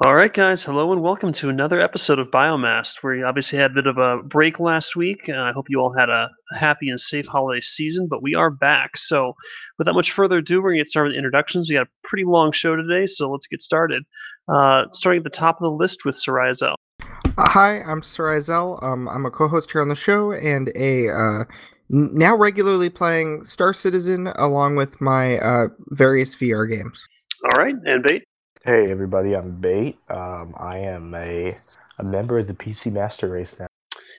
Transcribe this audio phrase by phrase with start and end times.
[0.00, 0.64] All right, guys.
[0.64, 3.04] Hello and welcome to another episode of Biomast.
[3.04, 5.28] We obviously had a bit of a break last week.
[5.28, 8.50] Uh, I hope you all had a happy and safe holiday season, but we are
[8.50, 8.96] back.
[8.96, 9.34] So,
[9.78, 11.70] without much further ado, we're going to get started with introductions.
[11.70, 14.02] We got a pretty long show today, so let's get started.
[14.48, 16.74] Uh, starting at the top of the list with Sarai Zell.
[17.00, 18.80] Uh, hi, I'm Sarai Zell.
[18.82, 21.44] Um, I'm a co-host here on the show and a uh,
[21.88, 27.06] now regularly playing Star Citizen along with my uh, various VR games.
[27.44, 28.24] All right, and Bait.
[28.64, 29.98] Hey everybody, I'm Bait.
[30.08, 31.56] Um, I am a
[31.98, 33.66] a member of the PC Master Race now.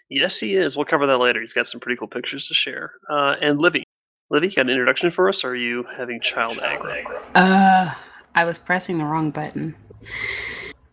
[0.10, 0.76] Yes, he is.
[0.76, 1.40] We'll cover that later.
[1.42, 2.94] He's got some pretty cool pictures to share.
[3.10, 3.84] Uh, and Livy.
[4.30, 7.06] Livy, got an introduction for us, or are you having child aggro?
[7.34, 7.94] Uh,
[8.36, 9.76] I was pressing the wrong button.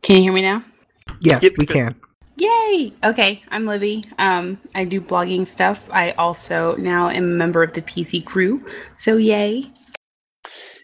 [0.03, 0.65] Can you hear me now?
[1.21, 1.75] Yes, Yep, we good.
[1.75, 2.01] can.
[2.37, 2.93] Yay!
[3.05, 4.03] Okay, I'm Livy.
[4.19, 5.89] Um, I do blogging stuff.
[5.93, 8.65] I also now am a member of the PC crew.
[8.97, 9.71] So yay!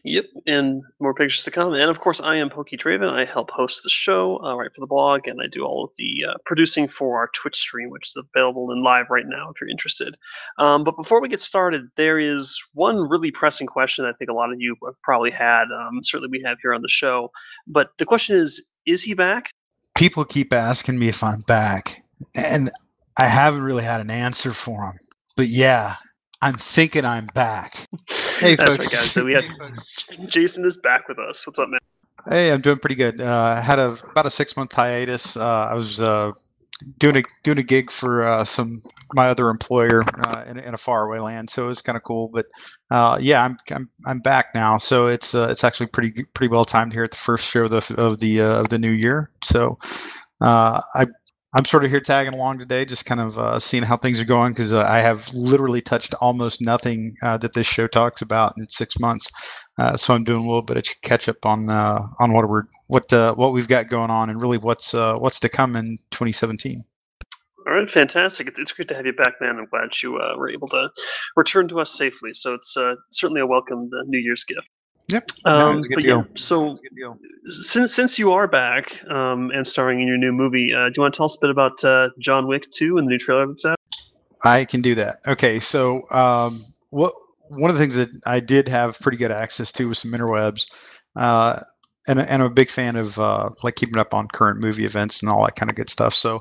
[0.09, 1.75] Yep, and more pictures to come.
[1.75, 3.09] And of course, I am Pokey Draven.
[3.09, 5.91] I help host the show, uh, write for the blog, and I do all of
[5.97, 9.61] the uh, producing for our Twitch stream, which is available in live right now if
[9.61, 10.17] you're interested.
[10.59, 14.35] Um, but before we get started, there is one really pressing question I think a
[14.35, 15.65] lot of you have probably had.
[15.65, 17.31] Um, certainly, we have here on the show.
[17.67, 19.51] But the question is: Is he back?
[19.99, 22.03] people keep asking me if I'm back,
[22.35, 22.71] and
[23.17, 24.99] I haven't really had an answer for them.
[25.37, 25.97] But yeah,
[26.41, 27.87] I'm thinking I'm back.
[28.39, 28.79] Hey, That's folks.
[28.79, 29.11] right, guys.
[29.11, 29.43] So we had
[30.29, 31.45] Jason is back with us.
[31.45, 31.81] What's up, man?
[32.29, 33.21] Hey, I'm doing pretty good.
[33.21, 35.37] Uh, I had a about a six month hiatus.
[35.37, 36.31] Uh, I was uh,
[36.99, 38.81] doing a doing a gig for uh, some
[39.15, 42.29] my other employer uh, in, in a faraway land, so it was kind of cool.
[42.29, 42.47] But
[42.93, 46.65] uh, yeah, I'm, I'm I'm back now, so it's uh, it's actually pretty pretty well
[46.65, 49.31] timed here at the first show of the of the uh, of the new year.
[49.43, 49.79] So
[50.41, 51.07] uh, I.
[51.59, 54.25] I'm sort of here tagging along today, just kind of uh, seeing how things are
[54.25, 58.55] going because uh, I have literally touched almost nothing uh, that this show talks about
[58.57, 59.29] in six months.
[59.77, 62.63] Uh, so I'm doing a little bit of catch up on uh, on what we're
[62.87, 66.85] what uh, what we've got going on and really what's what's to come in 2017.
[67.67, 68.47] All right, fantastic.
[68.47, 69.59] It's, it's great to have you back, man.
[69.59, 70.91] I'm glad you were able to
[71.35, 72.35] return to us safely.
[72.35, 72.77] So it's
[73.11, 74.69] certainly a welcome New Year's gift.
[75.11, 75.31] Yep.
[75.47, 76.19] Um, good but deal.
[76.19, 76.79] yeah, so
[77.45, 81.03] since since you are back um, and starring in your new movie, uh, do you
[81.03, 83.47] want to tell us a bit about uh, John Wick 2 and the new trailer
[83.47, 83.79] that's out?
[84.45, 85.21] I can do that.
[85.27, 87.15] Okay, so um, what
[87.49, 90.67] one of the things that I did have pretty good access to was some interwebs,
[91.17, 91.61] uh,
[92.07, 95.23] and and I'm a big fan of uh, like keeping up on current movie events
[95.23, 96.13] and all that kind of good stuff.
[96.13, 96.41] So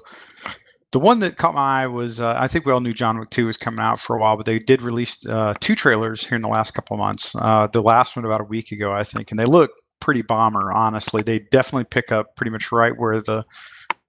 [0.91, 3.29] the one that caught my eye was uh, I think we all knew John Wick
[3.29, 6.35] 2 was coming out for a while, but they did release uh, two trailers here
[6.35, 7.35] in the last couple of months.
[7.35, 10.71] Uh, the last one about a week ago, I think, and they look pretty bomber.
[10.71, 13.45] Honestly, they definitely pick up pretty much right where the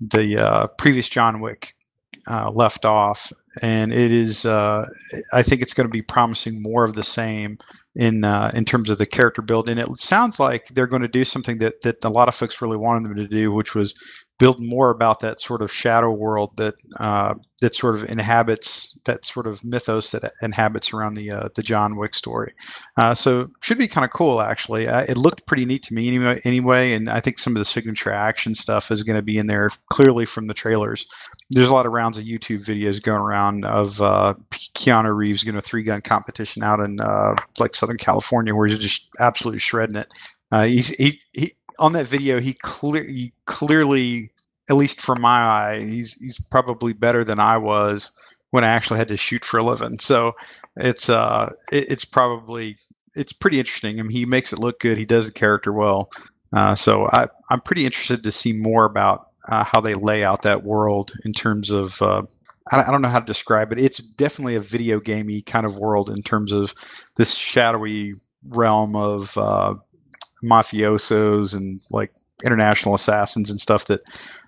[0.00, 1.74] the uh, previous John Wick
[2.30, 4.46] uh, left off, and it is.
[4.46, 4.86] Uh,
[5.32, 7.58] I think it's going to be promising more of the same
[7.96, 8.24] in
[8.54, 11.58] in terms of the character build, and it sounds like they're going to do something
[11.58, 13.94] that that a lot of folks really wanted them to do, which was
[14.38, 19.24] build more about that sort of shadow world that uh, that sort of inhabits that
[19.24, 22.54] sort of mythos that inhabits around the uh, the John Wick story.
[22.96, 24.86] Uh, so should be kind of cool actually.
[24.86, 27.64] Uh, it looked pretty neat to me anyway, anyway, and I think some of the
[27.64, 31.06] signature action stuff is going to be in there clearly from the trailers.
[31.50, 35.56] There's a lot of rounds of YouTube videos going around of uh, Keanu Reeves doing
[35.56, 39.96] a three gun competition out in uh, like Southern California where he's just absolutely shredding
[39.96, 40.12] it.
[40.52, 42.56] Uh, he's he, he on that video he
[42.92, 44.30] he clearly
[44.70, 48.12] at least from my eye he's he's probably better than I was
[48.50, 49.98] when I actually had to shoot for a living.
[49.98, 50.32] So
[50.76, 52.76] it's uh it, it's probably
[53.14, 53.98] it's pretty interesting.
[53.98, 54.98] I mean, he makes it look good.
[54.98, 56.10] He does the character well.
[56.52, 60.42] Uh, so I I'm pretty interested to see more about uh, how they lay out
[60.42, 62.00] that world in terms of.
[62.02, 62.22] Uh,
[62.70, 63.78] I don't- know how to describe it.
[63.80, 66.74] It's definitely a video gamey kind of world in terms of
[67.16, 68.12] this shadowy
[68.46, 69.74] realm of uh,
[70.44, 72.12] mafiosos and like
[72.44, 74.00] international assassins and stuff that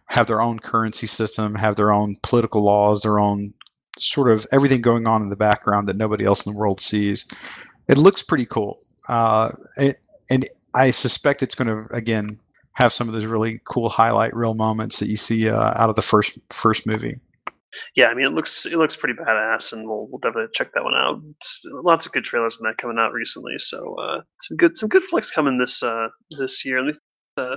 [0.06, 3.55] have their own currency system, have their own political laws, their own
[3.99, 7.27] sort of everything going on in the background that nobody else in the world sees.
[7.89, 9.97] It looks pretty cool, uh, it,
[10.31, 12.39] and I suspect it's going to again
[12.75, 15.97] have some of those really cool highlight reel moments that you see uh, out of
[15.97, 17.19] the first first movie.
[17.96, 20.84] Yeah, I mean it looks it looks pretty badass, and we'll we'll definitely check that
[20.84, 21.20] one out.
[21.37, 24.88] It's, lots of good trailers in that coming out recently, so uh, some good some
[24.88, 26.08] good flicks coming this uh,
[26.38, 26.78] this year.
[26.78, 26.94] And
[27.37, 27.56] uh,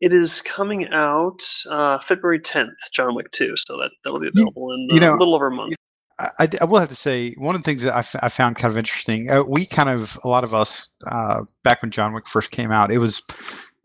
[0.00, 4.72] it is coming out uh, February 10th, John Wick 2, so that that'll be available
[4.72, 5.74] in uh, you know, a little over a month.
[6.18, 8.56] I, I will have to say one of the things that I, f- I found
[8.56, 9.30] kind of interesting.
[9.30, 12.72] Uh, we kind of a lot of us uh, back when John Wick first came
[12.72, 13.22] out, it was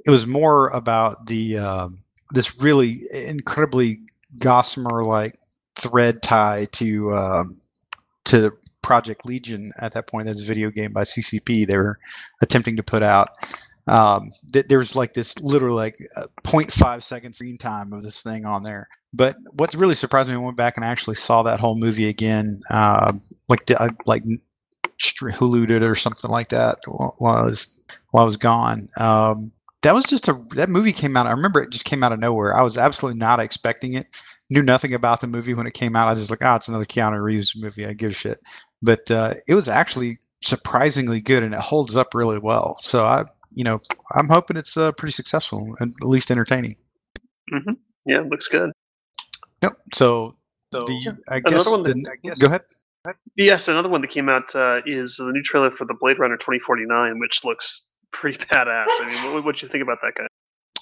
[0.06, 1.90] it was more about the uh,
[2.32, 4.02] this really incredibly
[4.40, 5.38] gossamer like
[5.76, 7.62] thread tie to um,
[8.26, 10.28] to Project Legion at that point.
[10.28, 11.68] That's a video game by CCP.
[11.68, 11.98] They were
[12.42, 13.30] attempting to put out.
[13.88, 18.46] Um, th- there's like this literally like uh, 0.5 second screen time of this thing
[18.46, 18.88] on there.
[19.14, 22.62] But what really surprised me, I went back and actually saw that whole movie again,
[22.70, 23.14] uh,
[23.48, 24.24] like uh, like
[25.00, 27.80] Hulu did it or something like that while I was
[28.12, 28.90] while I was gone.
[28.98, 29.52] Um,
[29.84, 31.28] that was just a that movie came out.
[31.28, 32.56] I remember it just came out of nowhere.
[32.56, 34.08] I was absolutely not expecting it.
[34.50, 36.08] Knew nothing about the movie when it came out.
[36.08, 37.86] I was just like, oh, it's another Keanu Reeves movie.
[37.86, 38.40] I give a shit.
[38.82, 42.78] But uh, it was actually surprisingly good, and it holds up really well.
[42.82, 43.80] So I, you know,
[44.16, 46.76] I'm hoping it's uh, pretty successful and at least entertaining.
[47.54, 47.74] Mm-hmm.
[48.06, 48.72] Yeah, looks good.
[49.62, 49.78] Yep.
[49.94, 50.36] So,
[50.74, 51.12] so the, yeah.
[51.30, 52.62] I guess, one that, the, I guess go ahead.
[53.36, 56.38] Yes, another one that came out uh, is the new trailer for the Blade Runner
[56.38, 58.86] 2049, which looks pretty badass.
[58.88, 60.28] I mean, what what you think about that guy?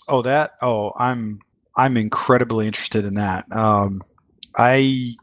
[0.07, 0.51] Oh, that.
[0.61, 1.39] Oh, I'm
[1.75, 3.45] I'm incredibly interested in that.
[3.51, 4.03] Um,
[4.57, 5.15] I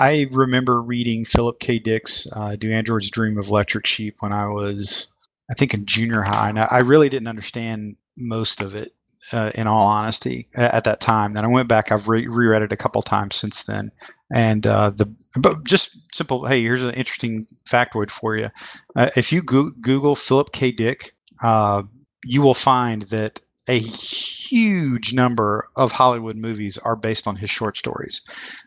[0.00, 1.78] I remember reading Philip K.
[1.78, 5.08] Dick's uh, "Do Androids Dream of Electric Sheep" when I was,
[5.50, 8.92] I think, in junior high, and I, I really didn't understand most of it.
[9.32, 11.90] Uh, in all honesty, at, at, that time, then I went back.
[11.90, 13.90] I've re- reread it a couple times since then,
[14.30, 16.44] and uh, the but just simple.
[16.44, 18.50] Hey, here's an interesting factoid for you.
[18.96, 20.72] Uh, if you go- Google Philip K.
[20.72, 21.82] Dick, uh,
[22.24, 27.76] you will find that a huge number of Hollywood movies are based on his short
[27.76, 28.20] stories.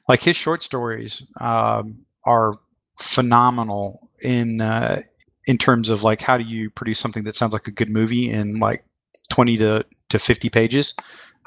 [0.08, 2.56] Like his short stories um, are
[3.00, 5.02] phenomenal in uh,
[5.46, 8.30] in terms of like how do you produce something that sounds like a good movie
[8.30, 8.84] in like
[9.30, 10.94] 20 to, to 50 pages.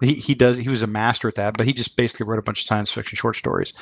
[0.03, 2.43] He, he does he was a master at that, but he just basically wrote a
[2.43, 3.75] bunch of science fiction short stories,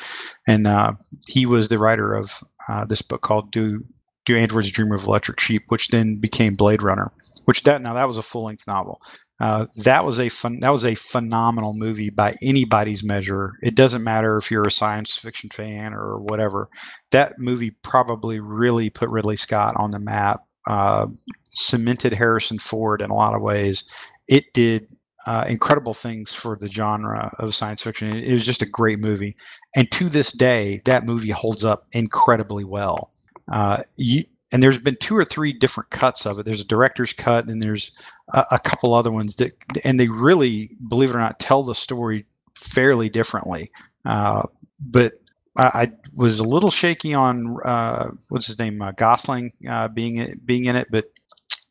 [0.48, 0.94] and uh,
[1.28, 3.84] he was the writer of uh, this book called "Do
[4.24, 7.12] Do Androids Dream of Electric Sheep," which then became Blade Runner.
[7.48, 9.00] Which that now that was a full length novel.
[9.40, 10.60] Uh, that was a fun.
[10.60, 13.54] That was a phenomenal movie by anybody's measure.
[13.62, 16.68] It doesn't matter if you're a science fiction fan or whatever.
[17.10, 20.40] That movie probably really put Ridley Scott on the map.
[20.66, 21.06] Uh,
[21.48, 23.84] cemented Harrison Ford in a lot of ways.
[24.28, 24.86] It did
[25.26, 28.14] uh, incredible things for the genre of science fiction.
[28.14, 29.34] It, it was just a great movie,
[29.74, 33.10] and to this day, that movie holds up incredibly well.
[33.50, 36.46] Uh, you, and there's been two or three different cuts of it.
[36.46, 37.92] There's a director's cut, and there's
[38.32, 39.52] a, a, couple other ones that,
[39.84, 42.24] and they really, believe it or not, tell the story
[42.54, 43.70] fairly differently.
[44.04, 44.42] Uh,
[44.80, 45.14] but
[45.58, 50.40] I, I, was a little shaky on uh, what's his name, uh, Gosling uh, being
[50.44, 51.10] being in it, but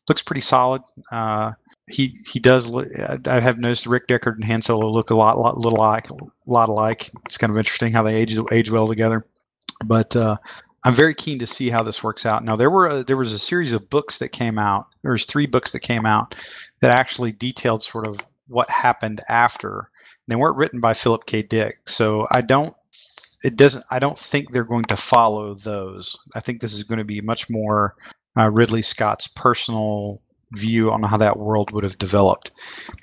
[0.08, 0.82] looks pretty solid.
[1.10, 1.52] Uh,
[1.88, 2.68] he he does.
[2.68, 2.86] Look,
[3.26, 6.16] I have noticed Rick Deckard and Han Solo look a lot, lot little like, a
[6.46, 7.10] lot alike.
[7.24, 9.26] It's kind of interesting how they age age well together.
[9.84, 10.36] But uh,
[10.84, 12.44] I'm very keen to see how this works out.
[12.44, 14.86] Now there were a, there was a series of books that came out.
[15.02, 16.36] There was three books that came out
[16.80, 19.90] that actually detailed sort of what happened after.
[20.28, 21.42] They weren't written by Philip K.
[21.42, 22.74] Dick, so I don't.
[23.44, 23.84] It doesn't.
[23.90, 26.16] I don't think they're going to follow those.
[26.34, 27.94] I think this is going to be much more
[28.38, 30.20] uh, Ridley Scott's personal
[30.52, 32.50] view on how that world would have developed.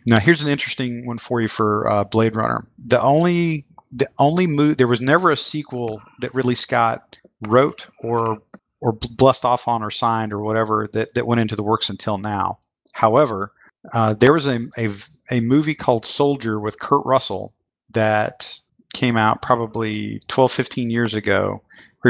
[0.08, 2.68] Now, here's an interesting one for you for uh, Blade Runner.
[2.88, 7.18] The only the only move there was never a sequel that Ridley Scott
[7.48, 8.40] wrote or
[8.82, 12.18] or blessed off on or signed or whatever that, that went into the works until
[12.18, 12.60] now.
[12.94, 13.52] However,
[13.94, 14.90] uh, there was a, a,
[15.32, 17.54] a movie called Soldier with Kurt Russell
[17.92, 18.58] that
[18.94, 21.62] came out probably 12, 15 years ago,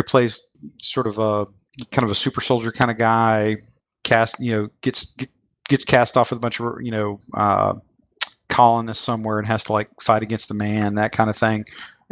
[0.07, 0.41] plays
[0.81, 1.45] sort of a
[1.91, 3.55] kind of a super soldier kind of guy,
[4.03, 5.29] cast, you know, gets get,
[5.69, 7.73] gets cast off with a bunch of, you know, uh,
[8.49, 11.63] colonists somewhere and has to like fight against the man, that kind of thing.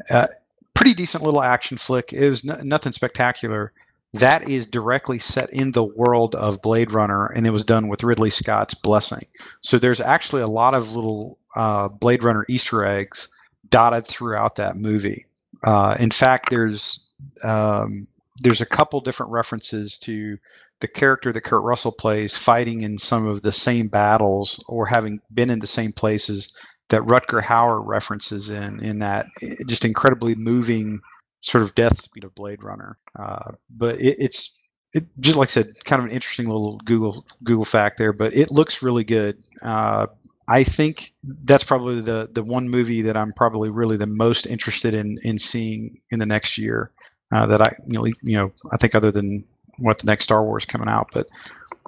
[0.09, 0.27] Uh,
[0.73, 2.13] pretty decent little action flick.
[2.13, 3.71] It was n- nothing spectacular.
[4.13, 8.03] That is directly set in the world of Blade Runner, and it was done with
[8.03, 9.25] Ridley Scott's blessing.
[9.61, 13.27] So there's actually a lot of little uh, Blade Runner Easter eggs
[13.69, 15.25] dotted throughout that movie.
[15.63, 16.99] Uh, in fact, there's
[17.43, 18.07] um,
[18.41, 20.37] there's a couple different references to
[20.79, 25.21] the character that Kurt Russell plays fighting in some of the same battles or having
[25.33, 26.51] been in the same places
[26.89, 31.01] that Rutger Hauer references in in that eh, just incredibly moving
[31.41, 32.97] sort of death speed of Blade Runner.
[33.17, 34.57] Uh, but it, it's
[34.93, 38.13] it, just like I said, kind of an interesting little Google Google fact there.
[38.13, 39.37] But it looks really good.
[39.61, 40.07] Uh,
[40.47, 41.13] I think
[41.45, 45.37] that's probably the the one movie that I'm probably really the most interested in in
[45.37, 46.91] seeing in the next year.
[47.31, 49.43] Uh, that I you know you know I think other than
[49.79, 51.27] what the next Star Wars coming out, but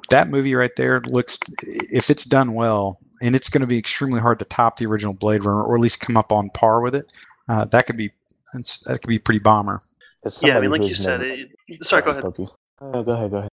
[0.09, 4.19] that movie right there looks if it's done well and it's going to be extremely
[4.19, 6.95] hard to top the original Blade Runner, or at least come up on par with
[6.95, 7.11] it.
[7.47, 8.11] Uh, that could be
[8.53, 9.81] that could be pretty bomber.
[10.41, 11.49] Yeah, I mean, like you said, it,
[11.83, 12.25] sorry, go ahead.
[12.25, 13.49] Uh, go ahead, go ahead.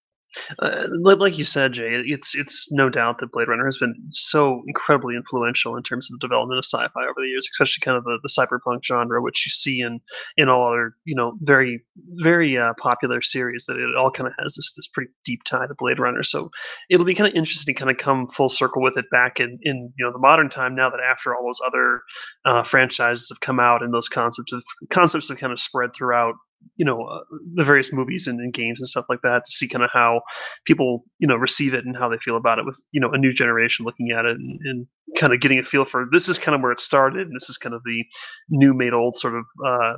[0.58, 4.62] Uh, like you said, Jay, it's it's no doubt that Blade Runner has been so
[4.66, 8.04] incredibly influential in terms of the development of sci-fi over the years, especially kind of
[8.04, 10.00] the, the cyberpunk genre, which you see in
[10.36, 11.84] in all other you know very
[12.22, 13.66] very uh, popular series.
[13.66, 16.22] That it all kind of has this this pretty deep tie to Blade Runner.
[16.22, 16.48] So
[16.90, 19.58] it'll be kind of interesting to kind of come full circle with it back in
[19.62, 22.02] in you know the modern time now that after all those other
[22.44, 26.34] uh, franchises have come out and those concepts of concepts have kind of spread throughout
[26.76, 27.20] you know uh,
[27.54, 30.20] the various movies and, and games and stuff like that to see kind of how
[30.64, 33.18] people you know receive it and how they feel about it with you know a
[33.18, 36.38] new generation looking at it and, and kind of getting a feel for this is
[36.38, 38.04] kind of where it started and this is kind of the
[38.48, 39.94] new made old sort of uh,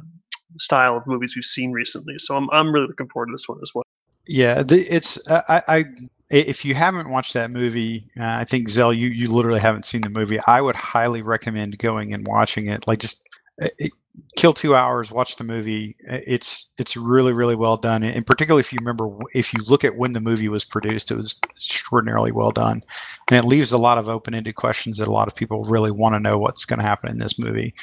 [0.59, 3.59] style of movies we've seen recently so i'm, I'm really looking forward to this one
[3.63, 3.85] as well
[4.27, 5.85] Yeah, the, it's I, I
[6.31, 10.01] if you haven't watched that movie, uh, I think Zell, you you literally haven't seen
[10.01, 10.39] the movie.
[10.47, 12.87] I would highly recommend going and watching it.
[12.87, 13.21] Like just
[13.61, 13.93] uh, it,
[14.37, 15.97] kill two hours, watch the movie.
[16.01, 19.97] It's it's really really well done, and particularly if you remember if you look at
[19.97, 22.83] when the movie was produced, it was extraordinarily well done,
[23.29, 25.91] and it leaves a lot of open ended questions that a lot of people really
[25.91, 27.75] want to know what's going to happen in this movie.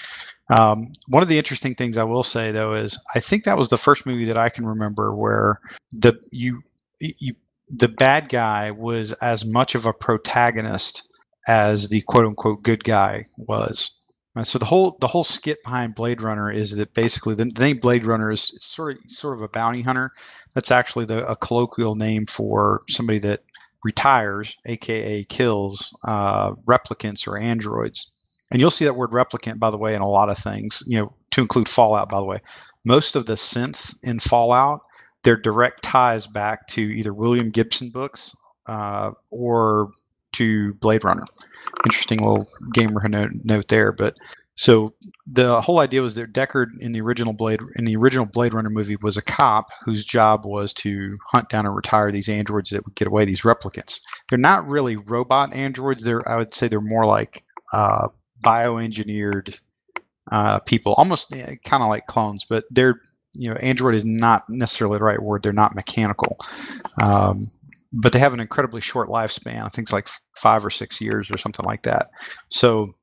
[0.50, 3.70] Um, one of the interesting things I will say though is I think that was
[3.70, 5.60] the first movie that I can remember where
[5.92, 6.62] the you
[7.00, 7.36] you
[7.70, 11.04] the bad guy was as much of a protagonist
[11.48, 13.92] as the quote unquote good guy was.
[14.44, 17.78] So the whole the whole skit behind Blade Runner is that basically the, the name
[17.78, 20.12] Blade Runner is sort of sort of a bounty hunter.
[20.54, 23.42] That's actually the a colloquial name for somebody that
[23.84, 28.10] retires, aka kills uh, replicants or androids.
[28.52, 30.82] And you'll see that word replicant, by the way, in a lot of things.
[30.88, 32.40] You know, to include Fallout, by the way.
[32.86, 34.82] Most of the synths in Fallout
[35.24, 38.36] they're direct ties back to either William Gibson books
[38.68, 39.92] uh, or
[40.34, 41.26] to Blade Runner.
[41.86, 43.92] Interesting little gamer note, note there.
[43.92, 44.18] But
[44.56, 44.94] so
[45.26, 48.70] the whole idea was that Deckard in the original Blade in the original Blade Runner
[48.70, 52.86] movie was a cop whose job was to hunt down and retire these androids that
[52.86, 54.00] would get away these replicants.
[54.30, 56.04] They're not really robot androids.
[56.04, 58.10] They're I would say they're more like uh,
[58.44, 59.60] bioengineered
[60.32, 63.00] uh, people, almost kind of like clones, but they're
[63.36, 66.38] you know android is not necessarily the right word they're not mechanical
[67.02, 67.50] um,
[67.94, 70.08] but they have an incredibly short lifespan i think it's like
[70.42, 72.10] five or six years or something like that.
[72.50, 72.96] So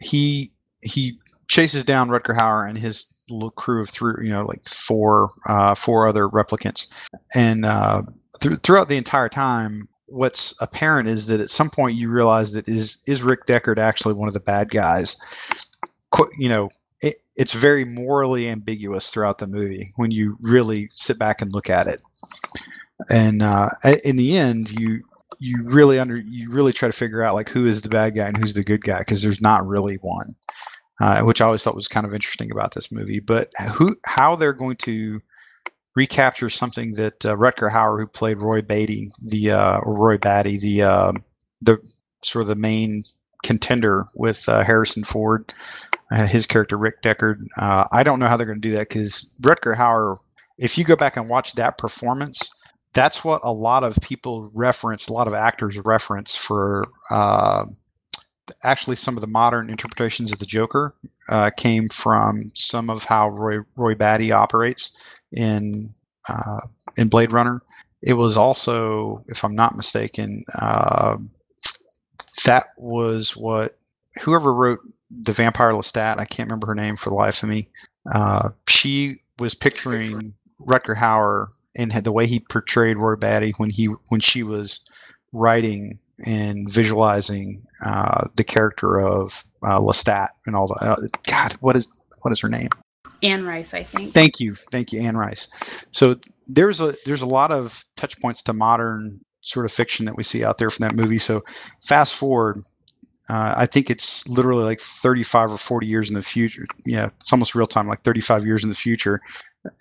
[0.00, 0.52] he
[0.82, 1.18] he
[1.48, 5.74] chases down rutger hauer and his little crew of three you know like four uh,
[5.74, 6.86] four other replicants.
[7.34, 8.02] And uh,
[8.40, 12.68] th- throughout the entire time what's apparent is that at some point you realize that
[12.68, 15.16] is is rick deckard actually one of the bad guys?
[16.10, 16.68] Qu- you know
[17.00, 21.68] it, it's very morally ambiguous throughout the movie when you really sit back and look
[21.70, 22.00] at it.
[23.10, 23.68] And uh,
[24.04, 25.02] in the end, you
[25.38, 28.26] you really under you really try to figure out like who is the bad guy
[28.26, 30.34] and who's the good guy because there's not really one,
[31.00, 33.20] uh, which I always thought was kind of interesting about this movie.
[33.20, 35.20] But who how they're going to
[35.94, 40.82] recapture something that uh, Rutger Hauer, who played Roy Beatty, the uh, Roy Batty, the
[40.82, 41.24] um
[41.60, 41.78] the
[42.22, 43.04] sort of the main
[43.42, 45.52] contender with uh, Harrison Ford,
[46.10, 47.46] uh, his character Rick Deckard.
[47.56, 50.18] Uh, I don't know how they're going to do that because Rutger Hauer,
[50.58, 52.50] if you go back and watch that performance,
[52.96, 56.84] that's what a lot of people reference, a lot of actors reference for.
[57.10, 57.66] Uh,
[58.64, 60.94] actually, some of the modern interpretations of the Joker
[61.28, 64.96] uh, came from some of how Roy Roy Batty operates
[65.32, 65.94] in
[66.28, 66.60] uh,
[66.96, 67.62] in Blade Runner.
[68.02, 71.18] It was also, if I'm not mistaken, uh,
[72.46, 73.78] that was what
[74.22, 76.18] whoever wrote the Vampire Lestat.
[76.18, 77.68] I can't remember her name for the life of me.
[78.14, 83.70] Uh, she was picturing Rutger Hauer and had the way he portrayed Roy Batty when
[83.70, 84.80] he when she was
[85.32, 91.52] writing and visualizing uh, the character of uh, Lestat and all the uh, God.
[91.60, 91.88] What is
[92.22, 92.70] what is her name?
[93.22, 94.12] Anne Rice, I think.
[94.12, 95.48] Thank you, thank you, Anne Rice.
[95.92, 96.16] So
[96.48, 100.24] there's a there's a lot of touch points to modern sort of fiction that we
[100.24, 101.18] see out there from that movie.
[101.18, 101.42] So
[101.80, 102.58] fast forward,
[103.28, 106.66] uh, I think it's literally like 35 or 40 years in the future.
[106.84, 109.20] Yeah, it's almost real time, like 35 years in the future.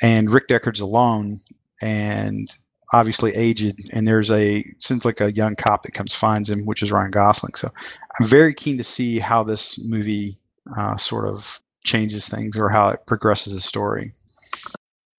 [0.01, 1.39] And Rick Deckard's alone
[1.81, 2.49] and
[2.93, 3.89] obviously aged.
[3.93, 7.11] And there's a seems like a young cop that comes finds him, which is Ryan
[7.11, 7.55] Gosling.
[7.55, 7.69] So
[8.19, 10.37] I'm very keen to see how this movie
[10.77, 14.11] uh, sort of changes things or how it progresses the story.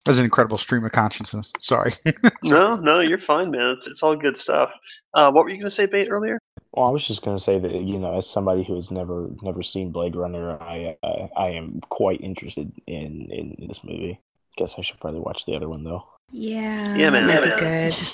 [0.05, 1.53] That's an incredible stream of consciousness.
[1.61, 1.93] Sorry.
[2.43, 4.71] no no you're fine man it's, it's all good stuff
[5.15, 6.39] uh, what were you going to say Bait, earlier
[6.73, 9.63] Well, I was just gonna say that you know, as somebody who has never never
[9.63, 14.21] seen Blade Runner, I uh, I am quite interested in, in this movie.
[14.57, 16.05] Guess I should probably watch the other one though.
[16.33, 18.09] Yeah, Yeah, man, Might yeah, be good.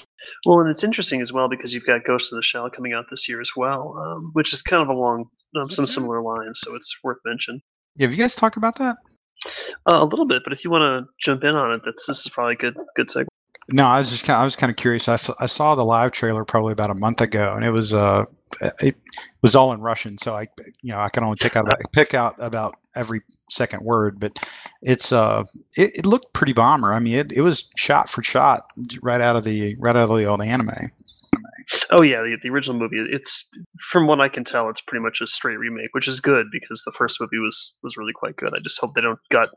[0.46, 3.06] Well, and it's interesting as well because you've got Ghost of the Shell coming out
[3.10, 5.26] this year as well, um, which is kind of along
[5.60, 7.60] um, some similar lines, so it's worth mention.
[7.96, 8.96] Yeah, have you guys talked about that?
[9.86, 12.20] Uh, a little bit, but if you want to jump in on it, that's this
[12.20, 13.26] is probably a good good segue.
[13.68, 14.36] No, I was just kind.
[14.36, 15.08] Of, I was kind of curious.
[15.08, 17.94] I, f- I saw the live trailer probably about a month ago, and it was
[17.94, 18.24] uh,
[18.80, 18.96] it
[19.42, 20.48] was all in Russian, so I,
[20.82, 24.20] you know, I can only pick out pick out about every second word.
[24.20, 24.38] But
[24.82, 25.44] it's uh,
[25.76, 26.92] it, it looked pretty bomber.
[26.92, 28.62] I mean, it, it was shot for shot
[29.02, 30.90] right out of the right out of the old anime.
[31.90, 33.04] Oh yeah, the, the original movie.
[33.10, 33.48] It's
[33.90, 36.82] from what I can tell, it's pretty much a straight remake, which is good because
[36.84, 38.52] the first movie was was really quite good.
[38.54, 39.48] I just hope they don't got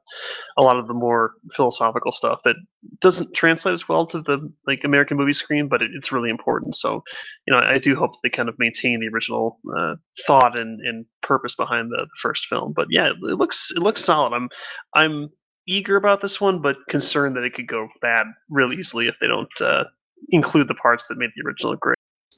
[0.57, 2.55] a lot of the more philosophical stuff that
[2.99, 6.75] doesn't translate as well to the like American movie screen, but it, it's really important.
[6.75, 7.03] So,
[7.47, 11.05] you know, I do hope they kind of maintain the original uh, thought and, and
[11.21, 12.73] purpose behind the, the first film.
[12.75, 14.33] But yeah, it, it looks it looks solid.
[14.33, 14.49] I'm
[14.93, 15.29] I'm
[15.67, 19.27] eager about this one, but concerned that it could go bad real easily if they
[19.27, 19.85] don't uh,
[20.29, 21.95] include the parts that made the original great.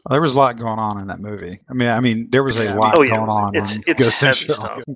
[0.09, 1.59] There was a lot going on in that movie.
[1.69, 3.55] I mean, I mean, there was a lot Oh, yeah, going on.
[3.55, 4.81] it's- it's Ghost heavy stuff.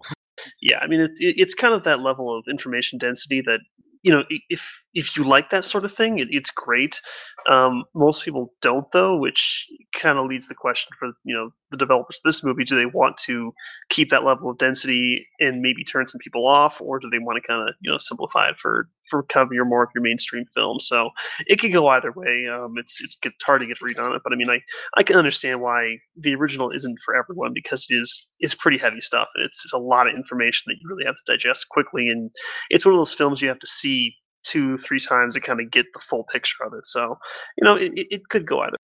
[0.59, 3.59] Yeah, I mean, it, it, it's kind of that level of information density that
[4.01, 6.99] you know, if if you like that sort of thing, it, it's great.
[7.49, 11.77] Um, most people don't, though, which kind of leads the question for you know the
[11.77, 13.53] developers of this movie: Do they want to
[13.89, 17.41] keep that level of density and maybe turn some people off, or do they want
[17.41, 20.03] to kind of you know simplify it for for kind of your more of your
[20.03, 20.79] mainstream film?
[20.79, 21.09] So
[21.47, 22.47] it could go either way.
[22.51, 24.59] Um, it's it's hard to get read on it, but I mean, I
[24.97, 29.01] I can understand why the original isn't for everyone because it is it's pretty heavy
[29.01, 29.29] stuff.
[29.35, 32.29] It's it's a lot of information that you really have to digest quickly, and
[32.69, 35.71] it's one of those films you have to see two three times to kind of
[35.71, 36.87] get the full picture of it.
[36.87, 37.17] So
[37.57, 38.77] you know, it, it could go either.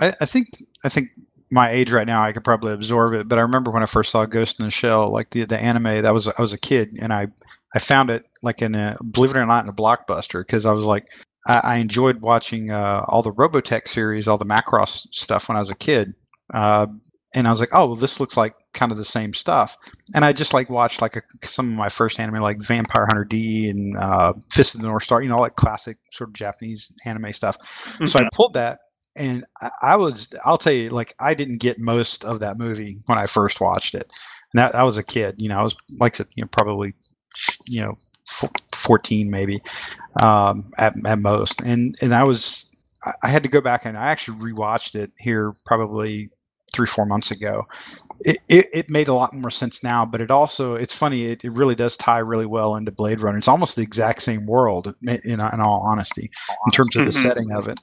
[0.00, 0.48] I, I think
[0.84, 1.08] I think
[1.50, 4.10] my age right now I could probably absorb it, but I remember when I first
[4.10, 6.02] saw Ghost in the Shell, like the the anime.
[6.02, 7.28] That was I was a kid, and I
[7.74, 10.72] I found it like in a believe it or not in a blockbuster because I
[10.72, 11.06] was like
[11.46, 15.60] I, I enjoyed watching uh, all the Robotech series, all the Macross stuff when I
[15.60, 16.14] was a kid,
[16.52, 16.86] uh,
[17.34, 19.76] and I was like, oh, well, this looks like kind of the same stuff.
[20.14, 23.24] And I just like watched like a, some of my first anime, like Vampire Hunter
[23.24, 26.92] D and uh, Fist of the North Star, you know, like classic sort of Japanese
[27.04, 27.56] anime stuff.
[28.06, 28.78] So I pulled that,
[29.16, 32.98] and I, I was, I'll tell you, like I didn't get most of that movie
[33.06, 34.10] when I first watched it.
[34.52, 36.94] And that I was a kid, you know, I was like, you know, probably,
[37.66, 37.96] you know,
[38.28, 39.60] f- fourteen maybe,
[40.20, 41.60] um, at at most.
[41.62, 42.70] And and I was,
[43.22, 46.30] I had to go back and I actually rewatched it here probably
[46.74, 47.62] three four months ago.
[48.20, 51.26] It, it, it made a lot more sense now, but it also it's funny.
[51.26, 53.38] It, it really does tie really well into Blade Runner.
[53.38, 56.30] It's almost the exact same world, in, in all honesty,
[56.66, 57.22] in terms of the Mhm.
[57.22, 57.78] setting of it.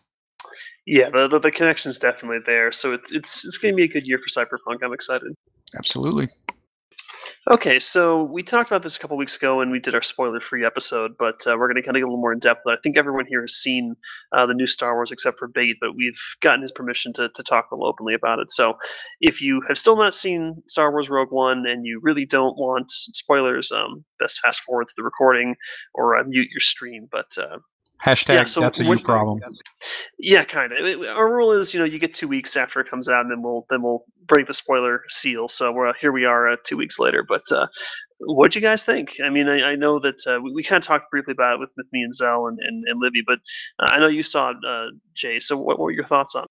[0.85, 2.71] Yeah, the, the the connection is definitely there.
[2.71, 4.83] So it's it's it's going to be a good year for Cyberpunk.
[4.83, 5.33] I'm excited.
[5.77, 6.27] Absolutely.
[7.49, 10.63] Okay, so we talked about this a couple weeks ago when we did our spoiler-free
[10.63, 12.61] episode, but uh, we're going to kind of get a little more in depth.
[12.67, 13.95] I think everyone here has seen
[14.31, 17.41] uh, the new Star Wars except for Bait, but we've gotten his permission to, to
[17.41, 18.51] talk a little openly about it.
[18.51, 18.77] So
[19.21, 22.91] if you have still not seen Star Wars Rogue One and you really don't want
[22.91, 25.55] spoilers, um, best fast forward to the recording
[25.95, 27.07] or uh, mute your stream.
[27.11, 27.57] But uh,
[28.03, 29.41] Hashtag Yeah, so that's a you problem.
[30.17, 31.01] yeah, kind of.
[31.07, 33.43] Our rule is, you know, you get two weeks after it comes out, and then
[33.43, 35.47] we'll then we'll break the spoiler seal.
[35.47, 36.11] So we're here.
[36.11, 37.23] We are uh, two weeks later.
[37.27, 37.67] But uh,
[38.19, 39.17] what do you guys think?
[39.23, 41.59] I mean, I, I know that uh, we, we kind of talked briefly about it
[41.59, 43.39] with, with me and Zell and, and, and Libby, but
[43.79, 45.39] uh, I know you saw it, uh, Jay.
[45.39, 46.43] So what, what were your thoughts on?
[46.43, 46.49] it?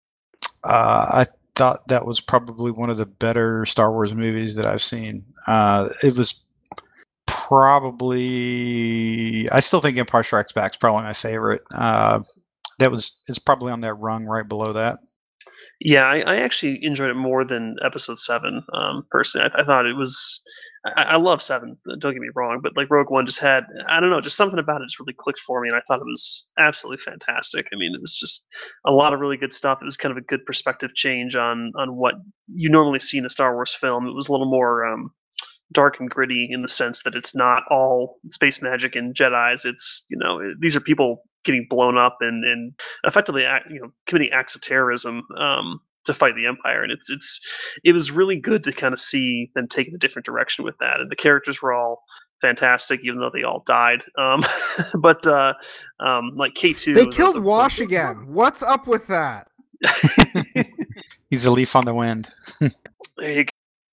[0.62, 4.82] Uh, I thought that was probably one of the better Star Wars movies that I've
[4.82, 5.24] seen.
[5.46, 6.40] Uh, it was
[7.30, 8.30] probably
[9.50, 11.62] I still think Empire Strikes Back is probably my favorite.
[11.74, 12.20] Uh,
[12.78, 14.98] that was it's probably on that rung right below that.
[15.80, 18.62] Yeah, I, I actually enjoyed it more than Episode Seven.
[18.74, 20.42] Um, personally, I, I thought it was.
[20.84, 21.76] I, I love Seven.
[21.98, 24.58] Don't get me wrong, but like Rogue One just had I don't know, just something
[24.58, 27.68] about it just really clicked for me, and I thought it was absolutely fantastic.
[27.72, 28.46] I mean, it was just
[28.84, 29.78] a lot of really good stuff.
[29.80, 32.14] It was kind of a good perspective change on on what
[32.48, 34.06] you normally see in a Star Wars film.
[34.06, 35.12] It was a little more um,
[35.72, 39.64] dark and gritty in the sense that it's not all space magic and Jedi's.
[39.64, 42.72] It's you know these are people getting blown up and and
[43.04, 46.82] effectively act, you know committing acts of terrorism um, to fight the Empire.
[46.82, 47.40] And it's it's
[47.84, 51.00] it was really good to kind of see them taking a different direction with that.
[51.00, 52.02] And the characters were all
[52.40, 54.02] fantastic, even though they all died.
[54.18, 54.44] Um,
[54.98, 55.54] but uh,
[56.00, 58.26] um, like K two, They killed Wash again.
[58.28, 59.48] What's up with that?
[61.30, 62.28] He's a leaf on the wind.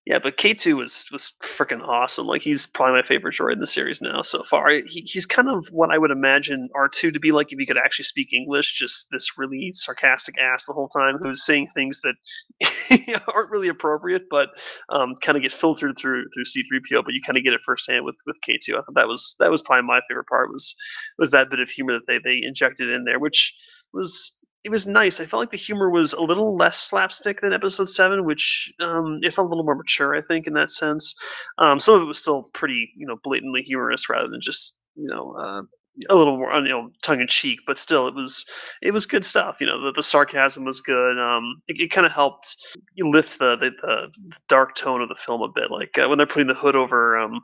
[0.08, 2.26] Yeah, but K two was was freaking awesome.
[2.26, 4.70] Like he's probably my favorite droid in the series now so far.
[4.70, 7.66] He, he's kind of what I would imagine R two to be like if he
[7.66, 8.72] could actually speak English.
[8.72, 14.30] Just this really sarcastic ass the whole time who's saying things that aren't really appropriate,
[14.30, 14.48] but
[14.88, 17.02] um, kind of get filtered through through C three PO.
[17.02, 18.78] But you kind of get it firsthand with with K two.
[18.78, 20.74] I thought that was that was probably my favorite part was
[21.18, 23.54] was that bit of humor that they they injected in there, which
[23.92, 25.20] was it was nice.
[25.20, 29.20] I felt like the humor was a little less slapstick than episode seven, which um,
[29.22, 31.14] it felt a little more mature, I think, in that sense.
[31.58, 35.08] Um, some of it was still pretty, you know, blatantly humorous rather than just, you
[35.08, 35.62] know, uh,
[36.08, 38.44] a little more you know tongue in cheek, but still it was
[38.82, 39.56] it was good stuff.
[39.60, 41.18] You know the, the sarcasm was good.
[41.18, 42.56] Um, it, it kind of helped
[42.98, 44.12] lift the, the the
[44.48, 45.70] dark tone of the film a bit.
[45.70, 47.40] Like uh, when they're putting the hood over um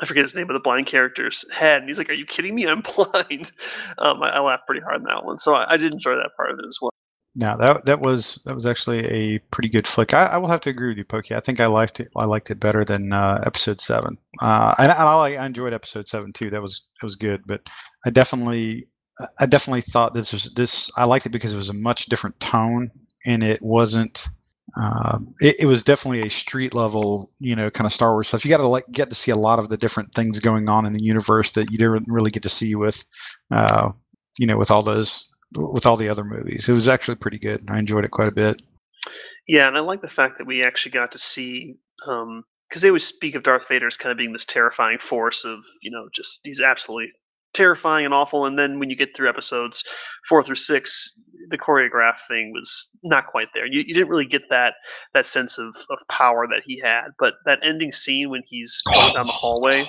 [0.00, 2.54] I forget his name, but the blind character's head, and he's like, "Are you kidding
[2.54, 2.66] me?
[2.68, 3.52] I'm blind."
[3.98, 6.30] Um, I, I laughed pretty hard in that one, so I, I did enjoy that
[6.36, 6.90] part of it as well.
[7.36, 10.12] No, that that was that was actually a pretty good flick.
[10.14, 11.34] I, I will have to agree with you, Pokey.
[11.34, 12.08] I think I liked it.
[12.16, 14.18] I liked it better than uh, episode seven.
[14.40, 16.50] Uh, and, and I, I enjoyed episode seven too.
[16.50, 17.42] That was that was good.
[17.46, 17.62] But
[18.04, 18.86] I definitely
[19.38, 20.90] I definitely thought this was this.
[20.96, 22.90] I liked it because it was a much different tone,
[23.26, 24.28] and it wasn't.
[24.76, 28.44] Uh, it, it was definitely a street level, you know, kind of Star Wars stuff.
[28.44, 30.86] You got to like get to see a lot of the different things going on
[30.86, 33.04] in the universe that you didn't really get to see with,
[33.50, 33.90] uh,
[34.38, 36.68] you know, with all those with all the other movies.
[36.68, 37.64] It was actually pretty good.
[37.68, 38.62] I enjoyed it quite a bit.
[39.48, 42.44] Yeah, and I like the fact that we actually got to see because um,
[42.80, 45.90] they always speak of Darth Vader as kind of being this terrifying force of you
[45.90, 47.12] know just he's absolutely
[47.52, 48.46] terrifying and awful.
[48.46, 49.84] And then when you get through episodes
[50.28, 53.66] four through six, the choreograph thing was not quite there.
[53.66, 54.74] You, you didn't really get that
[55.14, 57.08] that sense of, of power that he had.
[57.18, 58.82] But that ending scene when he's
[59.12, 59.84] down the hallway,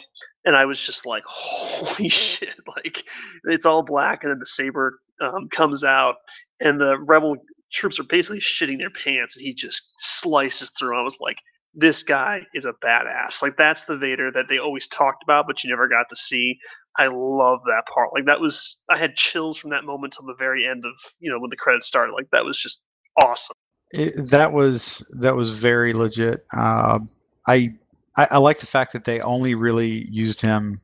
[0.46, 2.56] and I was just like, holy shit!
[2.68, 3.04] Like
[3.46, 6.16] it's all black, and then the saber um, comes out,
[6.62, 7.36] and the rebel
[7.72, 10.98] troops are basically shitting their pants, and he just slices through.
[10.98, 11.38] I was like,
[11.74, 13.42] this guy is a badass.
[13.42, 16.60] Like that's the Vader that they always talked about, but you never got to see.
[16.98, 18.10] I love that part.
[18.14, 21.32] Like that was I had chills from that moment till the very end of you
[21.32, 22.14] know when the credits started.
[22.14, 22.84] Like that was just
[23.18, 23.56] awesome.
[23.92, 26.44] It, that was that was very legit.
[26.56, 27.00] Uh,
[27.48, 27.74] I,
[28.18, 30.82] I I like the fact that they only really used him.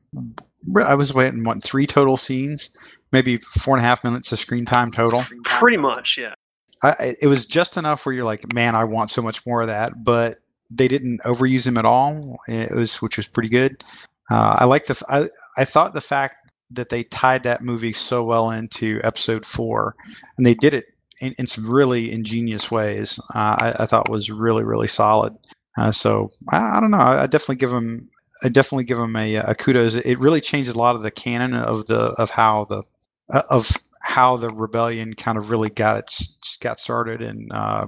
[0.84, 2.70] I was waiting what three total scenes,
[3.12, 5.24] maybe four and a half minutes of screen time total.
[5.44, 6.34] Pretty much, yeah.
[6.82, 9.66] I, it was just enough where you're like, man, I want so much more of
[9.66, 10.38] that, but
[10.70, 12.38] they didn't overuse him at all.
[12.48, 13.84] It was which was pretty good.
[14.30, 15.28] Uh, I like the I,
[15.60, 19.94] I thought the fact that they tied that movie so well into episode four,
[20.36, 20.86] and they did it
[21.20, 23.18] in, in some really ingenious ways.
[23.34, 25.34] Uh, I, I, thought was really really solid.
[25.78, 26.98] Uh, so I, I, don't know.
[26.98, 28.08] I, I, definitely give them.
[28.42, 29.96] I definitely give them a, a, kudos.
[29.96, 32.82] It really changed a lot of the canon of the of how the
[33.30, 37.86] uh, of how the rebellion kind of really got its got started and uh,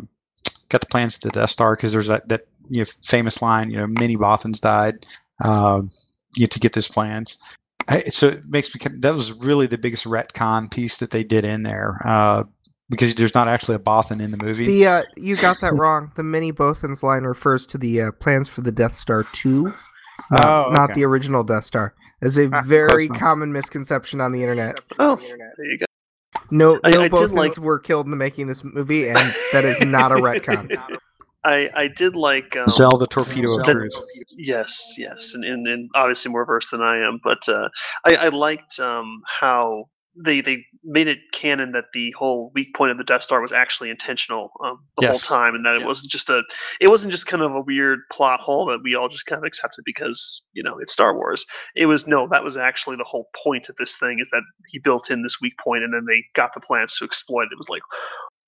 [0.69, 3.71] got the plans to the Death Star because there's that that you know, famous line.
[3.71, 5.07] You know, many Bothans died.
[5.45, 5.91] Um,
[6.37, 7.39] you know, to get those plans.
[7.89, 11.45] I, so it makes me that was really the biggest retcon piece that they did
[11.45, 12.45] in there uh,
[12.89, 14.67] because there's not actually a Bothan in the movie.
[14.67, 16.13] The uh, you got that wrong.
[16.15, 19.73] The mini Bothans line refers to the uh, plans for the Death Star two,
[20.31, 20.73] not, oh, okay.
[20.75, 21.95] not the original Death Star.
[22.23, 24.79] Is a ah, very common misconception on the internet.
[24.99, 25.87] Oh, there you go.
[26.51, 27.57] No, no I, I Bothans like...
[27.57, 30.77] were killed in the making of this movie, and that is not a retcon.
[31.45, 33.93] I I did like um, Zell the torpedo of truth.
[34.31, 37.69] Yes, yes, and, and, and obviously more versed than I am, but uh,
[38.05, 39.87] I, I liked um, how
[40.25, 43.53] they they made it canon that the whole weak point of the Death Star was
[43.53, 45.27] actually intentional um, the yes.
[45.27, 46.43] whole time, and that it wasn't just a
[46.81, 49.47] it wasn't just kind of a weird plot hole that we all just kind of
[49.47, 51.45] accepted because you know it's Star Wars.
[51.77, 54.79] It was no, that was actually the whole point of this thing is that he
[54.79, 57.53] built in this weak point, and then they got the plans to exploit it.
[57.53, 57.83] It was like,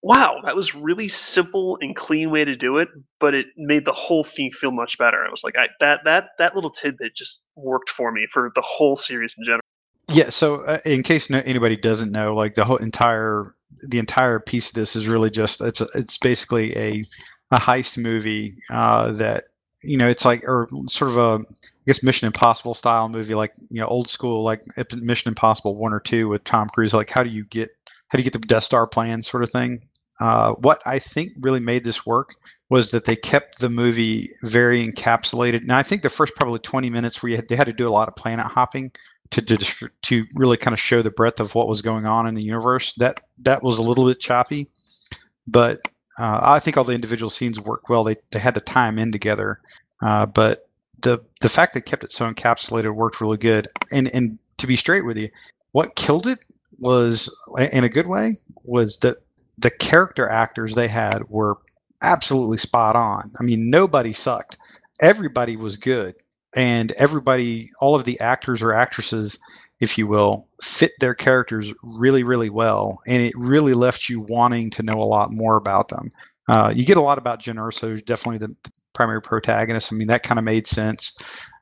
[0.02, 2.88] wow, that was really simple and clean way to do it,
[3.20, 5.24] but it made the whole thing feel much better.
[5.24, 8.62] I was like, I, that that that little tidbit just worked for me for the
[8.62, 9.62] whole series in general.
[10.08, 10.30] Yeah.
[10.30, 13.54] So, uh, in case no, anybody doesn't know, like the whole entire
[13.86, 17.06] the entire piece of this is really just it's a, it's basically a
[17.52, 19.44] a heist movie uh, that
[19.82, 23.52] you know it's like or sort of a I guess Mission Impossible style movie, like
[23.68, 24.62] you know old school like
[24.96, 26.92] Mission Impossible one or two with Tom Cruise.
[26.92, 27.70] Like how do you get
[28.08, 29.82] how do you get the Death Star plan sort of thing?
[30.22, 32.36] Uh, what I think really made this work
[32.68, 35.64] was that they kept the movie very encapsulated.
[35.64, 37.90] Now I think the first probably 20 minutes where had, they had to do a
[37.90, 38.92] lot of planet hopping
[39.30, 42.36] to, to to really kind of show the breadth of what was going on in
[42.36, 42.92] the universe.
[42.98, 44.68] That that was a little bit choppy,
[45.48, 45.80] but
[46.20, 48.04] uh, I think all the individual scenes worked well.
[48.04, 49.60] They they had to tie them in together,
[50.02, 50.68] uh, but
[51.00, 53.66] the the fact they kept it so encapsulated worked really good.
[53.90, 55.30] And and to be straight with you,
[55.72, 56.38] what killed it
[56.78, 57.28] was
[57.72, 59.16] in a good way was that
[59.58, 61.58] the character actors they had were
[62.02, 63.30] absolutely spot on.
[63.38, 64.56] I mean, nobody sucked.
[65.00, 66.14] Everybody was good.
[66.54, 69.38] And everybody, all of the actors or actresses,
[69.80, 73.00] if you will, fit their characters really, really well.
[73.06, 76.10] And it really left you wanting to know a lot more about them.
[76.48, 78.54] Uh, you get a lot about Jyn Erso, definitely the
[78.92, 79.92] primary protagonist.
[79.92, 81.16] I mean, that kind of made sense.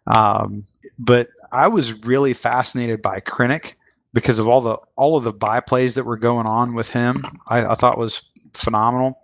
[0.06, 0.64] Um,
[0.98, 3.74] but I was really fascinated by Krennic
[4.12, 7.24] because of all the all of the byplays that were going on with him.
[7.48, 8.22] I, I thought was
[8.54, 9.20] phenomenal.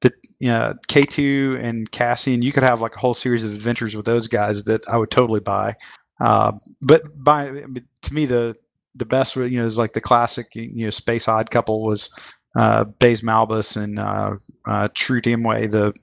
[0.00, 3.96] The you know, K2 and Cassian, you could have like a whole series of adventures
[3.96, 5.74] with those guys that I would totally buy.
[6.20, 7.64] Uh, but by
[8.02, 8.56] to me, the
[8.94, 12.10] the best, you know, is like the classic, you know, space odd couple was
[12.56, 15.94] uh, Baze Malbus and uh, uh, Chirrut Îmwe, the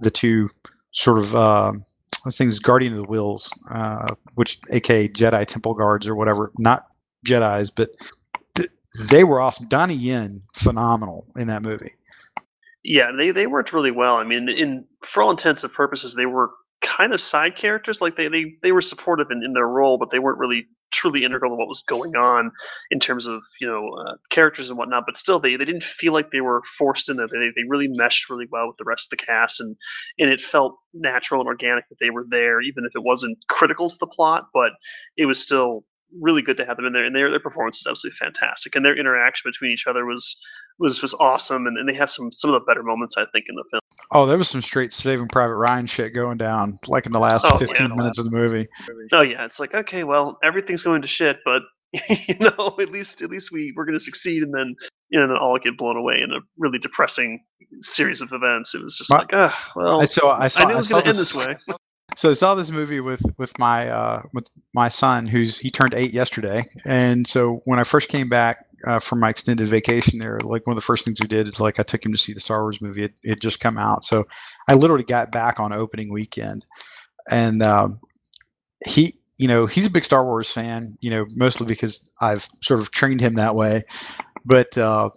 [0.00, 0.48] the two
[0.92, 1.72] sort of uh,
[2.32, 6.87] things, Guardian of the Whills, uh, which aka Jedi Temple Guards or whatever, not
[7.26, 7.90] Jedi's, but
[8.54, 8.70] th-
[9.08, 9.66] they were awesome.
[9.66, 11.92] Donnie Yen, phenomenal in that movie.
[12.84, 14.16] Yeah, they they worked really well.
[14.16, 16.50] I mean, in for all intents and purposes, they were
[16.80, 18.00] kind of side characters.
[18.00, 21.24] Like they they they were supportive in, in their role, but they weren't really truly
[21.24, 22.50] integral to what was going on
[22.90, 25.04] in terms of you know uh, characters and whatnot.
[25.06, 27.28] But still, they they didn't feel like they were forced in there.
[27.28, 29.76] They they really meshed really well with the rest of the cast, and
[30.18, 33.90] and it felt natural and organic that they were there, even if it wasn't critical
[33.90, 34.48] to the plot.
[34.52, 34.72] But
[35.16, 35.84] it was still
[36.20, 38.84] really good to have them in there, and their their performance was absolutely fantastic, and
[38.84, 40.40] their interaction between each other was
[40.78, 43.46] was was awesome, and, and they have some some of the better moments I think
[43.48, 43.80] in the film.
[44.10, 47.44] Oh, there was some straight Saving Private Ryan shit going down, like in the last
[47.46, 47.94] Oh, 15 yeah.
[47.94, 48.66] minutes of the movie.
[49.12, 51.62] Oh yeah, it's like okay, well everything's going to shit, but
[52.08, 54.74] you know at least at least we we're going to succeed, and then
[55.10, 57.44] you know then all get blown away in a really depressing
[57.82, 58.74] series of events.
[58.74, 60.00] It was just like ah well.
[60.02, 61.56] I saw, I saw, I knew it was going to end this way.
[62.16, 65.94] So I saw this movie with with my uh, with my son, who's he turned
[65.94, 70.40] eight yesterday, and so when I first came back uh, from my extended vacation there,
[70.40, 72.32] like one of the first things we did is like I took him to see
[72.32, 73.04] the Star Wars movie.
[73.04, 74.24] It it just come out, so
[74.68, 76.66] I literally got back on opening weekend,
[77.30, 78.00] and um,
[78.86, 79.14] he.
[79.40, 80.98] You know, he's a big Star Wars fan.
[81.00, 83.84] You know, mostly because I've sort of trained him that way.
[84.44, 85.10] But uh,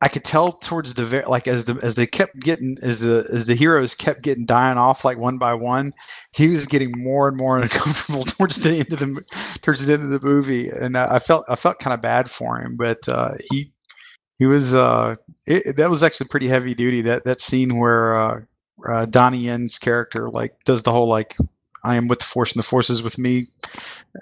[0.00, 3.28] I could tell towards the very like as the as they kept getting as the
[3.32, 5.92] as the heroes kept getting dying off like one by one,
[6.32, 9.24] he was getting more and more uncomfortable towards the end of the
[9.62, 12.60] towards the end of the movie, and I, felt I felt kind of bad for
[12.60, 13.72] him, but uh, he
[14.38, 17.02] he was uh, it, that was actually pretty heavy duty.
[17.02, 18.40] That that scene where uh,
[18.88, 21.36] uh, Donnie Yen's character like does the whole like
[21.84, 23.46] I am with the force and the force is with me,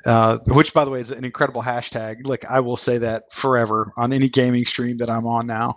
[0.07, 2.27] uh, which by the way is an incredible hashtag.
[2.27, 5.75] Like I will say that forever on any gaming stream that I'm on now.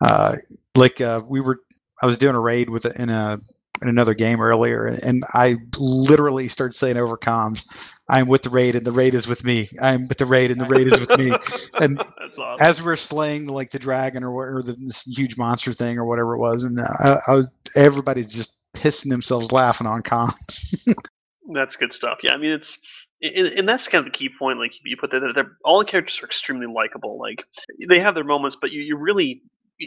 [0.00, 0.36] Uh,
[0.74, 1.60] like uh, we were,
[2.02, 3.38] I was doing a raid with a, in a
[3.82, 7.66] in another game earlier, and I literally started saying over comms,
[8.08, 9.68] "I'm with the raid, and the raid is with me.
[9.80, 11.32] I'm with the raid, and the raid is with me."
[11.78, 12.02] And
[12.38, 12.56] awesome.
[12.60, 16.34] as we're slaying like the dragon or, or the, this huge monster thing or whatever
[16.34, 20.64] it was, and uh, I, I was everybody's just pissing themselves laughing on comms.
[21.52, 22.20] That's good stuff.
[22.22, 22.78] Yeah, I mean it's
[23.22, 24.58] and, that's kind of the key point.
[24.58, 27.18] Like you put that they're all the characters are extremely likable.
[27.18, 27.44] Like
[27.88, 29.42] they have their moments, but you, you really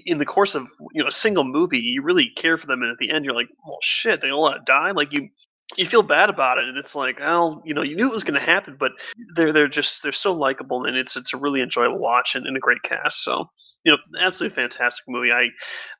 [0.05, 2.91] in the course of you know a single movie, you really care for them, and
[2.91, 4.91] at the end, you're like, well, shit, they all die.
[4.91, 5.29] Like you
[5.77, 8.23] you feel bad about it, and it's like, well, you know, you knew it was
[8.23, 8.93] going to happen, but
[9.35, 12.57] they're they're just they're so likable, and it's it's a really enjoyable watch and, and
[12.57, 13.23] a great cast.
[13.23, 13.45] So
[13.83, 15.31] you know, absolutely fantastic movie.
[15.31, 15.49] I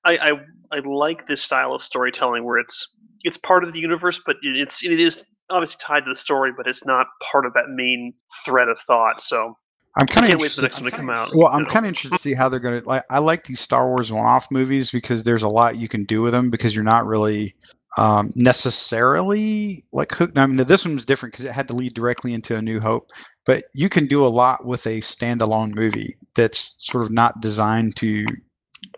[0.03, 0.31] I I,
[0.71, 4.57] I like this style of storytelling where it's it's part of the universe, but it-
[4.57, 8.13] it's it is obviously tied to the story, but it's not part of that main
[8.45, 9.21] thread of thought.
[9.21, 9.55] So
[9.97, 11.35] I'm kind of can't wait for the next one to come out.
[11.35, 13.03] Well, I'm kind of interested to see how they're going to like.
[13.09, 16.31] I like these Star Wars one-off movies because there's a lot you can do with
[16.31, 17.55] them because you're not really
[17.97, 20.37] um, necessarily like hooked.
[20.37, 22.79] I mean, this one was different because it had to lead directly into A New
[22.79, 23.09] Hope,
[23.45, 27.95] but you can do a lot with a standalone movie that's sort of not designed
[27.97, 28.25] to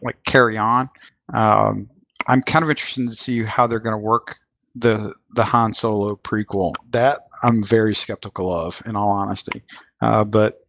[0.01, 0.89] like carry on.
[1.33, 1.89] Um,
[2.27, 4.37] I'm kind of interested to see how they're going to work
[4.75, 6.73] the the Han Solo prequel.
[6.91, 9.63] That I'm very skeptical of, in all honesty.
[10.01, 10.59] Uh, but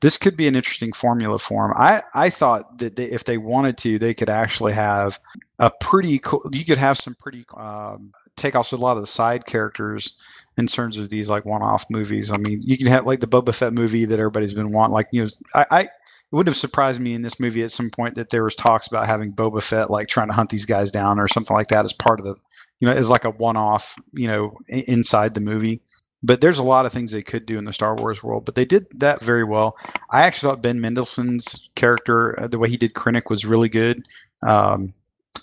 [0.00, 1.76] this could be an interesting formula for them.
[1.76, 5.18] I, I thought that they, if they wanted to, they could actually have
[5.58, 6.42] a pretty cool.
[6.52, 10.14] You could have some pretty um, take also a lot of the side characters
[10.56, 12.30] in terms of these like one-off movies.
[12.30, 14.94] I mean, you can have like the Boba Fett movie that everybody's been wanting.
[14.94, 15.88] Like you know, I, I
[16.30, 18.86] it wouldn't have surprised me in this movie at some point that there was talks
[18.86, 21.86] about having Boba Fett like trying to hunt these guys down or something like that
[21.86, 22.34] as part of the,
[22.80, 25.80] you know, as like a one-off, you know, inside the movie.
[26.22, 28.56] But there's a lot of things they could do in the Star Wars world, but
[28.56, 29.76] they did that very well.
[30.10, 34.04] I actually thought Ben Mendelsohn's character, uh, the way he did Krennic, was really good.
[34.42, 34.92] Um,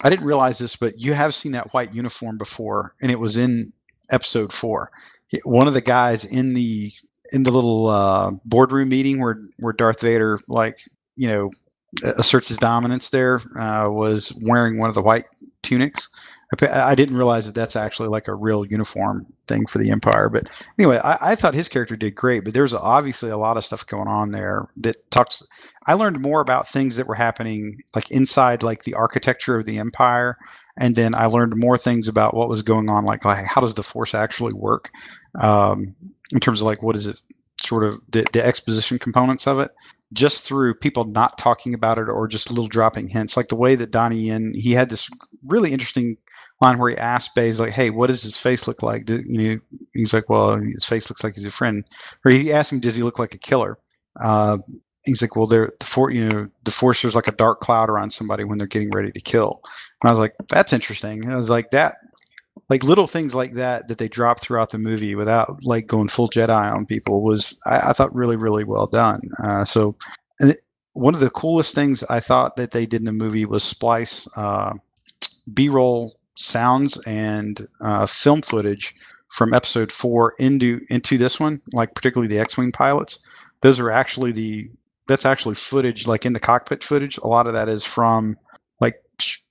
[0.03, 3.37] I didn't realize this, but you have seen that white uniform before, and it was
[3.37, 3.71] in
[4.11, 4.91] Episode Four.
[5.45, 6.93] One of the guys in the
[7.31, 10.79] in the little uh, boardroom meeting where where Darth Vader like
[11.15, 11.51] you know
[12.03, 15.25] asserts his dominance there uh, was wearing one of the white
[15.63, 16.09] tunics.
[16.61, 20.47] I didn't realize that that's actually like a real uniform thing for the Empire, but
[20.77, 23.85] anyway, I, I thought his character did great, but there's obviously a lot of stuff
[23.87, 25.43] going on there that talks.
[25.87, 29.79] I learned more about things that were happening like inside like the architecture of the
[29.79, 30.37] Empire,
[30.77, 33.73] and then I learned more things about what was going on, like like how does
[33.73, 34.89] the Force actually work,
[35.41, 35.95] um,
[36.31, 37.21] in terms of like what is it
[37.61, 39.71] sort of the, the exposition components of it,
[40.13, 43.75] just through people not talking about it or just little dropping hints, like the way
[43.75, 45.09] that Donnie Yen he had this
[45.45, 46.17] really interesting
[46.61, 49.55] line where he asked Baze like, "Hey, what does his face look like?" Do, you
[49.55, 49.59] know,
[49.93, 51.83] he's like, "Well, his face looks like he's a friend."
[52.23, 53.77] Or he asked him, "Does he look like a killer?"
[54.21, 54.57] Uh,
[55.05, 57.89] he's like, well, they're the for you know the force there's like a dark cloud
[57.89, 59.61] around somebody when they're getting ready to kill.
[60.01, 61.23] And I was like, that's interesting.
[61.23, 61.95] And I was like that.
[62.69, 66.29] Like little things like that that they dropped throughout the movie without like going full
[66.29, 69.21] Jedi on people was I, I thought really really well done.
[69.43, 69.95] Uh, so
[70.39, 70.57] it,
[70.93, 74.27] one of the coolest things I thought that they did in the movie was splice
[74.37, 74.73] uh,
[75.53, 78.95] B-roll sounds and uh, film footage
[79.29, 83.19] from episode four into into this one, like particularly the X-wing pilots.
[83.61, 84.69] Those are actually the
[85.07, 87.17] that's actually footage like in the cockpit footage.
[87.19, 88.37] A lot of that is from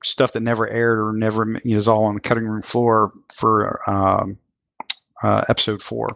[0.02, 3.12] stuff that never aired or never you know, is all on the cutting room floor
[3.34, 4.38] for um,
[5.22, 6.08] uh, episode four,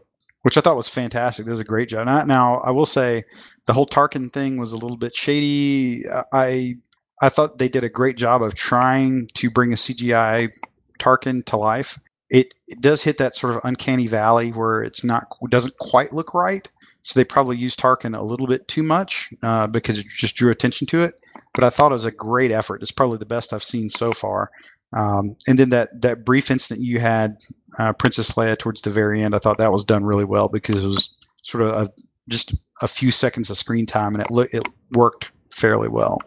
[0.43, 1.47] which I thought was fantastic.
[1.47, 2.07] That was a great job.
[2.07, 3.25] Now, now I will say
[3.67, 6.05] the whole Tarkin thing was a little bit shady.
[6.33, 6.77] I
[7.21, 10.51] I thought they did a great job of trying to bring a CGI
[10.99, 11.99] Tarkin to life.
[12.31, 16.35] It, it does hit that sort of uncanny valley where it's not doesn't quite look
[16.35, 16.71] right.
[17.09, 20.51] So they probably used Tarkin a little bit too much uh, because it just drew
[20.51, 21.15] attention to it.
[21.55, 22.83] But I thought it was a great effort.
[22.83, 24.51] It's probably the best I've seen so far.
[24.93, 27.39] Um, and then that that brief instant you had
[27.79, 30.85] uh, Princess Leia towards the very end, I thought that was done really well because
[30.85, 31.09] it was
[31.45, 31.91] sort of a,
[32.29, 36.21] just a few seconds of screen time, and it lo- it worked fairly well.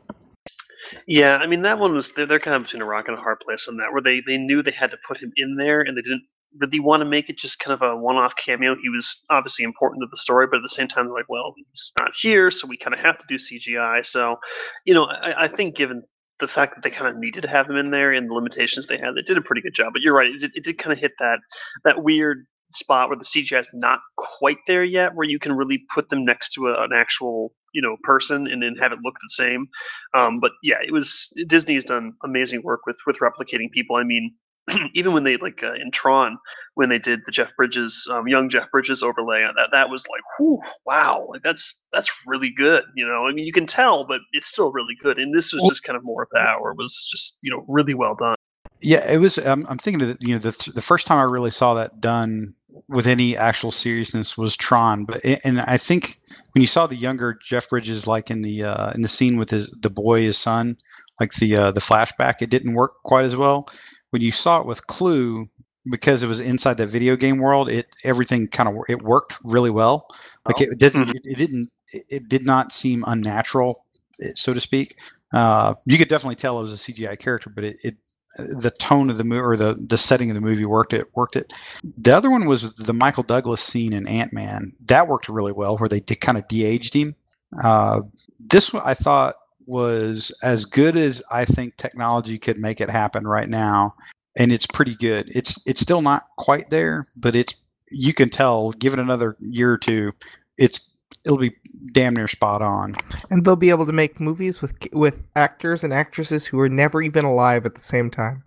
[1.05, 3.21] Yeah, I mean that one was they're, they're kind of between a rock and a
[3.21, 5.81] hard place on that, where they they knew they had to put him in there,
[5.81, 6.23] and they didn't
[6.59, 8.75] really want to make it just kind of a one-off cameo.
[8.81, 11.53] He was obviously important to the story, but at the same time, they're like, well,
[11.55, 14.05] he's not here, so we kind of have to do CGI.
[14.05, 14.37] So,
[14.85, 16.03] you know, I, I think given
[16.39, 18.87] the fact that they kind of needed to have him in there and the limitations
[18.87, 19.93] they had, they did a pretty good job.
[19.93, 21.39] But you're right, it did, it did kind of hit that
[21.85, 25.83] that weird spot where the CGI is not quite there yet, where you can really
[25.93, 29.15] put them next to a, an actual you know person and then have it look
[29.21, 29.67] the same.
[30.13, 33.95] Um, but yeah, it was Disney has done amazing work with with replicating people.
[33.95, 34.33] I mean,
[34.93, 36.37] even when they like uh, in Tron
[36.75, 40.05] when they did the Jeff Bridges um, young Jeff Bridges overlay on that that was
[40.07, 43.25] like whew, wow like that's that's really good you know?
[43.25, 45.97] I mean you can tell but it's still really good and this was just kind
[45.97, 48.35] of more of that where it was just you know really well done.
[48.81, 51.23] Yeah it was um, I'm thinking that you know the th- the first time I
[51.23, 52.53] really saw that done
[52.87, 56.19] with any actual seriousness was Tron but and I think
[56.53, 59.49] when you saw the younger Jeff Bridges like in the uh, in the scene with
[59.49, 60.77] his the boy his son
[61.19, 63.67] like the uh, the flashback it didn't work quite as well
[64.11, 65.47] when you saw it with CLU,
[65.89, 69.71] because it was inside the video game world, it everything kind of it worked really
[69.71, 70.07] well.
[70.45, 70.63] Like oh.
[70.71, 71.29] it didn't, mm-hmm.
[71.29, 73.85] it, didn't, it did not seem unnatural,
[74.21, 74.95] eh, so to speak.
[75.33, 77.95] Uh, you could definitely tell it was a CGI character, but it, it
[78.37, 81.35] the tone of the movie or the the setting of the movie worked it worked
[81.35, 81.51] it.
[81.97, 85.77] The other one was the Michael Douglas scene in Ant Man that worked really well,
[85.77, 87.15] where they did kind of de-aged him.
[87.63, 88.01] Uh,
[88.39, 89.35] this one I thought
[89.71, 93.95] was as good as I think technology could make it happen right now,
[94.35, 95.31] and it's pretty good.
[95.33, 97.55] It's it's still not quite there, but it's
[97.89, 98.71] you can tell.
[98.71, 100.11] Give it another year or two,
[100.57, 100.91] it's
[101.23, 101.55] it'll be
[101.93, 102.95] damn near spot on.
[103.29, 107.01] And they'll be able to make movies with with actors and actresses who are never
[107.01, 108.43] even alive at the same time.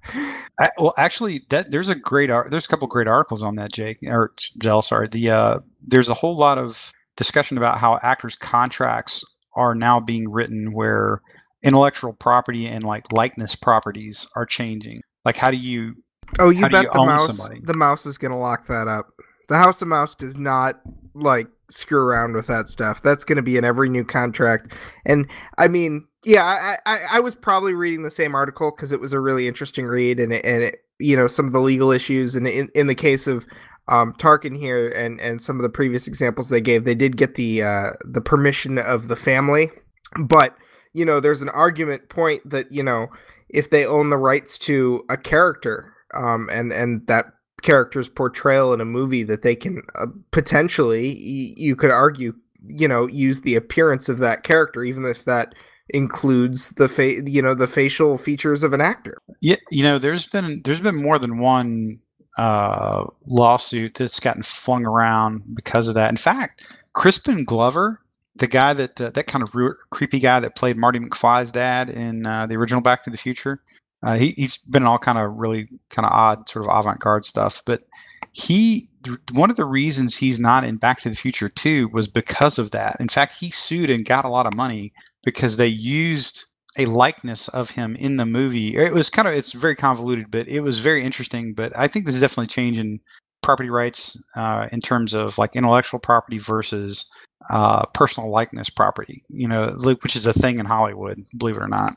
[0.60, 2.50] I, well, actually, that there's a great art.
[2.50, 4.32] There's a couple great articles on that, Jake or
[4.62, 4.82] Zell.
[4.82, 9.24] Sorry, the uh, there's a whole lot of discussion about how actors' contracts
[9.56, 11.20] are now being written where
[11.62, 15.00] intellectual property and like likeness properties are changing.
[15.24, 15.94] Like, how do you?
[16.38, 17.38] Oh, you bet you the mouse.
[17.38, 17.60] Somebody?
[17.64, 19.06] The mouse is gonna lock that up.
[19.48, 20.80] The House of Mouse does not
[21.14, 23.02] like screw around with that stuff.
[23.02, 24.72] That's going to be in every new contract.
[25.04, 29.00] And I mean, yeah, I, I, I was probably reading the same article because it
[29.00, 31.90] was a really interesting read, and it, and it, you know some of the legal
[31.90, 33.46] issues, and in, in the case of
[33.88, 37.34] um, Tarkin here and and some of the previous examples they gave, they did get
[37.34, 39.70] the uh, the permission of the family,
[40.18, 40.56] but
[40.92, 43.08] you know there's an argument point that you know
[43.48, 47.26] if they own the rights to a character um, and and that
[47.62, 52.34] character's portrayal in a movie that they can uh, potentially y- you could argue
[52.66, 55.54] you know use the appearance of that character even if that
[55.90, 59.16] includes the fa- you know the facial features of an actor.
[59.40, 61.98] Yeah you know there's been there's been more than one
[62.36, 66.10] uh, lawsuit that's gotten flung around because of that.
[66.10, 68.00] In fact, Crispin Glover,
[68.36, 71.90] the guy that uh, that kind of re- creepy guy that played Marty McFly's dad
[71.90, 73.62] in uh, the original Back to the Future,
[74.02, 77.24] uh, he, he's been in all kind of really kind of odd sort of avant-garde
[77.24, 77.62] stuff.
[77.64, 77.84] But
[78.32, 82.08] he, th- one of the reasons he's not in Back to the Future 2 was
[82.08, 82.96] because of that.
[83.00, 84.92] In fact, he sued and got a lot of money
[85.24, 86.44] because they used
[86.78, 88.76] a likeness of him in the movie.
[88.76, 91.54] It was kind of it's very convoluted, but it was very interesting.
[91.54, 93.00] But I think this is definitely changing
[93.42, 97.06] property rights uh, in terms of like intellectual property versus
[97.50, 99.22] uh, personal likeness property.
[99.28, 99.70] You know,
[100.02, 101.96] which is a thing in Hollywood, believe it or not.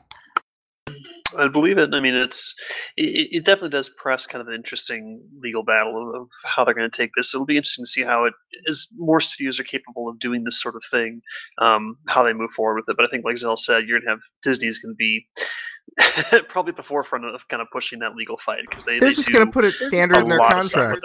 [1.36, 1.90] I believe it.
[1.92, 2.54] I mean, it's
[2.96, 6.74] it, it, definitely does press kind of an interesting legal battle of, of how they're
[6.74, 7.34] going to take this.
[7.34, 8.34] It'll be interesting to see how it,
[8.68, 11.20] as more studios are capable of doing this sort of thing,
[11.60, 12.96] um, how they move forward with it.
[12.96, 15.26] But I think, like Zell said, you're going to have Disney's going to be
[16.48, 19.14] probably at the forefront of kind of pushing that legal fight because they they're they
[19.14, 21.04] just going to put it standard in their contract.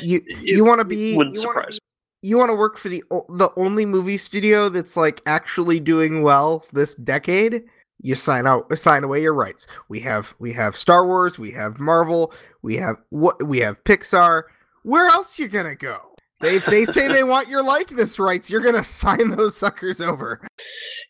[0.00, 1.78] You you want to be wouldn't you surprise
[2.20, 6.64] you want to work for the the only movie studio that's like actually doing well
[6.72, 7.64] this decade
[8.00, 9.66] you sign out sign away your rights.
[9.88, 12.32] We have we have star wars we have marvel
[12.62, 14.44] we have what we have pixar.
[14.82, 16.00] Where else you gonna go?
[16.40, 20.40] They, they say they want your likeness rights you're gonna sign those suckers over.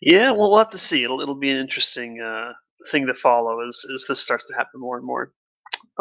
[0.00, 1.04] Yeah well we'll have to see.
[1.04, 2.52] It'll, it'll be an interesting uh,
[2.90, 5.32] thing to follow as, as this starts to happen more and more.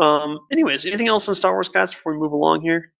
[0.02, 2.94] Um anyways anything else in star wars guys before we move along here?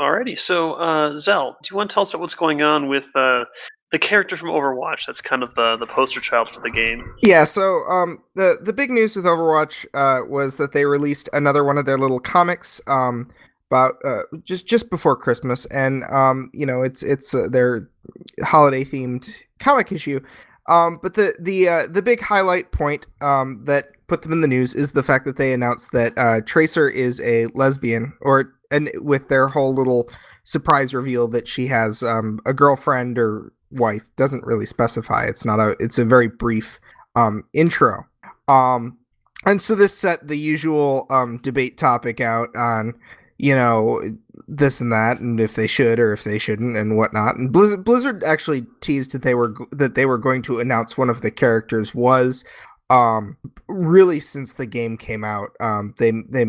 [0.00, 3.10] Alrighty, so uh, Zell, do you want to tell us about what's going on with
[3.16, 3.44] uh,
[3.90, 5.06] the character from Overwatch?
[5.06, 7.14] That's kind of the, the poster child for the game.
[7.22, 11.64] Yeah, so um, the the big news with Overwatch uh, was that they released another
[11.64, 13.30] one of their little comics um,
[13.70, 17.88] about uh, just just before Christmas, and um, you know it's it's uh, their
[18.42, 20.20] holiday themed comic issue.
[20.68, 24.48] Um, but the the uh, the big highlight point um, that put them in the
[24.48, 28.90] news is the fact that they announced that uh, Tracer is a lesbian, or and
[28.96, 30.10] with their whole little
[30.44, 35.24] surprise reveal that she has um, a girlfriend or wife doesn't really specify.
[35.24, 35.76] It's not a.
[35.80, 36.80] It's a very brief
[37.16, 38.06] um, intro.
[38.48, 38.98] Um,
[39.44, 42.94] and so this set the usual um, debate topic out on
[43.38, 44.02] you know
[44.48, 47.84] this and that and if they should or if they shouldn't and whatnot and blizzard
[47.84, 51.30] blizzard actually teased that they were that they were going to announce one of the
[51.30, 52.44] characters was
[52.90, 53.36] um
[53.68, 56.46] really since the game came out um they they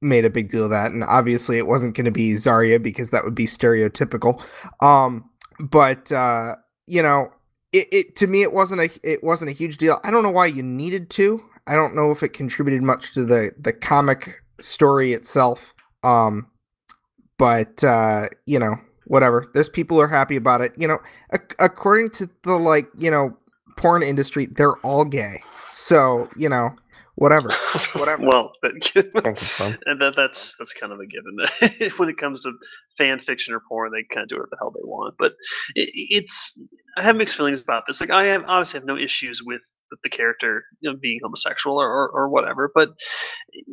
[0.00, 3.10] made a big deal of that and obviously it wasn't going to be Zarya because
[3.10, 4.42] that would be stereotypical
[4.80, 6.56] um but uh
[6.86, 7.32] you know
[7.72, 10.00] it, it to me it wasn't a it wasn't a huge deal.
[10.04, 11.40] I don't know why you needed to.
[11.66, 15.74] I don't know if it contributed much to the the comic story itself
[16.04, 16.46] um
[17.38, 18.76] but uh you know
[19.06, 19.48] whatever.
[19.52, 20.72] There's people are happy about it.
[20.76, 20.98] You know
[21.58, 23.36] according to the like you know
[23.76, 25.42] porn industry they're all gay.
[25.70, 26.70] So you know
[27.14, 27.50] whatever,
[27.94, 28.24] whatever.
[28.24, 31.92] well, and that, that's that's kind of a given.
[31.96, 32.52] when it comes to
[32.98, 35.14] fan fiction or porn, they kind of do whatever the hell they want.
[35.18, 35.32] But
[35.74, 36.58] it, it's
[36.96, 38.00] I have mixed feelings about this.
[38.00, 39.62] Like I have obviously have no issues with
[40.02, 42.70] the character you know, being homosexual or, or, or, whatever.
[42.74, 42.90] But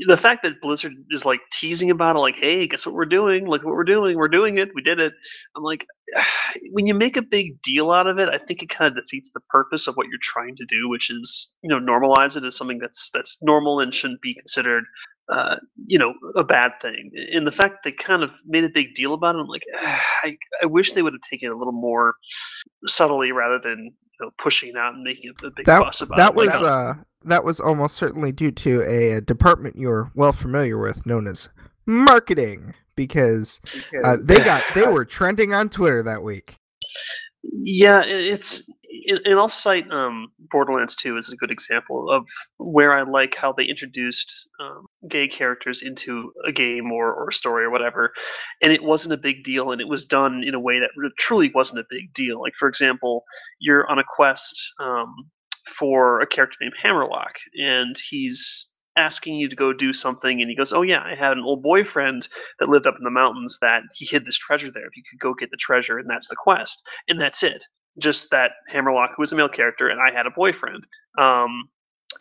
[0.07, 3.47] the fact that Blizzard is like teasing about it, like, hey, guess what we're doing?
[3.47, 4.17] Look what we're doing.
[4.17, 4.69] We're doing it.
[4.75, 5.13] We did it.
[5.55, 5.85] I'm like,
[6.71, 9.31] when you make a big deal out of it, I think it kind of defeats
[9.31, 12.55] the purpose of what you're trying to do, which is you know normalize it as
[12.55, 14.83] something that's that's normal and shouldn't be considered
[15.29, 17.11] uh, you know, a bad thing.
[17.31, 20.37] And the fact they kind of made a big deal about it, I'm like, I,
[20.61, 22.15] I wish they would have taken it a little more
[22.87, 26.35] subtly rather than know, pushing out and making a big that, fuss about that it.
[26.35, 26.93] Was, like, uh,
[27.25, 31.49] that was almost certainly due to a, a, department you're well familiar with, known as
[31.85, 33.59] marketing, because,
[33.91, 36.57] because uh, they got they were trending on Twitter that week.
[37.43, 38.69] Yeah, it's
[39.07, 42.27] and I'll cite um, Borderlands 2 as a good example of
[42.57, 47.33] where I like how they introduced um, gay characters into a game or, or a
[47.33, 48.11] story or whatever,
[48.61, 51.51] and it wasn't a big deal, and it was done in a way that truly
[51.53, 52.41] wasn't a big deal.
[52.41, 53.23] Like, for example,
[53.59, 55.13] you're on a quest um,
[55.77, 60.55] for a character named Hammerlock, and he's asking you to go do something and he
[60.55, 62.27] goes oh yeah i had an old boyfriend
[62.59, 65.19] that lived up in the mountains that he hid this treasure there if you could
[65.19, 67.63] go get the treasure and that's the quest and that's it
[67.99, 70.85] just that Hammerlock, who was a male character, and I had a boyfriend.
[71.17, 71.69] Um,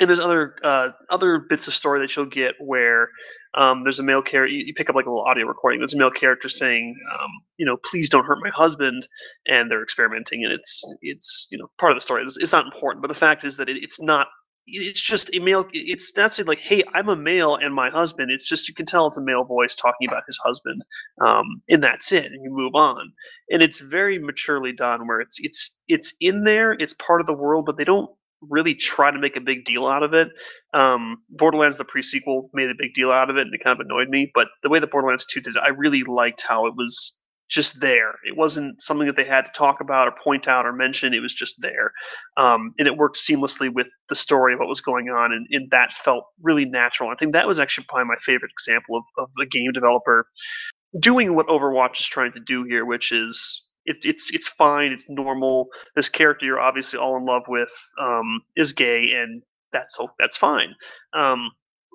[0.01, 3.09] and there's other uh, other bits of story that you'll get where
[3.55, 4.53] um, there's a male character.
[4.53, 5.81] You, you, pick up like a little audio recording.
[5.81, 9.09] There's a male character saying, um, you know, please don't hurt my husband,
[9.47, 12.23] and they're experimenting, and it's it's you know part of the story.
[12.23, 14.29] It's, it's not important, but the fact is that it, it's not
[14.71, 18.31] it's just a male it's not saying like hey i'm a male and my husband.
[18.31, 20.83] It's just you can tell it's a male voice talking about his husband
[21.25, 23.13] um, and that's it and you move on.
[23.51, 27.35] And it's very maturely done where it's it's it's in there it's part of the
[27.35, 28.11] world but they don't
[28.43, 30.29] really try to make a big deal out of it.
[30.75, 33.85] Um, borderlands the pre-sequel made a big deal out of it and it kind of
[33.85, 36.75] annoyed me but the way that borderlands 2 did it i really liked how it
[36.77, 37.18] was
[37.49, 38.15] just there.
[38.27, 41.15] It wasn't something that they had to talk about or point out or mention.
[41.15, 41.93] It was just there.
[42.37, 45.33] Um, and it worked seamlessly with the story of what was going on.
[45.33, 47.11] And, and, that felt really natural.
[47.11, 50.27] I think that was actually probably my favorite example of, of a game developer
[50.99, 55.09] doing what Overwatch is trying to do here, which is it, it's it's fine, it's
[55.09, 55.69] normal.
[55.97, 59.43] This character you're obviously all in love with um, is gay, and
[59.73, 60.75] that's that's fine.
[61.15, 61.51] Um,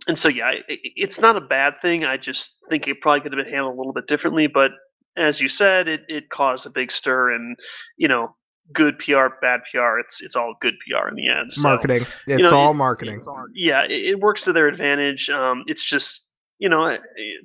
[0.08, 2.04] and so yeah, it, it's not a bad thing.
[2.04, 4.48] I just think it probably could have been handled a little bit differently.
[4.48, 4.72] But
[5.18, 7.58] as you said, it, it caused a big stir, and
[7.98, 8.36] you know
[8.72, 10.00] good PR, bad PR.
[10.00, 11.54] It's it's all good PR in the end.
[11.54, 12.06] So, marketing.
[12.28, 13.22] It's you know, all it, marketing.
[13.54, 15.30] yeah, it, it, works to their advantage.
[15.30, 16.98] Um, it's just you know,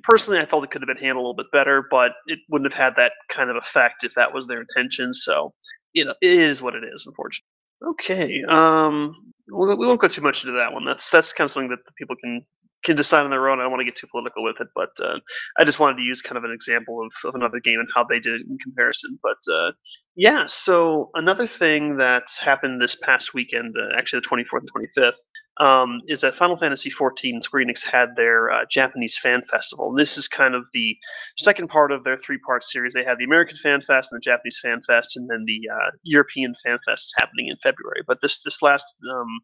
[0.03, 2.71] personally, I felt it could have been handled a little bit better, but it wouldn't
[2.71, 5.13] have had that kind of effect if that was their intention.
[5.13, 5.53] So,
[5.91, 7.45] you know, it is what it is, unfortunately.
[7.85, 8.43] Okay.
[8.47, 10.85] Um, we won't go too much into that one.
[10.85, 12.45] That's that's kind of something that the people can
[12.83, 13.59] can decide on their own.
[13.59, 15.19] I don't want to get too political with it, but uh,
[15.57, 18.05] I just wanted to use kind of an example of, of another game and how
[18.05, 19.19] they did it in comparison.
[19.21, 19.71] But uh,
[20.15, 25.17] yeah, so another thing that's happened this past weekend, uh, actually the 24th and 25th,
[25.59, 29.93] um, is that Final Fantasy XIV Square Enix had their uh, Japanese Fan Festival.
[29.93, 30.97] This is kind of the
[31.37, 32.93] second part of their three-part series.
[32.93, 35.91] They had the American Fan Fest and the Japanese Fan Fest, and then the uh,
[36.03, 38.03] European Fan Fest is happening in February.
[38.07, 39.41] But this this last um,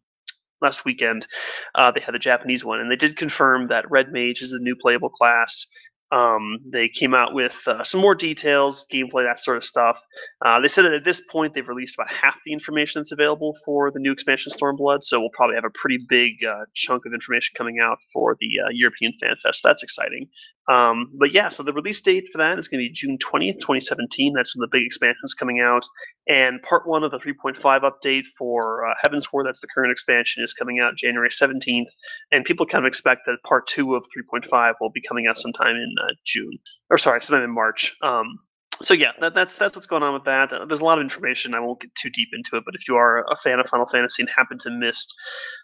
[0.61, 1.27] last weekend,
[1.75, 4.59] uh, they had the Japanese one, and they did confirm that Red Mage is the
[4.59, 5.65] new playable class.
[6.11, 9.99] Um, they came out with uh, some more details, gameplay, that sort of stuff.
[10.45, 13.57] Uh, they said that at this point they've released about half the information that's available
[13.65, 17.13] for the new expansion Stormblood, so we'll probably have a pretty big uh, chunk of
[17.13, 19.61] information coming out for the uh, European Fan Fest.
[19.63, 20.27] That's exciting.
[20.67, 23.59] Um, but yeah, so the release date for that is going to be June 20th,
[23.59, 24.33] 2017.
[24.33, 25.85] That's when the big expansion is coming out.
[26.27, 30.53] And part one of the 3.5 update for uh, Heavensward, that's the current expansion, is
[30.53, 31.91] coming out January 17th.
[32.31, 35.75] And people kind of expect that part two of 3.5 will be coming out sometime
[35.75, 36.57] in uh, June,
[36.89, 37.95] or sorry, sometime in March.
[38.01, 38.39] Um,
[38.81, 40.51] so yeah, that, that's that's what's going on with that.
[40.51, 41.53] Uh, there's a lot of information.
[41.53, 43.87] I won't get too deep into it, but if you are a fan of Final
[43.87, 45.05] Fantasy and happen to miss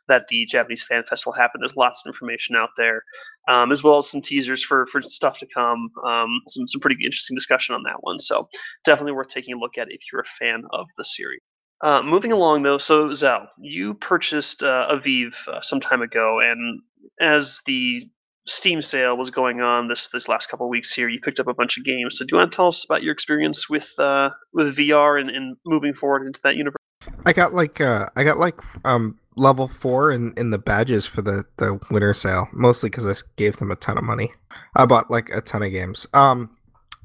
[0.07, 3.03] that the Japanese Fan Festival happened, there's lots of information out there,
[3.47, 5.89] um, as well as some teasers for for stuff to come.
[6.05, 8.19] Um, some some pretty interesting discussion on that one.
[8.19, 8.47] So
[8.83, 11.41] definitely worth taking a look at if you're a fan of the series.
[11.83, 16.39] Uh, moving along though, so Zell, you purchased uh, a Vive uh, some time ago,
[16.39, 16.81] and
[17.19, 18.07] as the
[18.45, 21.07] Steam sale was going on this this last couple weeks here.
[21.07, 22.17] You picked up a bunch of games.
[22.17, 25.29] So do you want to tell us about your experience with uh, with VR and,
[25.29, 26.77] and moving forward into that universe?
[27.25, 31.21] I got like uh, I got like um, level four in, in the badges for
[31.21, 34.31] the the winter sale, mostly because I gave them a ton of money.
[34.75, 36.07] I bought like a ton of games.
[36.13, 36.55] Um,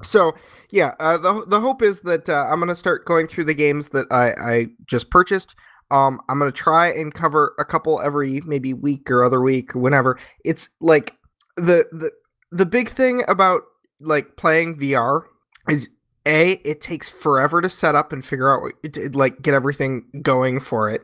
[0.03, 0.33] so
[0.71, 3.89] yeah, uh, the the hope is that uh, I'm gonna start going through the games
[3.89, 5.55] that I I just purchased.
[5.91, 9.81] Um, I'm gonna try and cover a couple every maybe week or other week or
[9.81, 10.19] whenever.
[10.45, 11.15] It's like
[11.57, 12.11] the the
[12.51, 13.63] the big thing about
[14.01, 15.23] like playing VR
[15.69, 15.91] is
[16.27, 20.61] a it takes forever to set up and figure out what, like get everything going
[20.61, 21.03] for it,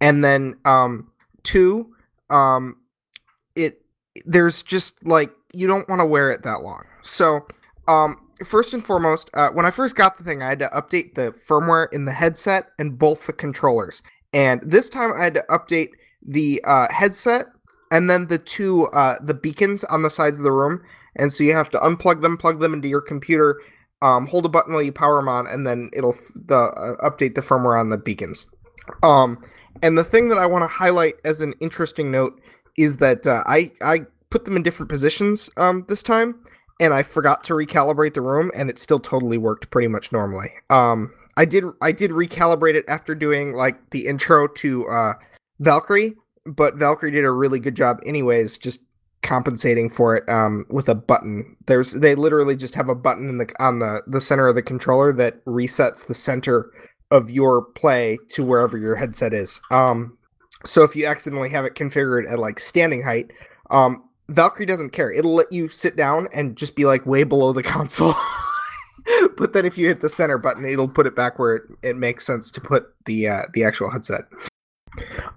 [0.00, 1.10] and then um
[1.42, 1.94] two
[2.30, 2.76] um
[3.54, 3.82] it
[4.26, 6.84] there's just like you don't want to wear it that long.
[7.02, 7.46] So
[7.88, 11.14] um first and foremost, uh, when I first got the thing, I had to update
[11.14, 14.02] the firmware in the headset and both the controllers.
[14.32, 15.90] And this time I had to update
[16.26, 17.46] the uh, headset
[17.90, 20.82] and then the two uh, the beacons on the sides of the room,
[21.16, 23.60] and so you have to unplug them, plug them into your computer,
[24.02, 27.08] um, hold a button while you power them on, and then it'll f- the uh,
[27.08, 28.46] update the firmware on the beacons.
[29.02, 29.42] Um,
[29.82, 32.40] and the thing that I want to highlight as an interesting note
[32.76, 36.40] is that uh, I I put them in different positions um, this time,
[36.80, 40.50] and I forgot to recalibrate the room, and it still totally worked pretty much normally.
[40.70, 45.12] Um, I did I did recalibrate it after doing like the intro to uh,
[45.58, 46.14] Valkyrie,
[46.46, 48.58] but Valkyrie did a really good job, anyways.
[48.58, 48.80] Just
[49.22, 51.56] compensating for it um, with a button.
[51.66, 54.62] There's they literally just have a button in the on the the center of the
[54.62, 56.70] controller that resets the center
[57.10, 59.60] of your play to wherever your headset is.
[59.70, 60.16] Um,
[60.64, 63.30] so if you accidentally have it configured at like standing height,
[63.70, 65.10] um, Valkyrie doesn't care.
[65.10, 68.14] It'll let you sit down and just be like way below the console.
[69.36, 71.96] but then if you hit the center button, it'll put it back where it, it
[71.96, 74.22] makes sense to put the uh, the actual headset.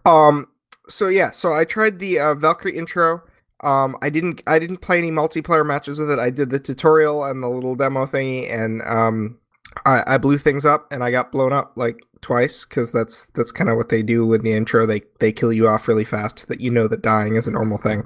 [0.06, 0.48] Um,
[0.90, 3.22] so yeah, so I tried the uh, Valkyrie intro.
[3.62, 6.20] Um, I didn't I didn't play any multiplayer matches with it.
[6.20, 9.40] I did the tutorial and the little demo thingy, and um,
[9.86, 13.52] I, I blew things up, and I got blown up like twice because that's that's
[13.52, 14.86] kind of what they do with the intro.
[14.86, 17.52] They they kill you off really fast so that you know that dying is a
[17.52, 18.04] normal thing,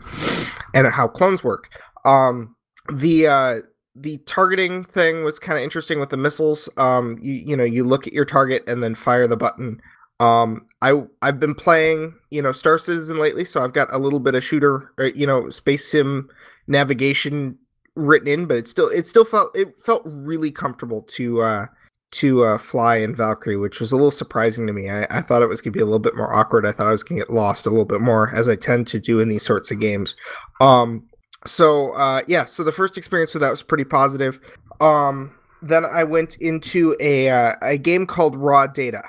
[0.74, 1.70] and how clones work.
[2.06, 2.56] Um,
[2.94, 3.62] the uh,
[3.96, 6.70] the targeting thing was kind of interesting with the missiles.
[6.78, 9.82] Um, you you know you look at your target and then fire the button
[10.20, 14.20] um, I I've been playing you know Star Citizen lately, so I've got a little
[14.20, 16.30] bit of shooter, or, you know, space sim
[16.68, 17.58] navigation
[17.96, 21.66] written in, but it still it still felt it felt really comfortable to uh
[22.10, 24.90] to uh, fly in Valkyrie, which was a little surprising to me.
[24.90, 26.66] I, I thought it was going to be a little bit more awkward.
[26.66, 28.88] I thought I was going to get lost a little bit more, as I tend
[28.88, 30.16] to do in these sorts of games.
[30.62, 31.10] Um,
[31.46, 34.40] so uh, yeah, so the first experience with that was pretty positive.
[34.80, 39.04] Um, then I went into a uh, a game called Raw Data,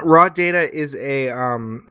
[0.00, 1.90] Raw Data is a um,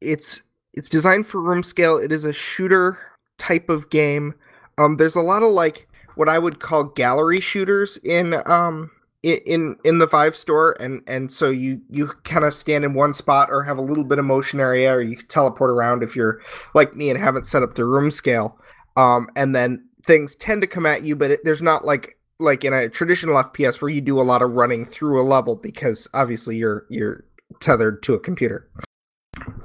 [0.00, 1.96] it's it's designed for room scale.
[1.96, 2.98] It is a shooter
[3.38, 4.34] type of game.
[4.76, 8.90] Um, there's a lot of like what I would call gallery shooters in um
[9.22, 13.12] in in the Vive store and and so you you kind of stand in one
[13.12, 16.14] spot or have a little bit of motion area or you can teleport around if
[16.14, 16.40] you're
[16.74, 18.56] like me and haven't set up the room scale
[18.96, 22.64] um and then things tend to come at you but it, there's not like like
[22.64, 26.08] in a traditional fps where you do a lot of running through a level because
[26.14, 27.24] obviously you're you're
[27.60, 28.68] tethered to a computer.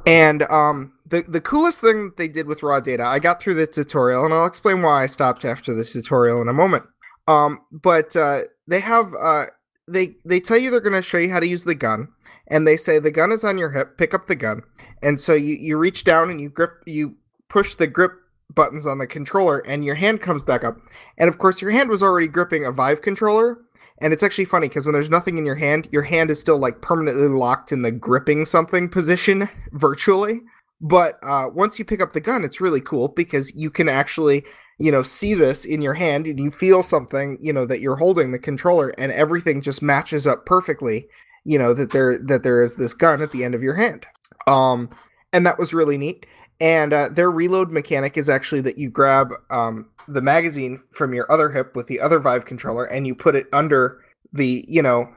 [0.05, 3.67] And um the the coolest thing they did with raw data i got through the
[3.67, 6.83] tutorial and i'll explain why i stopped after the tutorial in a moment.
[7.27, 9.45] Um but uh they have uh
[9.87, 12.07] they they tell you they're going to show you how to use the gun
[12.47, 14.63] and they say the gun is on your hip pick up the gun.
[15.01, 17.17] And so you you reach down and you grip you
[17.49, 18.13] push the grip
[18.53, 20.77] buttons on the controller and your hand comes back up.
[21.17, 23.57] And of course your hand was already gripping a vive controller
[24.03, 26.57] and it's actually funny because when there's nothing in your hand your hand is still
[26.57, 30.41] like permanently locked in the gripping something position virtually.
[30.85, 34.43] But uh, once you pick up the gun it's really cool because you can actually
[34.77, 37.95] you know see this in your hand and you feel something you know that you're
[37.95, 41.07] holding the controller and everything just matches up perfectly
[41.45, 44.05] you know that there that there is this gun at the end of your hand.
[44.45, 44.89] Um
[45.31, 46.25] and that was really neat
[46.59, 51.31] and uh, their reload mechanic is actually that you grab um, the magazine from your
[51.31, 54.01] other hip with the other vive controller and you put it under
[54.31, 55.07] the you know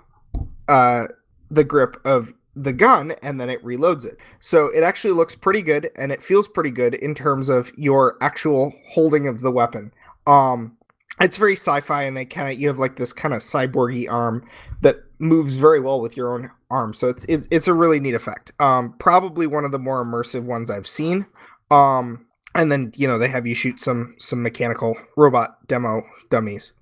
[0.68, 1.05] uh
[1.51, 4.16] the grip of the gun and then it reloads it.
[4.41, 8.16] So it actually looks pretty good and it feels pretty good in terms of your
[8.22, 9.93] actual holding of the weapon.
[10.26, 10.76] Um
[11.20, 14.47] it's very sci-fi and they kind of you have like this kind of cyborgy arm
[14.80, 16.95] that moves very well with your own arm.
[16.95, 18.53] So it's it's it's a really neat effect.
[18.61, 21.27] Um probably one of the more immersive ones I've seen.
[21.71, 26.73] Um and then you know they have you shoot some some mechanical robot demo dummies.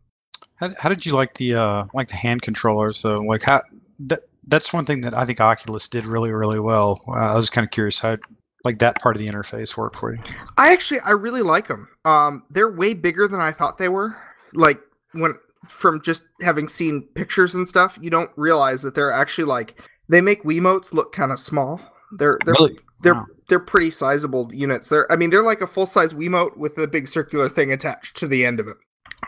[0.57, 2.99] How, how did you like the uh like the hand controllers?
[2.99, 3.63] So like how
[4.01, 7.03] that that's one thing that I think Oculus did really, really well.
[7.09, 8.19] Uh, I was kind of curious how
[8.65, 10.23] like that part of the interface worked for you.
[10.57, 11.89] I actually I really like them.
[12.05, 14.17] Um, they're way bigger than I thought they were.
[14.53, 14.81] Like
[15.13, 15.35] when
[15.69, 20.21] from just having seen pictures and stuff, you don't realize that they're actually like they
[20.21, 21.81] make Wiimotes look kind of small.
[22.19, 22.79] They're they're really?
[23.03, 23.27] they're wow.
[23.49, 24.89] they're pretty sizable units.
[24.89, 28.17] They're I mean they're like a full size Wiimote with a big circular thing attached
[28.19, 28.77] to the end of it.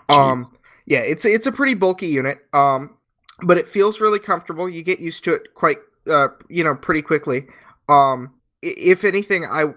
[0.09, 0.57] Um,
[0.87, 2.39] yeah, it's it's a pretty bulky unit.
[2.53, 2.97] Um,
[3.43, 4.69] but it feels really comfortable.
[4.69, 5.79] You get used to it quite,
[6.09, 7.47] uh, you know, pretty quickly.
[7.89, 9.75] Um, if anything, I,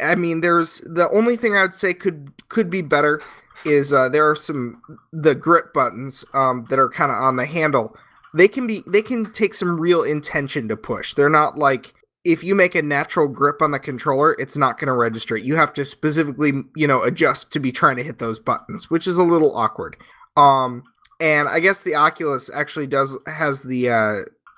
[0.00, 3.20] I mean, there's the only thing I would say could could be better
[3.64, 4.82] is uh, there are some
[5.12, 7.96] the grip buttons um, that are kind of on the handle.
[8.34, 11.14] They can be they can take some real intention to push.
[11.14, 11.94] They're not like
[12.24, 15.36] if you make a natural grip on the controller, it's not going to register.
[15.36, 19.06] You have to specifically, you know, adjust to be trying to hit those buttons, which
[19.06, 19.96] is a little awkward.
[20.36, 20.82] Um,
[21.20, 24.14] and I guess the Oculus actually does has the uh,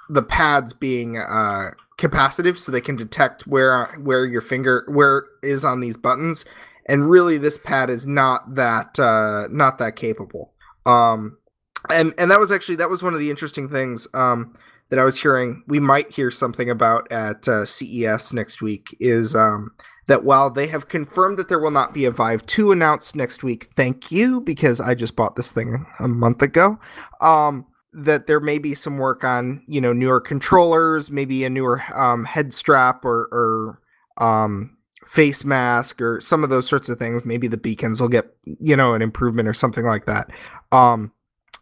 [0.09, 5.65] the pads being uh, capacitive, so they can detect where where your finger where is
[5.65, 6.45] on these buttons.
[6.91, 10.53] And really, this pad is not that uh, not that capable.
[10.85, 11.39] Um,
[11.89, 14.55] and and that was actually that was one of the interesting things um,
[14.89, 15.63] that I was hearing.
[15.69, 18.97] We might hear something about at uh, CES next week.
[18.99, 19.71] Is um,
[20.09, 23.45] that while they have confirmed that there will not be a Vive 2 announced next
[23.45, 26.81] week, thank you, because I just bought this thing a month ago.
[27.21, 31.83] Um, that there may be some work on, you know, newer controllers, maybe a newer
[31.95, 33.81] um, head strap or, or
[34.25, 34.77] um,
[35.07, 37.25] face mask or some of those sorts of things.
[37.25, 40.31] Maybe the beacons will get, you know, an improvement or something like that.
[40.73, 41.13] Um,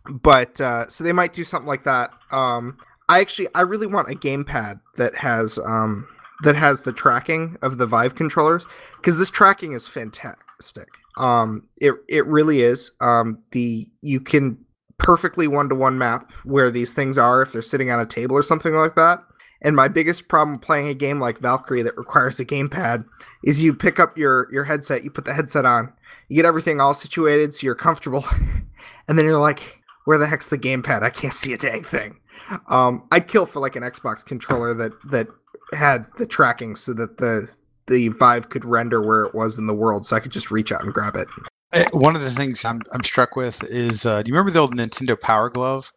[0.09, 2.11] but uh, so they might do something like that.
[2.31, 2.79] Um,
[3.09, 6.07] I actually, I really want a gamepad that has um,
[6.43, 8.67] that has the tracking of the Vive controllers
[8.97, 10.89] because this tracking is fantastic.
[11.17, 12.93] Um, it it really is.
[13.01, 14.65] Um, the you can
[14.99, 18.37] perfectly one to one map where these things are if they're sitting on a table
[18.37, 19.23] or something like that.
[19.61, 23.05] And my biggest problem playing a game like Valkyrie that requires a gamepad
[23.43, 25.93] is you pick up your your headset, you put the headset on,
[26.29, 28.25] you get everything all situated so you're comfortable,
[29.09, 31.03] and then you're like, where the heck's the gamepad?
[31.03, 32.21] I can't see a dang thing.
[32.69, 35.27] Um, I'd kill for like an Xbox controller that that
[35.73, 37.53] had the tracking so that the
[37.89, 40.71] the Vive could render where it was in the world, so I could just reach
[40.71, 41.27] out and grab it.
[41.73, 44.61] Eh, one of the things I'm I'm struck with is, uh, do you remember the
[44.61, 45.93] old Nintendo Power Glove?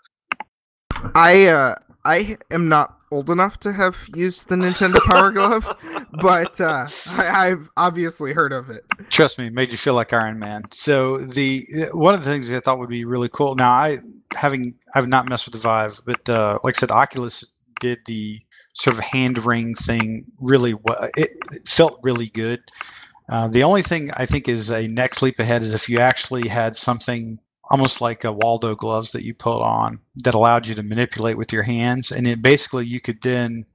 [1.16, 5.78] I uh, I am not old enough to have used the Nintendo Power Glove,
[6.14, 8.86] but uh, I, have obviously heard of it.
[9.10, 10.64] Trust me, made you feel like Iron Man.
[10.72, 13.56] So the one of the things I thought would be really cool.
[13.56, 14.00] Now I
[14.34, 17.46] having I've not messed with the Vive, but uh, like I said, Oculus
[17.80, 18.40] did the
[18.74, 20.76] sort of hand ring thing really
[21.18, 22.62] it, it felt really good.
[23.30, 26.48] Uh, the only thing I think is a next leap ahead is if you actually
[26.48, 27.40] had something
[27.72, 31.52] almost like a Waldo gloves that you put on that allowed you to manipulate with
[31.52, 33.66] your hands, and it basically you could then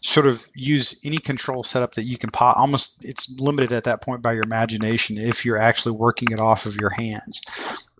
[0.00, 2.56] sort of use any control setup that you can pop.
[2.56, 6.66] Almost, it's limited at that point by your imagination if you're actually working it off
[6.66, 7.40] of your hands.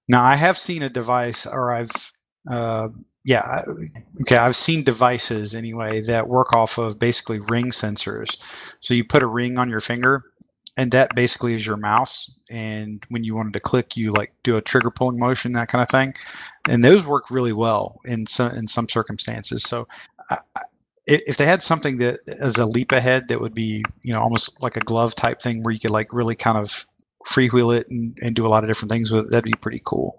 [0.08, 2.12] Now, I have seen a device, or I've
[2.50, 2.88] uh,
[3.24, 3.62] yeah,
[4.20, 4.36] okay.
[4.36, 8.36] I've seen devices anyway that work off of basically ring sensors.
[8.80, 10.22] So you put a ring on your finger,
[10.76, 12.30] and that basically is your mouse.
[12.50, 15.82] And when you wanted to click, you like do a trigger pulling motion, that kind
[15.82, 16.14] of thing.
[16.68, 19.62] And those work really well in some in some circumstances.
[19.62, 19.86] So.
[20.30, 20.38] I,
[21.06, 24.62] if they had something that as a leap ahead that would be you know almost
[24.62, 26.86] like a glove type thing where you could like really kind of
[27.26, 29.30] freewheel it and, and do a lot of different things with it.
[29.30, 30.16] That'd be pretty cool.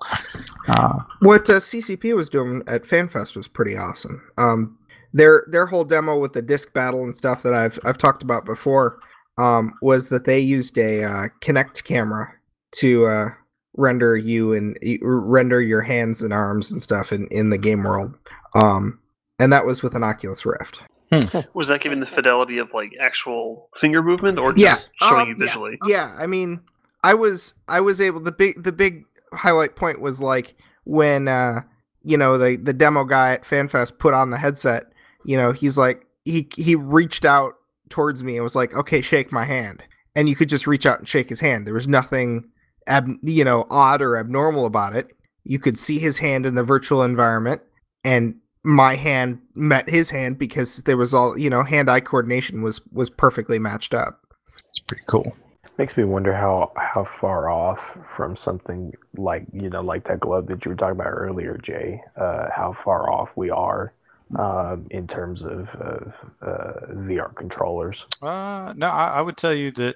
[0.67, 4.21] Uh, what uh, CCP was doing at FanFest was pretty awesome.
[4.37, 4.77] Um,
[5.13, 8.45] their their whole demo with the disc battle and stuff that I've I've talked about
[8.45, 8.99] before
[9.37, 12.33] um, was that they used a uh, Kinect camera
[12.73, 13.27] to uh,
[13.75, 18.13] render you and render your hands and arms and stuff in, in the game world.
[18.53, 18.99] Um,
[19.39, 20.83] and that was with an Oculus Rift.
[21.11, 21.39] Hmm.
[21.53, 25.29] Was that giving the fidelity of like actual finger movement or just yeah, showing um,
[25.29, 25.77] you visually?
[25.85, 26.15] Yeah.
[26.15, 26.61] yeah, I mean,
[27.03, 30.55] I was I was able the big the big highlight point was like
[30.85, 31.61] when uh
[32.01, 34.85] you know the the demo guy at FanFest put on the headset,
[35.23, 37.53] you know, he's like he he reached out
[37.89, 39.83] towards me and was like, "Okay, shake my hand."
[40.15, 41.67] And you could just reach out and shake his hand.
[41.67, 42.45] There was nothing
[42.87, 45.07] ab, you know, odd or abnormal about it.
[45.43, 47.61] You could see his hand in the virtual environment
[48.05, 52.81] and my hand met his hand because there was all, you know, hand-eye coordination was
[52.91, 54.21] was perfectly matched up.
[54.55, 55.35] It's pretty cool.
[55.77, 60.47] Makes me wonder how how far off from something like you know like that glove
[60.47, 62.01] that you were talking about earlier, Jay.
[62.15, 63.93] Uh, how far off we are
[64.37, 68.05] um, in terms of, of uh, VR controllers.
[68.21, 69.95] Uh, no, I, I, would tell you that,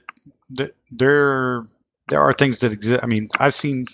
[0.52, 1.66] that there
[2.10, 3.04] there are things that exist.
[3.04, 3.86] I mean, I've seen,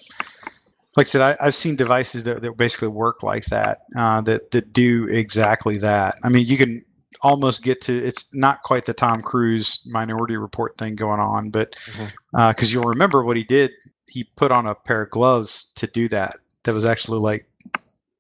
[0.98, 4.52] like I said, I, have seen devices that, that basically work like that, uh, that
[4.52, 6.16] that do exactly that.
[6.24, 6.84] I mean, you can
[7.22, 11.76] almost get to it's not quite the Tom Cruise Minority Report thing going on, but
[11.86, 12.38] because mm-hmm.
[12.38, 13.72] uh, you'll remember what he did,
[14.08, 16.38] he put on a pair of gloves to do that.
[16.64, 17.48] That was actually like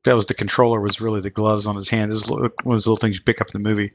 [0.05, 2.11] that was the controller was really the gloves on his hand.
[2.11, 3.91] This one of those little things you pick up in the movie.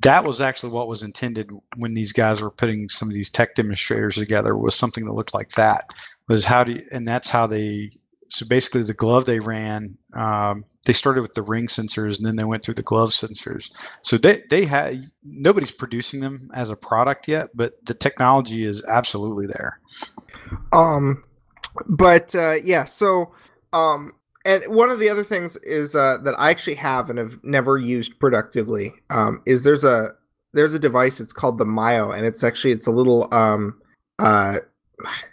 [0.00, 3.54] That was actually what was intended when these guys were putting some of these tech
[3.54, 5.90] demonstrators together was something that looked like that.
[6.28, 7.90] Was how do you, and that's how they
[8.28, 12.36] so basically the glove they ran um, they started with the ring sensors and then
[12.36, 13.70] they went through the glove sensors.
[14.02, 18.84] So they they had nobody's producing them as a product yet, but the technology is
[18.84, 19.80] absolutely there.
[20.72, 21.24] Um,
[21.86, 23.32] but uh, yeah, so
[23.72, 24.12] um,
[24.46, 27.76] and one of the other things is uh, that I actually have and have never
[27.76, 30.12] used productively um, is there's a
[30.54, 31.20] there's a device.
[31.20, 33.78] It's called the Myo, and it's actually it's a little um
[34.18, 34.60] uh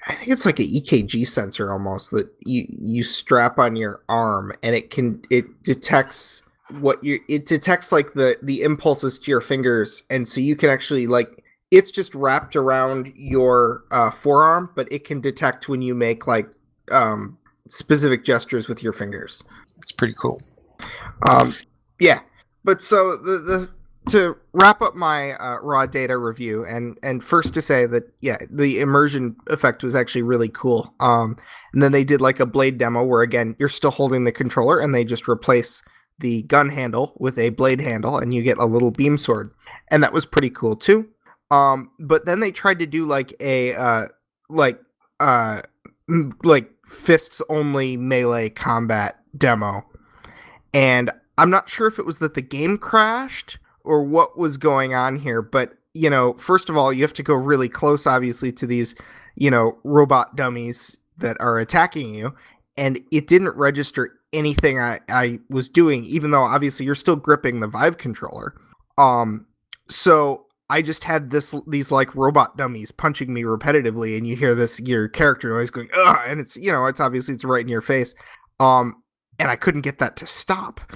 [0.07, 4.51] I think it's like an EKG sensor almost that you you strap on your arm
[4.61, 6.41] and it can it detects
[6.79, 10.69] what you it detects like the the impulses to your fingers and so you can
[10.69, 15.95] actually like it's just wrapped around your uh, forearm but it can detect when you
[15.95, 16.49] make like
[16.91, 17.37] um
[17.67, 19.43] specific gestures with your fingers.
[19.77, 20.41] It's pretty cool.
[21.29, 21.55] Um
[21.99, 22.21] yeah.
[22.63, 23.69] But so the the
[24.09, 28.37] to wrap up my uh, raw data review and and first to say that yeah
[28.49, 31.37] the immersion effect was actually really cool um
[31.71, 34.79] and then they did like a blade demo where again you're still holding the controller
[34.79, 35.81] and they just replace
[36.19, 39.53] the gun handle with a blade handle and you get a little beam sword
[39.89, 41.07] and that was pretty cool too
[41.49, 44.07] um but then they tried to do like a uh
[44.49, 44.79] like
[45.21, 45.61] uh
[46.43, 49.85] like fists only melee combat demo
[50.73, 54.93] and i'm not sure if it was that the game crashed or what was going
[54.93, 55.41] on here.
[55.41, 58.95] But, you know, first of all, you have to go really close, obviously, to these,
[59.35, 62.33] you know, robot dummies that are attacking you.
[62.77, 67.59] And it didn't register anything I, I was doing, even though obviously you're still gripping
[67.59, 68.55] the Vive controller.
[68.97, 69.45] Um,
[69.89, 74.55] so I just had this these like robot dummies punching me repetitively, and you hear
[74.55, 76.17] this your character noise going, Ugh!
[76.27, 78.15] and it's you know it's obviously it's right in your face.
[78.59, 79.03] Um,
[79.39, 80.79] and I couldn't get that to stop.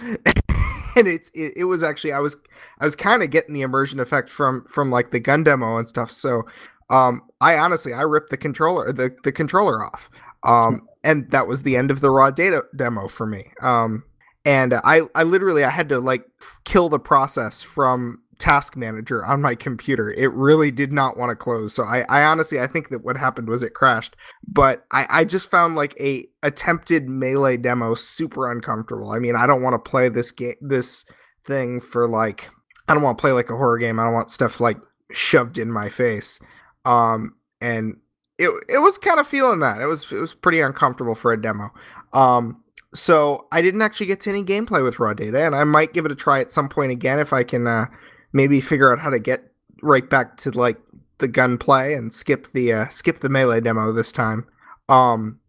[0.97, 2.37] and it's it, it, was actually I was
[2.79, 5.87] I was kind of getting the immersion effect from from like the gun demo and
[5.87, 6.11] stuff.
[6.11, 6.43] So
[6.89, 10.09] um I honestly I ripped the controller the the controller off.
[10.43, 13.51] Um and that was the end of the raw data demo for me.
[13.61, 14.03] Um
[14.45, 16.25] and I I literally I had to like
[16.63, 20.11] kill the process from task manager on my computer.
[20.11, 21.73] It really did not want to close.
[21.73, 24.15] So I, I honestly I think that what happened was it crashed.
[24.47, 29.11] But I, I just found like a attempted melee demo super uncomfortable.
[29.11, 31.05] I mean, I don't want to play this game this
[31.43, 32.49] thing for like
[32.87, 33.99] I don't want to play like a horror game.
[33.99, 34.77] I don't want stuff like
[35.11, 36.39] shoved in my face.
[36.85, 37.97] Um and
[38.37, 39.81] it it was kind of feeling that.
[39.81, 41.69] It was it was pretty uncomfortable for a demo.
[42.13, 42.63] Um
[42.93, 46.05] so I didn't actually get to any gameplay with raw data, and I might give
[46.05, 47.85] it a try at some point again if I can uh,
[48.33, 49.51] maybe figure out how to get
[49.81, 50.77] right back to like
[51.19, 54.45] the gunplay and skip the uh, skip the melee demo this time.
[54.89, 55.39] Um,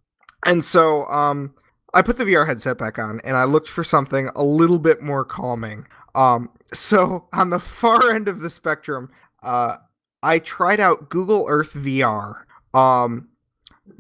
[0.47, 1.55] and so um,
[1.95, 5.03] I put the VR headset back on and I looked for something a little bit
[5.03, 5.87] more calming.
[6.15, 9.11] Um, so on the far end of the spectrum,
[9.43, 9.77] uh,
[10.23, 12.43] I tried out Google Earth VR.
[12.75, 13.29] Um,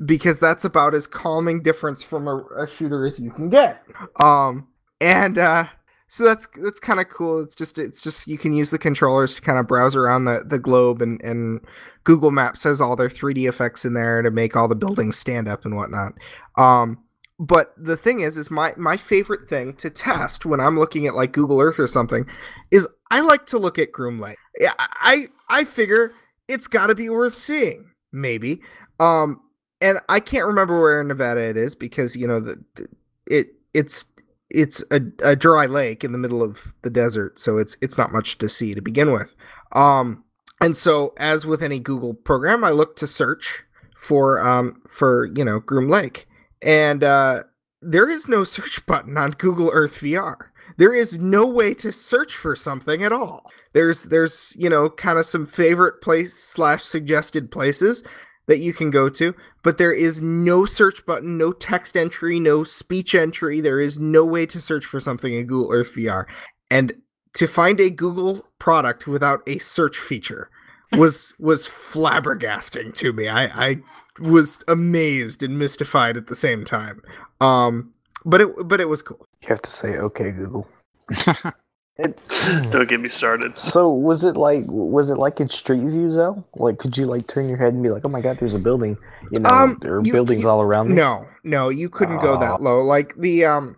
[0.04, 3.82] because that's about as calming difference from a, a shooter as you can get.
[4.20, 4.68] Um,
[5.00, 5.66] and uh,
[6.08, 7.40] so that's that's kind of cool.
[7.40, 10.42] It's just it's just you can use the controllers to kind of browse around the
[10.44, 11.60] the globe, and and
[12.04, 15.46] Google Maps has all their 3D effects in there to make all the buildings stand
[15.46, 16.14] up and whatnot.
[16.56, 17.04] Um,
[17.38, 21.14] but the thing is, is my my favorite thing to test when I'm looking at
[21.14, 22.26] like Google Earth or something
[22.70, 24.38] is I like to look at Groom Lake.
[24.78, 26.12] I I figure
[26.48, 28.62] it's got to be worth seeing, maybe.
[28.98, 29.42] Um,
[29.82, 32.88] and I can't remember where in Nevada it is because you know the, the
[33.26, 34.06] it it's
[34.50, 38.12] it's a, a dry lake in the middle of the desert, so it's it's not
[38.12, 39.34] much to see to begin with.
[39.72, 40.24] Um,
[40.60, 43.64] and so as with any Google program, I look to search
[43.96, 46.26] for um for you know Groom Lake,
[46.62, 47.44] and uh,
[47.80, 50.36] there is no search button on Google Earth VR.
[50.76, 53.50] There is no way to search for something at all.
[53.74, 58.06] There's there's you know kind of some favorite place slash suggested places
[58.48, 62.64] that you can go to, but there is no search button, no text entry, no
[62.64, 63.60] speech entry.
[63.60, 66.24] There is no way to search for something in Google Earth VR.
[66.70, 66.94] And
[67.34, 70.48] to find a Google product without a search feature
[70.92, 73.28] was was flabbergasting to me.
[73.28, 73.76] I, I
[74.18, 77.02] was amazed and mystified at the same time.
[77.40, 77.92] Um,
[78.24, 79.24] but it but it was cool.
[79.42, 80.66] You have to say, "Okay, Google."
[81.98, 82.18] It,
[82.70, 83.58] Don't get me started.
[83.58, 86.44] So was it like was it like in Street View though?
[86.54, 88.58] Like could you like turn your head and be like, oh my god, there's a
[88.58, 88.96] building,
[89.32, 90.94] you know, um, there are you, buildings you, all around me.
[90.94, 92.82] No, no, you couldn't go that low.
[92.82, 93.76] Like the um,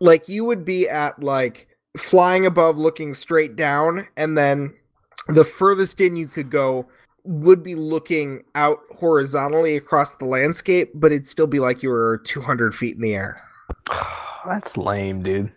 [0.00, 4.74] like you would be at like flying above, looking straight down, and then
[5.28, 6.86] the furthest in you could go
[7.24, 12.22] would be looking out horizontally across the landscape, but it'd still be like you were
[12.24, 13.42] 200 feet in the air.
[14.46, 15.52] That's lame, dude.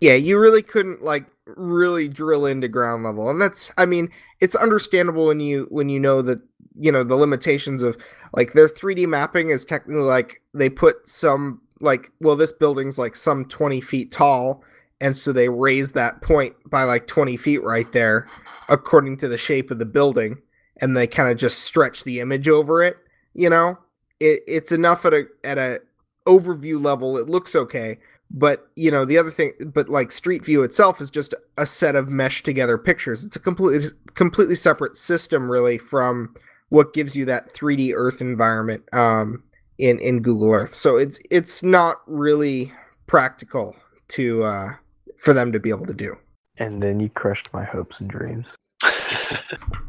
[0.00, 1.26] Yeah, you really couldn't like
[1.56, 5.98] really drill into ground level and that's i mean it's understandable when you when you
[5.98, 6.40] know that
[6.74, 7.96] you know the limitations of
[8.32, 13.16] like their 3d mapping is technically like they put some like well this building's like
[13.16, 14.62] some 20 feet tall
[15.00, 18.28] and so they raise that point by like 20 feet right there
[18.68, 20.38] according to the shape of the building
[20.80, 22.96] and they kind of just stretch the image over it
[23.34, 23.78] you know?
[24.20, 25.80] It, it's enough at a at a
[26.26, 27.98] overview level it looks okay
[28.30, 31.96] but you know the other thing but like street view itself is just a set
[31.96, 33.24] of meshed together pictures.
[33.24, 36.34] It's a completely completely separate system really from
[36.68, 39.42] what gives you that 3d earth environment um
[39.78, 40.74] in in google earth.
[40.74, 42.72] So it's it's not really
[43.06, 43.74] practical
[44.08, 44.68] to uh
[45.16, 46.16] for them to be able to do.
[46.58, 48.46] And then you crushed my hopes and dreams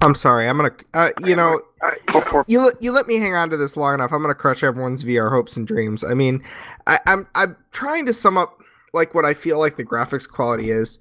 [0.02, 0.48] I'm sorry.
[0.48, 1.62] I'm gonna, uh, you know,
[2.48, 4.12] you you let me hang on to this long enough.
[4.12, 6.04] I'm gonna crush everyone's VR hopes and dreams.
[6.04, 6.44] I mean,
[6.88, 8.60] I, I'm I'm trying to sum up
[8.94, 11.00] like what I feel like the graphics quality is.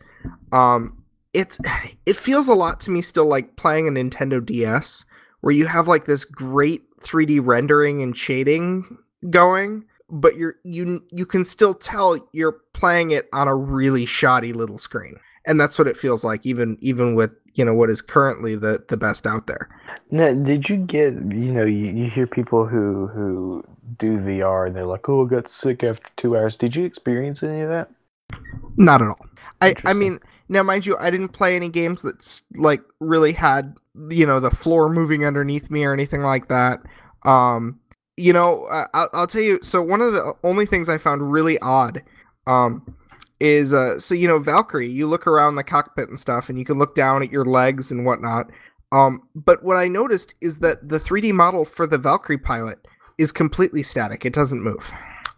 [0.53, 1.59] Um, it's
[2.07, 5.05] it feels a lot to me still like playing a Nintendo DS,
[5.41, 8.99] where you have like this great 3D rendering and shading
[9.31, 14.53] going, but you're you you can still tell you're playing it on a really shoddy
[14.53, 18.01] little screen and that's what it feels like even even with you know what is
[18.01, 19.69] currently the the best out there.
[20.11, 23.65] Now, did you get you know you, you hear people who who
[23.99, 26.57] do VR and they're like, oh, I got sick after two hours.
[26.57, 27.91] Did you experience any of that?
[28.77, 29.27] Not at all.
[29.61, 33.75] I I mean now mind you, I didn't play any games that's like really had
[34.11, 36.81] you know the floor moving underneath me or anything like that.
[37.25, 37.81] Um,
[38.17, 39.59] you know, I'll, I'll tell you.
[39.63, 42.03] So one of the only things I found really odd,
[42.47, 42.95] um,
[43.41, 46.65] is uh so you know Valkyrie, you look around the cockpit and stuff and you
[46.65, 48.47] can look down at your legs and whatnot.
[48.91, 52.79] Um, but what I noticed is that the 3D model for the Valkyrie pilot
[53.19, 54.25] is completely static.
[54.25, 54.91] It doesn't move.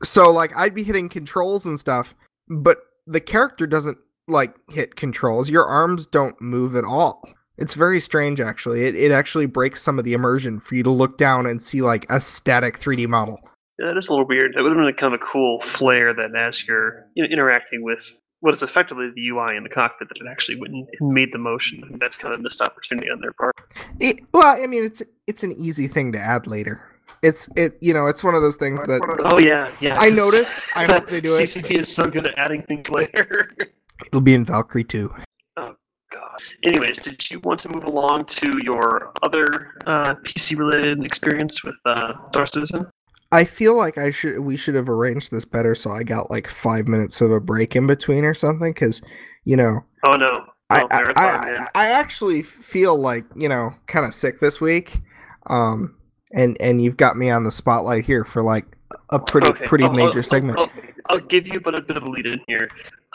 [0.02, 2.14] So like I'd be hitting controls and stuff,
[2.48, 3.98] but the character doesn't
[4.28, 5.50] like hit controls.
[5.50, 7.22] Your arms don't move at all.
[7.58, 8.84] It's very strange actually.
[8.84, 11.82] It it actually breaks some of the immersion for you to look down and see
[11.82, 13.38] like a static 3D model.
[13.80, 14.52] Yeah, that is a little weird.
[14.54, 17.82] That would have been kind of a cool flair that as you're you know, interacting
[17.82, 21.32] with what is effectively the UI in the cockpit, that it actually went and made
[21.32, 21.82] the motion.
[21.84, 23.54] And that's kind of a missed opportunity on their part.
[23.98, 26.82] It, well, I mean, it's it's an easy thing to add later.
[27.22, 30.54] It's it you know it's one of those things that oh yeah yeah I noticed.
[30.74, 31.42] I hope they do it.
[31.48, 33.50] CCP is so good at adding things later.
[34.06, 35.14] It'll be in Valkyrie too.
[35.56, 35.74] Oh
[36.12, 36.42] god.
[36.64, 41.78] Anyways, did you want to move along to your other uh, PC related experience with
[41.86, 42.89] uh, Star Citizen?
[43.32, 46.48] I feel like I should we should have arranged this better so I got like
[46.48, 49.02] five minutes of a break in between or something because
[49.44, 49.84] you know.
[50.06, 50.46] Oh no.
[50.72, 55.00] I, I, I, I, actually feel like you know kind of sick this week,
[55.48, 55.96] um,
[56.32, 58.78] and and you've got me on the spotlight here for like
[59.10, 59.66] a pretty okay.
[59.66, 60.58] pretty major segment.
[60.58, 60.70] I'll,
[61.06, 62.70] I'll, give you but a bit of a lead in here.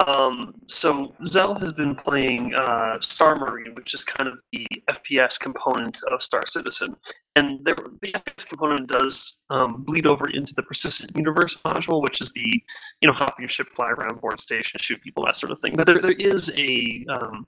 [0.06, 5.40] Um, so Zell has been playing uh, Star Marine, which is kind of the FPS
[5.40, 6.96] component of Star Citizen,
[7.36, 12.22] and there, the FPS component does um, bleed over into the Persistent Universe module, which
[12.22, 12.62] is the
[13.02, 15.76] you know hop your ship, fly around board station, shoot people, that sort of thing.
[15.76, 17.48] But there, there is a um,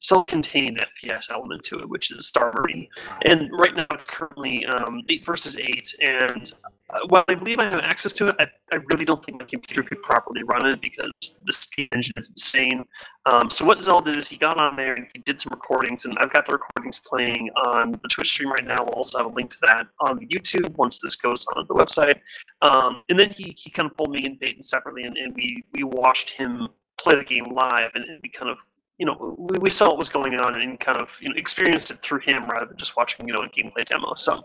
[0.00, 2.88] self-contained FPS element to it, which is Star Marine.
[3.24, 6.52] And right now it's currently um, eight versus eight, and
[6.92, 9.46] uh, while I believe I have access to it, I, I really don't think my
[9.46, 11.10] computer could properly run it because
[11.44, 12.84] the speed engine is insane.
[13.26, 16.04] Um, so what Zell did is he got on there and he did some recordings,
[16.04, 18.84] and I've got the recordings playing on the Twitch stream right now.
[18.84, 22.20] We'll also have a link to that on YouTube once this goes on the website.
[22.62, 25.64] Um, and then he, he kind of pulled me and Baton separately, and, and we,
[25.72, 26.68] we watched him
[26.98, 28.58] play the game live, and we kind of
[29.00, 31.90] you know, we, we saw what was going on and kind of you know experienced
[31.90, 34.12] it through him rather than just watching you know a gameplay demo.
[34.14, 34.42] So,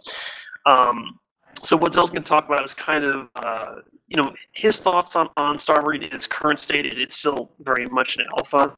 [0.65, 1.19] um,
[1.61, 3.75] so what Zell's going to talk about is kind of uh,
[4.07, 6.85] you know his thoughts on on Star Marine in its current state.
[6.85, 8.75] It, it's still very much an alpha,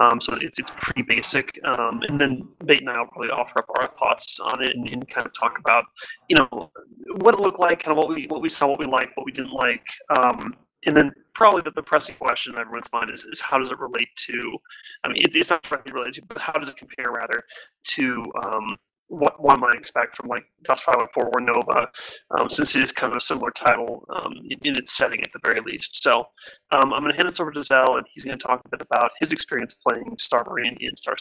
[0.00, 1.58] um, so it's it's pretty basic.
[1.64, 4.88] Um, and then Bait and I will probably offer up our thoughts on it and,
[4.88, 5.84] and, kind of talk about
[6.28, 6.70] you know
[7.18, 9.26] what it looked like, kind of what we what we saw, what we liked, what
[9.26, 9.86] we didn't like.
[10.18, 10.56] Um,
[10.86, 13.78] and then probably the, the pressing question in everyone's mind is, is how does it
[13.78, 14.56] relate to
[15.04, 17.44] i mean it, it's not directly related to but how does it compare rather
[17.84, 18.76] to um,
[19.10, 21.88] what one might expect from like Dust 514 or Nova,
[22.30, 25.40] um, since it is kind of a similar title um, in, its setting at the
[25.42, 26.00] very least.
[26.00, 26.28] So
[26.70, 28.68] um, I'm going to hand this over to Zell, and he's going to talk a
[28.68, 31.16] bit about his experience playing Star Marine in Star.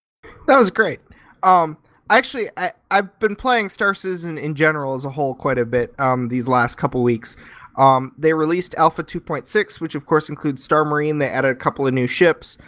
[0.47, 0.99] That was great.
[1.41, 1.77] Um,
[2.11, 5.99] actually, I, I've been playing Star Citizen in general as a whole quite a bit
[5.99, 7.35] um, these last couple weeks.
[7.75, 11.17] Um, they released Alpha 2.6, which of course includes Star Marine.
[11.17, 12.59] They added a couple of new ships,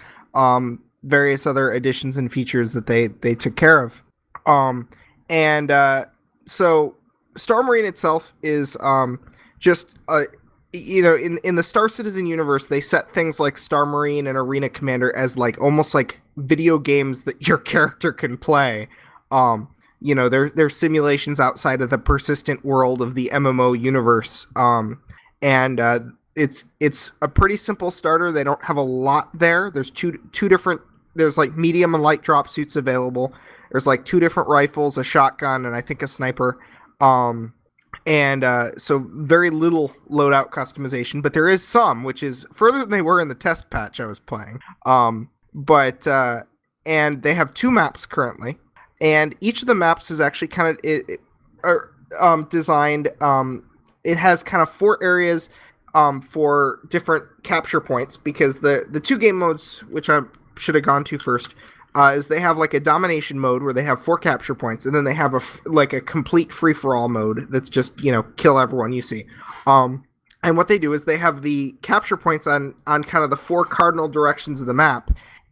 [1.04, 4.02] various other additions and features that they they took care of.
[4.46, 4.88] Um,
[5.32, 6.06] and uh,
[6.46, 6.96] so
[7.36, 9.20] Star Marine itself is um,
[9.60, 10.26] just a
[10.74, 14.38] you know in in the Star Citizen universe they set things like Star Marine and
[14.38, 18.88] Arena Commander as like almost like video games that your character can play.
[19.32, 19.70] Um,
[20.02, 24.48] you know they're they're simulations outside of the persistent world of the MMO universe.
[24.58, 25.02] Um,
[25.42, 26.00] and uh,
[26.36, 28.32] it's it's a pretty simple starter.
[28.32, 29.72] They don't have a lot there.
[29.72, 30.82] There's two two different.
[31.16, 33.34] There's like medium and light drop suits available.
[33.72, 36.60] There's like two different rifles, a shotgun, and I think a sniper.
[37.00, 37.54] Um,
[38.06, 42.90] and uh, so very little loadout customization, but there is some, which is further than
[42.90, 44.60] they were in the test patch I was playing.
[44.86, 46.44] Um, but uh,
[46.86, 48.58] and they have two maps currently
[49.02, 51.20] and each of the maps is actually kind of it, it,
[51.64, 53.10] are, um, designed.
[53.20, 53.68] Um,
[54.04, 55.50] it has kind of four areas
[55.96, 60.22] um, for different capture points because the the two game modes, which I
[60.56, 61.56] should have gone to first,
[61.96, 64.96] uh, is they have like a domination mode where they have four capture points, and
[64.96, 68.12] then they have a f- like a complete free for all mode that's just you
[68.12, 69.26] know kill everyone you see.
[69.66, 70.06] Um,
[70.44, 73.38] and what they do is they have the capture points on on kind of the
[73.38, 75.12] four cardinal directions of the map,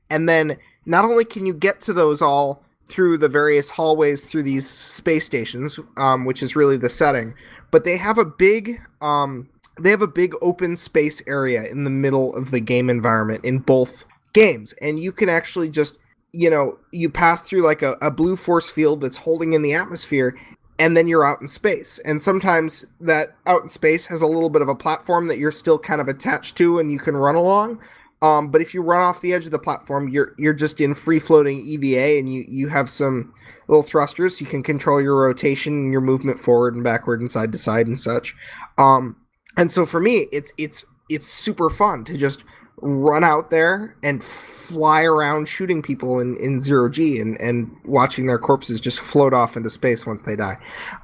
[0.10, 4.44] and then not only can you get to those all through the various hallways through
[4.44, 7.36] these space stations, um, which is really the setting.
[7.70, 11.90] But they have a big um, they have a big open space area in the
[11.90, 15.98] middle of the game environment in both games, and you can actually just
[16.32, 19.74] you know you pass through like a, a blue force field that's holding in the
[19.74, 20.36] atmosphere
[20.80, 22.00] and then you're out in space.
[22.06, 25.52] And sometimes that out in space has a little bit of a platform that you're
[25.52, 27.82] still kind of attached to and you can run along.
[28.22, 30.94] Um, but if you run off the edge of the platform, you're you're just in
[30.94, 33.34] free floating EVA, and you you have some
[33.68, 34.42] little thrusters.
[34.42, 37.88] You can control your rotation and your movement forward and backward and side to side
[37.88, 38.36] and such.
[38.78, 39.16] Um,
[39.56, 42.44] and so for me, it's it's it's super fun to just
[42.82, 48.28] run out there and fly around shooting people in, in zero G and, and watching
[48.28, 50.58] their corpses just float off into space once they die.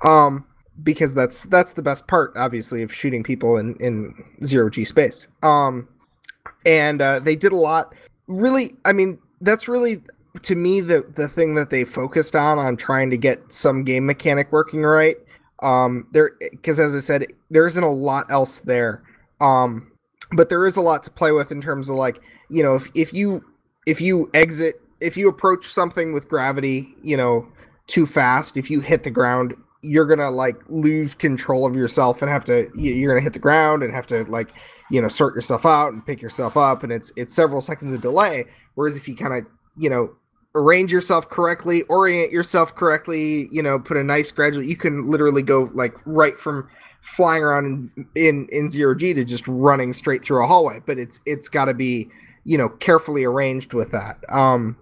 [0.03, 0.45] Um,
[0.83, 4.13] because that's that's the best part, obviously, of shooting people in, in
[4.45, 5.27] zero G space.
[5.41, 5.87] Um,
[6.65, 7.93] and uh, they did a lot.
[8.27, 10.01] Really, I mean, that's really
[10.41, 14.05] to me the the thing that they focused on on trying to get some game
[14.05, 15.17] mechanic working right.
[15.63, 19.03] Um, there because as I said, there isn't a lot else there.
[19.39, 19.91] Um,
[20.35, 22.89] but there is a lot to play with in terms of like you know if
[22.93, 23.43] if you
[23.85, 27.47] if you exit if you approach something with gravity, you know,
[27.87, 32.31] too fast, if you hit the ground, you're gonna like lose control of yourself and
[32.31, 34.51] have to you're gonna hit the ground and have to like
[34.89, 38.01] you know sort yourself out and pick yourself up and it's it's several seconds of
[38.01, 38.45] delay.
[38.73, 39.45] Whereas if you kind of
[39.77, 40.15] you know
[40.55, 45.41] arrange yourself correctly orient yourself correctly you know put a nice gradual you can literally
[45.41, 46.67] go like right from
[47.05, 50.97] flying around in in, in zero g to just running straight through a hallway but
[50.97, 52.09] it's it's got to be
[52.43, 54.77] you know carefully arranged with that um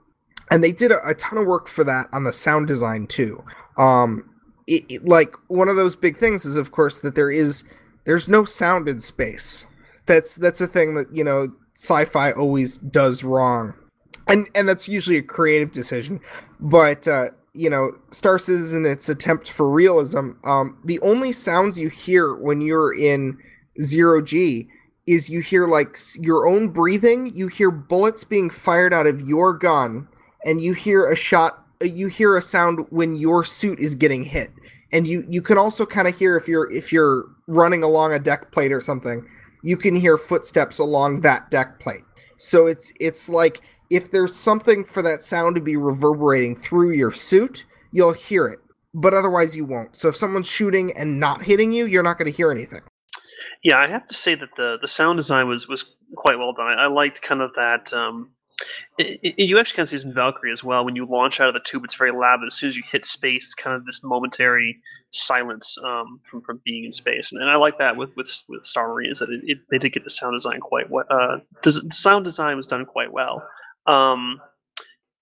[0.49, 3.43] and they did a, a ton of work for that on the sound design too
[3.77, 4.29] um
[4.67, 7.63] it, it, like one of those big things is of course that there is
[8.05, 9.65] There's no sound in space.
[10.07, 13.73] That's that's a thing that you know sci-fi always does wrong,
[14.27, 16.19] and and that's usually a creative decision.
[16.59, 21.89] But uh, you know, Star Citizen, its attempt for realism, um, the only sounds you
[21.89, 23.37] hear when you're in
[23.81, 24.67] zero G
[25.05, 29.53] is you hear like your own breathing, you hear bullets being fired out of your
[29.53, 30.07] gun,
[30.45, 34.23] and you hear a shot, uh, you hear a sound when your suit is getting
[34.23, 34.51] hit,
[34.91, 38.19] and you you can also kind of hear if you're if you're running along a
[38.19, 39.27] deck plate or something,
[39.61, 42.03] you can hear footsteps along that deck plate.
[42.37, 43.61] So it's it's like
[43.93, 48.59] if there's something for that sound to be reverberating through your suit, you'll hear it,
[48.91, 49.95] but otherwise you won't.
[49.95, 52.81] So if someone's shooting and not hitting you, you're not going to hear anything.
[53.63, 56.67] Yeah, I have to say that the the sound design was was quite well done.
[56.67, 57.93] I, I liked kind of that.
[57.93, 58.31] Um,
[58.97, 60.85] it, it, you actually kind of see this in Valkyrie as well.
[60.85, 62.83] When you launch out of the tube, it's very loud, but as soon as you
[62.89, 64.79] hit space, it's kind of this momentary
[65.11, 67.31] silence um, from from being in space.
[67.31, 69.93] And, and, I like that with with, with Star Marine is that it, they did
[69.93, 71.05] get the sound design quite well.
[71.09, 73.43] Uh, the sound design was done quite well.
[73.85, 74.41] Um,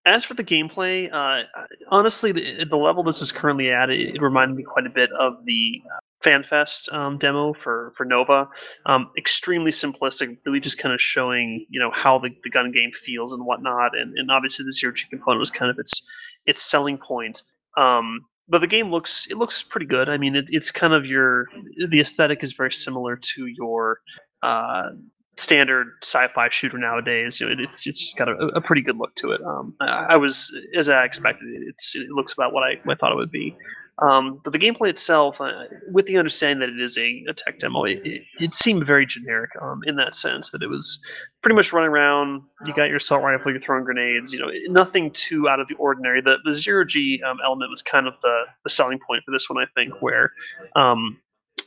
[0.06, 1.44] as for the gameplay, uh,
[1.90, 5.12] honestly, the, the, level this is currently at, it, it, reminded me quite a bit
[5.12, 5.82] of the
[6.24, 8.50] FanFest um, demo for for Nova.
[8.86, 12.92] Um, extremely simplistic, really just kind of showing you know how the, the gun game
[12.92, 16.02] feels and whatnot, and, and obviously the zero G component was kind of its
[16.48, 17.44] its selling point.
[17.78, 20.10] Um, but the game looks it looks pretty good.
[20.10, 21.46] I mean, it, it's kind of your
[21.90, 24.00] the aesthetic is very similar to your
[24.42, 24.90] uh,
[25.38, 27.40] standard sci-fi shooter nowadays.
[27.40, 29.42] You know, it, it's it's just got a, a, pretty good look to it.
[29.42, 31.48] Um, I, I, was as I expected.
[31.68, 33.56] It's it looks about what I, I thought it would be.
[34.02, 37.60] Um, but the gameplay itself, uh, with the understanding that it is a, a tech
[37.60, 41.06] demo, it, it, it, seemed very generic um, in that sense that it was
[41.44, 42.42] pretty much running around.
[42.66, 44.34] You got your assault rifle, you're throwing grenades.
[44.34, 46.22] You know, nothing too out of the ordinary.
[46.22, 49.48] The the zero G um, element was kind of the the selling point for this
[49.48, 50.32] one, I think, where
[50.76, 51.20] um,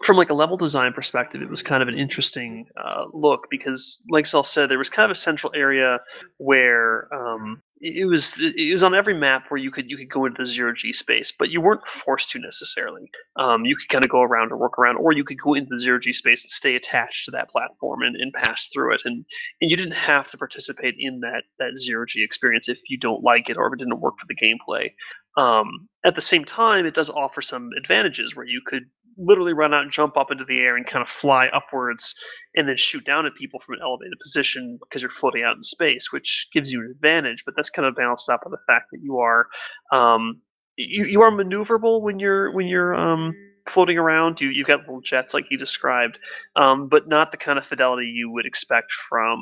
[0.04, 4.02] from like a level design perspective, it was kind of an interesting uh, look because,
[4.10, 6.00] like Zell said, there was kind of a central area
[6.36, 10.26] where um, it was it was on every map where you could you could go
[10.26, 13.10] into the zero G space, but you weren't forced to necessarily.
[13.36, 15.70] Um, you could kind of go around or work around, or you could go into
[15.70, 19.02] the zero G space and stay attached to that platform and, and pass through it,
[19.04, 19.24] and
[19.60, 23.22] and you didn't have to participate in that that zero G experience if you don't
[23.22, 24.90] like it or if it didn't work for the gameplay.
[25.36, 28.84] Um, at the same time, it does offer some advantages where you could
[29.16, 32.14] literally run out and jump up into the air and kind of fly upwards
[32.56, 35.62] and then shoot down at people from an elevated position because you're floating out in
[35.62, 37.44] space, which gives you an advantage.
[37.44, 39.46] But that's kind of balanced out by the fact that you are
[39.92, 40.40] um,
[40.76, 43.34] you, you are maneuverable when you're when you're um,
[43.68, 44.40] floating around.
[44.40, 46.18] You you've got little jets like you described,
[46.56, 49.38] um, but not the kind of fidelity you would expect from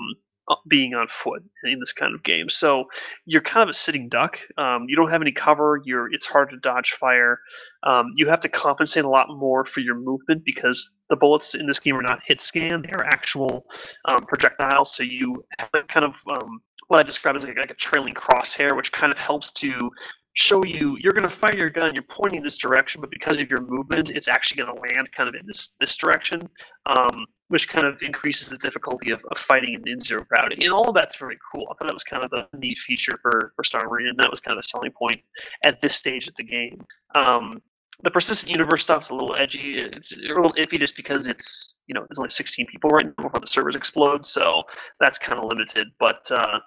[0.68, 2.48] being on foot in this kind of game.
[2.48, 2.86] So
[3.26, 4.38] you're kind of a sitting duck.
[4.58, 5.80] Um, you don't have any cover.
[5.84, 7.40] You're it's hard to dodge fire.
[7.84, 11.66] Um, you have to compensate a lot more for your movement because the bullets in
[11.66, 13.66] this game are not hit scan; they are actual
[14.06, 14.94] um, projectiles.
[14.94, 18.76] So you have kind of um, what I describe as like, like a trailing crosshair,
[18.76, 19.90] which kind of helps to
[20.34, 23.50] show you you're going to fire your gun you're pointing this direction but because of
[23.50, 26.48] your movement it's actually going to land kind of in this this direction
[26.86, 30.88] um, which kind of increases the difficulty of, of fighting in, zero gravity and all
[30.88, 33.62] of that's very cool i thought that was kind of the neat feature for for
[33.62, 35.20] star marine and that was kind of a selling point
[35.64, 36.80] at this stage of the game
[37.14, 37.60] um,
[38.02, 42.00] the persistent universe stuff's a little edgy, a little iffy just because it's you know
[42.00, 44.62] there's only 16 people right now before the servers explode, so
[44.98, 45.88] that's kind of limited.
[46.00, 46.58] But uh,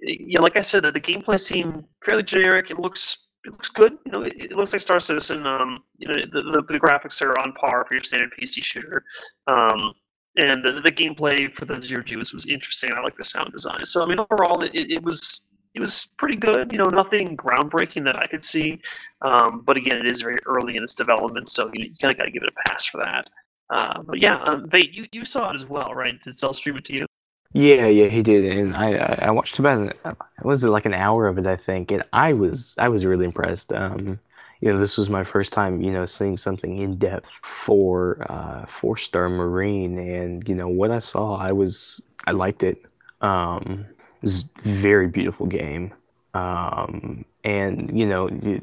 [0.00, 2.70] yeah, like I said, the, the gameplay seemed fairly generic.
[2.70, 3.98] It looks it looks good.
[4.06, 5.46] You know, it, it looks like Star Citizen.
[5.46, 9.04] Um, you know, the, the, the graphics are on par for your standard PC shooter.
[9.46, 9.92] Um,
[10.36, 12.92] and the, the gameplay for the zero G was, was interesting.
[12.92, 13.84] I like the sound design.
[13.84, 16.72] So I mean, overall, it, it was it was pretty good.
[16.72, 18.80] You know, nothing groundbreaking that I could see.
[19.22, 22.18] Um, but again, it is very early in its development, so you, you kind of
[22.18, 23.30] got to give it a pass for that.
[23.70, 26.20] Uh, but yeah, um, Bait, you, you saw it as well, right?
[26.22, 27.06] Did Zell stream it to you?
[27.54, 29.94] Yeah, yeah, he did, and I I watched about
[30.42, 33.26] was it like an hour of it, I think, and I was I was really
[33.26, 33.72] impressed.
[33.72, 34.18] Um,
[34.62, 38.64] you know, this was my first time, you know, seeing something in depth for uh,
[38.66, 42.80] for star Marine, and you know what I saw, I was I liked it.
[43.20, 43.84] Um,
[44.20, 45.92] this very beautiful game.
[46.34, 48.62] Um, and you know, you,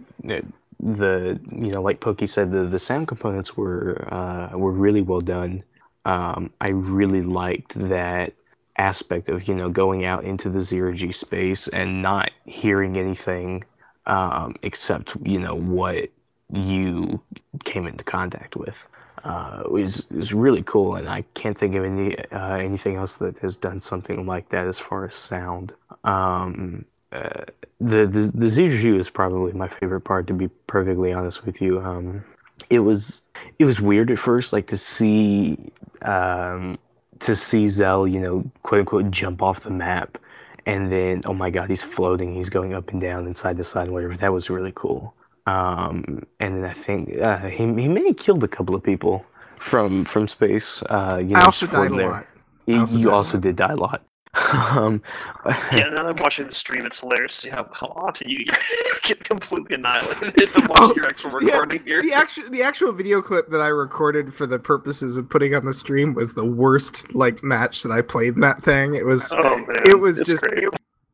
[0.79, 5.21] the you know, like Pokey said, the the sound components were uh, were really well
[5.21, 5.63] done.
[6.05, 8.31] Um, I really liked that
[8.77, 13.65] aspect of you know going out into the zero G space and not hearing anything
[14.09, 16.09] um, except you know what
[16.51, 17.21] you
[17.63, 18.75] came into contact with
[19.23, 23.37] uh, is is really cool, and I can't think of any uh, anything else that
[23.39, 25.73] has done something like that as far as sound.
[26.03, 27.45] Um, uh,
[27.79, 31.79] the the the ZG is probably my favorite part, to be perfectly honest with you.
[31.79, 32.23] Um,
[32.69, 33.23] it was
[33.57, 35.57] it was weird at first, like to see
[36.01, 36.77] um,
[37.19, 40.17] to see Zell, you know, quote unquote, jump off the map,
[40.65, 43.63] and then oh my god, he's floating, he's going up and down and side to
[43.63, 44.15] side, and whatever.
[44.15, 45.13] That was really cool.
[45.45, 49.25] Um, and then I think uh, he he may have killed a couple of people
[49.57, 50.83] from from space.
[50.89, 52.01] Uh, you know, I also died there.
[52.01, 52.27] a lot.
[52.67, 54.03] Also you also did die a lot.
[54.53, 55.01] um,
[55.47, 58.45] yeah, now that I'm watching the stream, it's hilarious to see how, how often you
[59.03, 60.49] get completely annihilated.
[60.55, 62.01] I'm watching oh, your actual recording yeah, here.
[62.03, 65.65] The actual the actual video clip that I recorded for the purposes of putting on
[65.65, 68.93] the stream was the worst like match that I played in that thing.
[68.93, 70.67] It was oh, it was it's just great.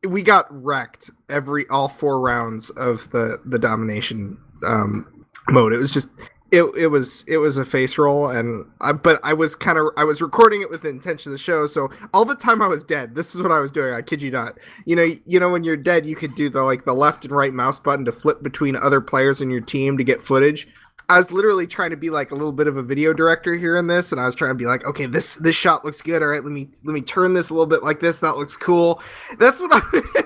[0.06, 4.36] we got wrecked every all four rounds of the the domination
[4.66, 5.72] um, mode.
[5.72, 6.08] It was just
[6.52, 9.88] it it was it was a face roll and I, but I was kind of
[9.96, 12.68] I was recording it with the intention of the show so all the time I
[12.68, 13.14] was dead.
[13.14, 14.58] This is what I was doing I kid you not.
[14.84, 17.34] You know you know when you're dead you could do the like the left and
[17.34, 20.68] right mouse button to flip between other players in your team to get footage
[21.08, 23.76] I was literally trying to be like a little bit of a video director here
[23.76, 26.20] in this, and I was trying to be like, okay, this this shot looks good.
[26.20, 28.18] All right, let me let me turn this a little bit like this.
[28.18, 29.00] That looks cool.
[29.38, 29.80] That's what I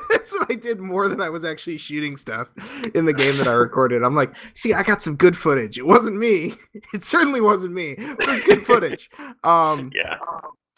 [0.11, 2.49] that's what I did more than I was actually shooting stuff
[2.95, 4.03] in the game that I recorded.
[4.03, 5.79] I'm like, see, I got some good footage.
[5.79, 6.55] It wasn't me.
[6.95, 7.95] It certainly wasn't me.
[7.99, 9.11] It was good footage.
[9.45, 10.17] Um, yeah.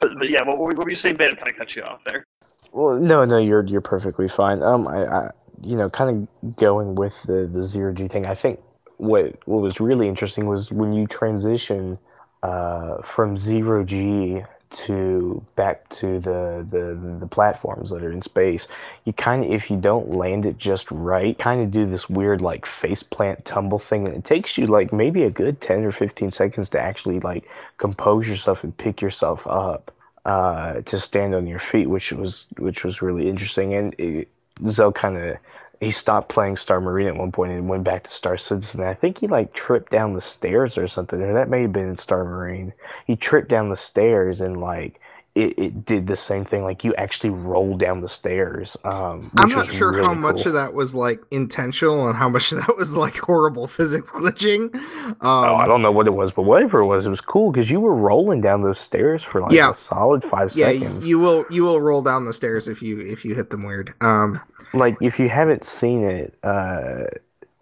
[0.01, 1.37] But, but yeah, what, what were you saying, Ben?
[1.37, 2.27] Kind of cut you off there.
[2.73, 4.63] Well, no, no, you're you're perfectly fine.
[4.63, 5.31] Um, I, I
[5.63, 8.27] you know, kind of going with the the zero G thing.
[8.27, 8.59] I think
[9.03, 11.99] what what was really interesting was when you transition
[12.45, 18.69] uh, from zero G to back to the, the the platforms that are in space
[19.05, 22.41] you kind of if you don't land it just right kind of do this weird
[22.41, 25.93] like face plant tumble thing and it takes you like maybe a good 10 or
[25.93, 27.45] 15 seconds to actually like
[27.77, 32.83] compose yourself and pick yourself up uh, to stand on your feet which was which
[32.83, 34.25] was really interesting and
[34.71, 35.37] Zell kind of
[35.83, 38.83] he stopped playing Star Marine at one point and went back to Star Citizen.
[38.83, 41.89] I think he like tripped down the stairs or something, or that may have been
[41.89, 42.73] in Star Marine.
[43.05, 45.01] He tripped down the stairs and like
[45.35, 46.63] it, it did the same thing.
[46.63, 48.77] Like you actually rolled down the stairs.
[48.85, 52.53] Um, I'm not sure really how much of that was like intentional and how much
[52.53, 54.75] of that was like horrible physics glitching.
[54.75, 57.51] Um, oh, I don't know what it was, but whatever it was, it was cool
[57.51, 59.71] because you were rolling down those stairs for like yeah.
[59.71, 61.07] a solid five yeah, seconds.
[61.07, 63.95] you will you will roll down the stairs if you if you hit them weird.
[64.03, 64.39] Um,
[64.75, 66.35] like if you haven't seen it.
[66.43, 67.05] Uh,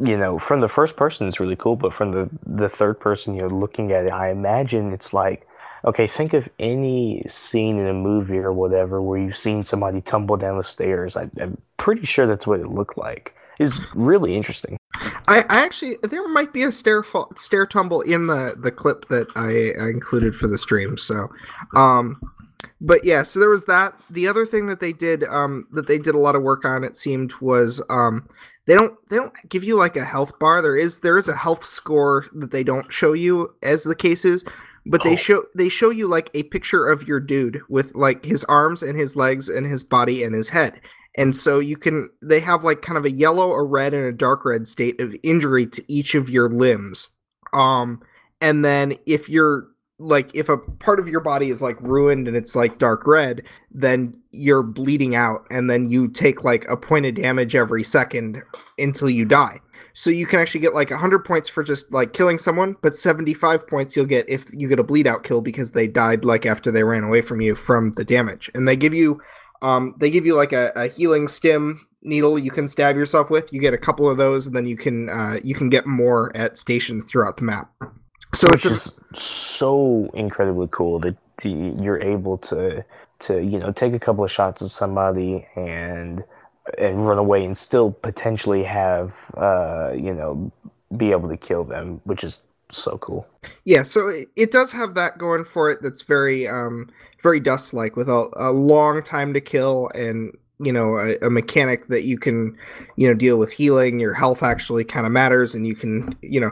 [0.02, 3.34] you know, from the first person, it's really cool, but from the the third person,
[3.34, 5.46] you know, looking at it, I imagine it's like
[5.84, 10.36] Okay, think of any scene in a movie or whatever where you've seen somebody tumble
[10.36, 11.16] down the stairs.
[11.16, 13.34] I, am pretty sure that's what it looked like.
[13.58, 14.76] It's really interesting.
[15.28, 19.06] I, I actually there might be a stair fall, stair tumble in the the clip
[19.08, 20.96] that I, I included for the stream.
[20.96, 21.28] So,
[21.76, 22.20] um,
[22.80, 23.94] but yeah, so there was that.
[24.10, 26.84] The other thing that they did, um, that they did a lot of work on,
[26.84, 28.28] it seemed, was um,
[28.66, 30.62] they don't they don't give you like a health bar.
[30.62, 34.24] There is there is a health score that they don't show you as the case
[34.24, 34.44] is,
[34.86, 35.16] but they oh.
[35.16, 38.98] show they show you like a picture of your dude with like his arms and
[38.98, 40.80] his legs and his body and his head.
[41.16, 44.12] And so you can they have like kind of a yellow a red and a
[44.12, 47.08] dark red state of injury to each of your limbs.
[47.52, 48.02] Um
[48.40, 49.66] and then if you're
[49.98, 53.42] like if a part of your body is like ruined and it's like dark red
[53.70, 58.42] then you're bleeding out and then you take like a point of damage every second
[58.78, 59.60] until you die
[60.00, 63.68] so you can actually get like 100 points for just like killing someone, but 75
[63.68, 66.70] points you'll get if you get a bleed out kill because they died like after
[66.70, 68.50] they ran away from you from the damage.
[68.54, 69.20] And they give you
[69.60, 73.52] um they give you like a, a healing stim needle you can stab yourself with.
[73.52, 76.34] You get a couple of those and then you can uh you can get more
[76.34, 77.70] at stations throughout the map.
[78.32, 81.14] So Which it's a, so incredibly cool that
[81.44, 82.82] you're able to
[83.18, 86.24] to you know take a couple of shots at somebody and
[86.78, 90.50] and run away and still potentially have uh, you know
[90.96, 92.40] be able to kill them, which is
[92.72, 93.26] so cool.
[93.64, 95.82] Yeah, so it, it does have that going for it.
[95.82, 96.90] That's very um
[97.22, 101.30] very dust like with a, a long time to kill and you know a, a,
[101.30, 102.56] mechanic that you can
[102.96, 106.40] you know deal with healing your health actually kind of matters and you can you
[106.40, 106.50] know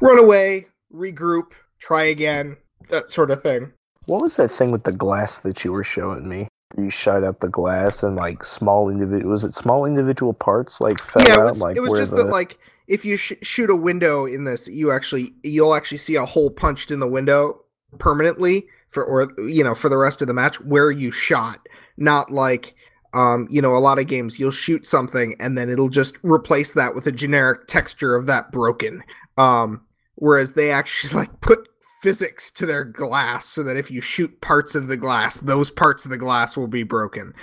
[0.00, 2.56] run away regroup try again
[2.90, 3.72] that sort of thing
[4.06, 6.47] what was that thing with the glass that you were showing me
[6.78, 10.98] you shot out the glass and like small individual was it small individual parts like
[11.16, 12.24] yeah, it was, out like it was just the...
[12.24, 16.14] that like if you sh- shoot a window in this you actually you'll actually see
[16.14, 17.64] a hole punched in the window
[17.98, 21.66] permanently for or you know for the rest of the match where you shot.
[21.96, 22.74] Not like
[23.14, 26.74] um you know a lot of games you'll shoot something and then it'll just replace
[26.74, 29.02] that with a generic texture of that broken.
[29.36, 29.82] Um
[30.14, 31.68] whereas they actually like put
[32.00, 36.04] physics to their glass so that if you shoot parts of the glass, those parts
[36.04, 37.34] of the glass will be broken.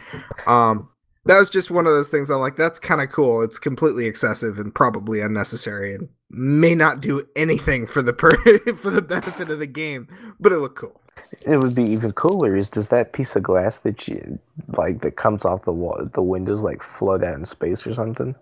[0.48, 0.90] Um,
[1.26, 3.42] that was just one of those things I'm like, that's kind of cool.
[3.42, 8.92] It's completely excessive and probably unnecessary and may not do anything for the per- for
[8.92, 10.08] the benefit of the game,
[10.40, 11.02] but it looked cool.
[11.48, 14.38] It would be even cooler is does that piece of glass that you
[14.78, 18.36] like that comes off the wall the windows like float out in space or something?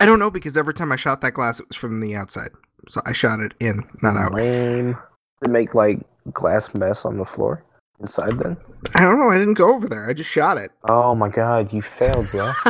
[0.00, 2.50] I don't know because every time I shot that glass it was from the outside.
[2.88, 4.32] So I shot it in, not out.
[4.32, 4.98] Lame.
[5.42, 6.00] To make like
[6.32, 7.64] glass mess on the floor
[8.00, 8.56] inside then?
[8.94, 9.30] I don't know.
[9.30, 10.08] I didn't go over there.
[10.08, 10.70] I just shot it.
[10.88, 12.52] Oh my god, you failed, bro.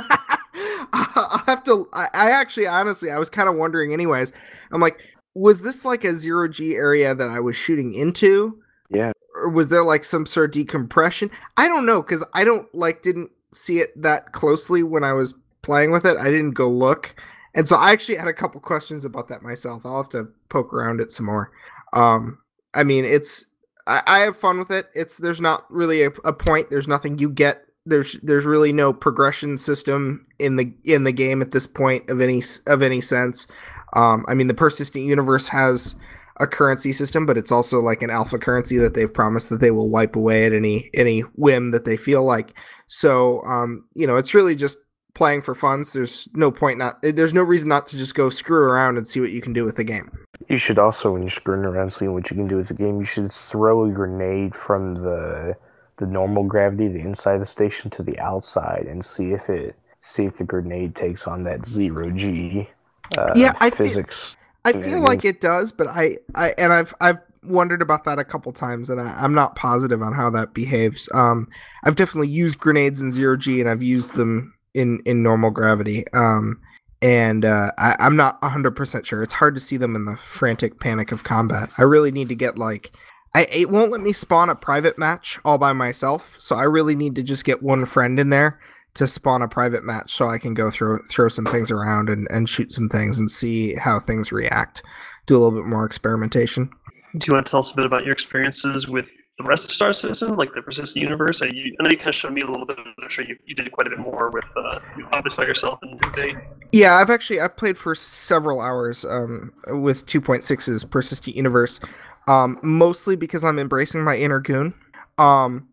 [0.92, 1.88] I have to.
[1.92, 3.92] I, I actually, honestly, I was kind of wondering.
[3.92, 4.32] Anyways,
[4.72, 5.00] I'm like,
[5.34, 8.60] was this like a zero G area that I was shooting into?
[8.88, 9.12] Yeah.
[9.36, 11.30] Or was there like some sort of decompression?
[11.56, 15.34] I don't know because I don't like didn't see it that closely when I was
[15.62, 16.16] playing with it.
[16.16, 17.14] I didn't go look,
[17.54, 19.82] and so I actually had a couple questions about that myself.
[19.84, 21.52] I'll have to poke around it some more.
[21.92, 22.38] Um,
[22.74, 23.44] I mean, it's
[23.86, 24.88] I, I have fun with it.
[24.94, 26.70] It's there's not really a, a point.
[26.70, 27.64] There's nothing you get.
[27.86, 32.20] There's there's really no progression system in the in the game at this point of
[32.20, 33.46] any of any sense.
[33.94, 35.94] Um, I mean, the persistent universe has
[36.38, 39.70] a currency system, but it's also like an alpha currency that they've promised that they
[39.70, 42.56] will wipe away at any any whim that they feel like.
[42.86, 44.78] So, um, you know, it's really just
[45.14, 45.84] playing for fun.
[45.84, 49.06] So there's no point not there's no reason not to just go screw around and
[49.06, 50.10] see what you can do with the game.
[50.50, 52.98] You should also, when you're screwing around, seeing what you can do with the game,
[52.98, 55.56] you should throw a grenade from the
[55.98, 59.76] the normal gravity, the inside of the station, to the outside, and see if it
[60.00, 62.68] see if the grenade takes on that zero g.
[63.16, 64.34] Uh, yeah, I physics.
[64.66, 68.18] Feel, I feel like it does, but I, I and I've I've wondered about that
[68.18, 71.08] a couple times, and I, am not positive on how that behaves.
[71.14, 71.46] Um,
[71.84, 76.06] I've definitely used grenades in zero g, and I've used them in in normal gravity.
[76.12, 76.60] Um,
[77.02, 79.22] and uh, I, I'm not 100% sure.
[79.22, 81.70] It's hard to see them in the frantic panic of combat.
[81.78, 82.92] I really need to get like.
[83.32, 86.96] I, it won't let me spawn a private match all by myself, so I really
[86.96, 88.58] need to just get one friend in there
[88.94, 92.26] to spawn a private match so I can go throw throw some things around and,
[92.28, 94.82] and shoot some things and see how things react.
[95.26, 96.70] Do a little bit more experimentation.
[97.16, 99.74] Do you want to tell us a bit about your experiences with the rest of
[99.74, 101.40] Star Citizen, like the persistent universe?
[101.42, 102.78] I, you, I know you kind of showed me a little bit.
[102.78, 104.80] I'm sure you, you did quite a bit more with uh,
[105.12, 106.34] obviously yourself and Day.
[106.72, 111.80] Yeah, I've actually I've played for several hours um, with 2.6's persistent universe,
[112.28, 114.74] um, mostly because I'm embracing my inner goon.
[115.18, 115.68] Um,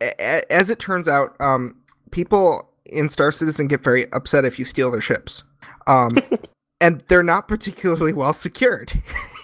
[0.00, 1.76] a- as it turns out, um,
[2.10, 5.42] people in Star Citizen get very upset if you steal their ships,
[5.86, 6.18] um,
[6.80, 8.92] and they're not particularly well secured.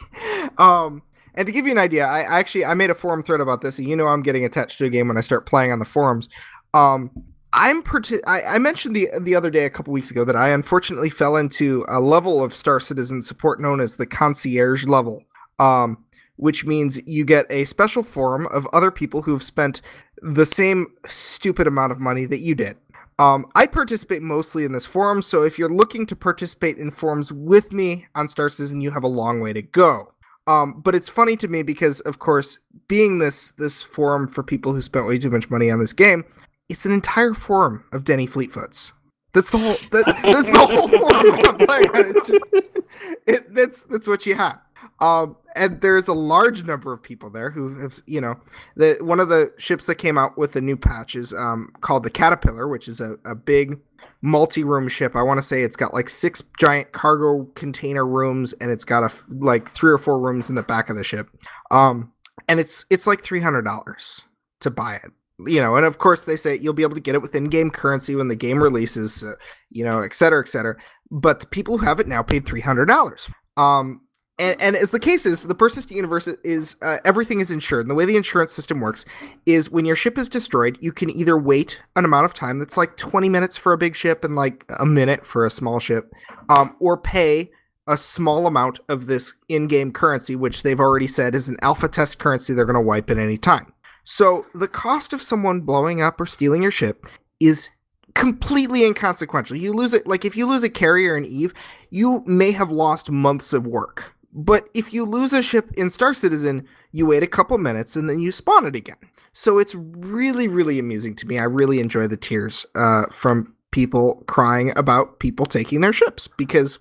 [0.59, 1.03] um,
[1.36, 3.78] and to give you an idea, I, actually I made a forum thread about this.
[3.78, 6.28] You know, I'm getting attached to a game when I start playing on the forums.
[6.74, 7.10] Um,
[7.52, 7.82] I'm
[8.26, 11.36] I, I mentioned the the other day, a couple weeks ago, that I unfortunately fell
[11.36, 15.22] into a level of Star Citizen support known as the concierge level,
[15.58, 16.04] um,
[16.36, 19.80] which means you get a special forum of other people who have spent
[20.20, 22.76] the same stupid amount of money that you did.
[23.18, 27.32] Um, I participate mostly in this forum, so if you're looking to participate in forums
[27.32, 30.12] with me on Star Citizen, you have a long way to go.
[30.47, 32.59] Um, but it's funny to me because, of course,
[32.89, 36.24] being this this forum for people who spent way too much money on this game,
[36.68, 38.93] it's an entire forum of Denny Fleetfoots.
[39.32, 39.77] That's the whole.
[39.90, 42.16] That, that's the whole forum I'm playing on.
[42.16, 42.78] It's just,
[43.27, 44.60] it, that's that's what you have.
[45.01, 48.40] Um, and there's a large number of people there who have, you know,
[48.77, 52.05] the one of the ships that came out with the new patch is um, called
[52.05, 53.78] the Caterpillar, which is a, a big
[54.23, 55.14] multi-room ship.
[55.14, 59.02] I want to say it's got like six giant cargo container rooms, and it's got
[59.02, 61.28] a like three or four rooms in the back of the ship.
[61.70, 62.12] Um,
[62.48, 64.23] and it's it's like three hundred dollars
[64.60, 65.10] to buy it.
[65.47, 67.70] You know, and of course they say you'll be able to get it with in-game
[67.70, 69.23] currency when the game releases.
[69.23, 69.35] Uh,
[69.70, 70.77] you know, et cetera, et cetera.
[71.10, 73.31] But the people who have it now paid three hundred dollars.
[73.56, 74.01] Um,
[74.38, 77.86] and, and, as the case is, the persistent universe is uh, everything is insured.
[77.86, 79.06] And the way the insurance system works
[79.46, 82.76] is when your ship is destroyed, you can either wait an amount of time that's
[82.76, 86.12] like 20 minutes for a big ship and like a minute for a small ship,
[86.50, 87.50] um, or pay
[87.86, 92.18] a small amount of this in-game currency, which they've already said is an alpha test
[92.18, 93.72] currency they're going to wipe at any time.
[94.04, 97.06] So the cost of someone blowing up or stealing your ship
[97.40, 97.70] is
[98.14, 99.56] completely inconsequential.
[99.56, 101.54] You lose it, like if you lose a carrier in Eve,
[101.90, 106.12] you may have lost months of work but if you lose a ship in Star
[106.12, 108.98] Citizen, you wait a couple minutes and then you spawn it again.
[109.32, 111.38] So it's really, really amusing to me.
[111.38, 116.78] I really enjoy the tears uh, from people crying about people taking their ships because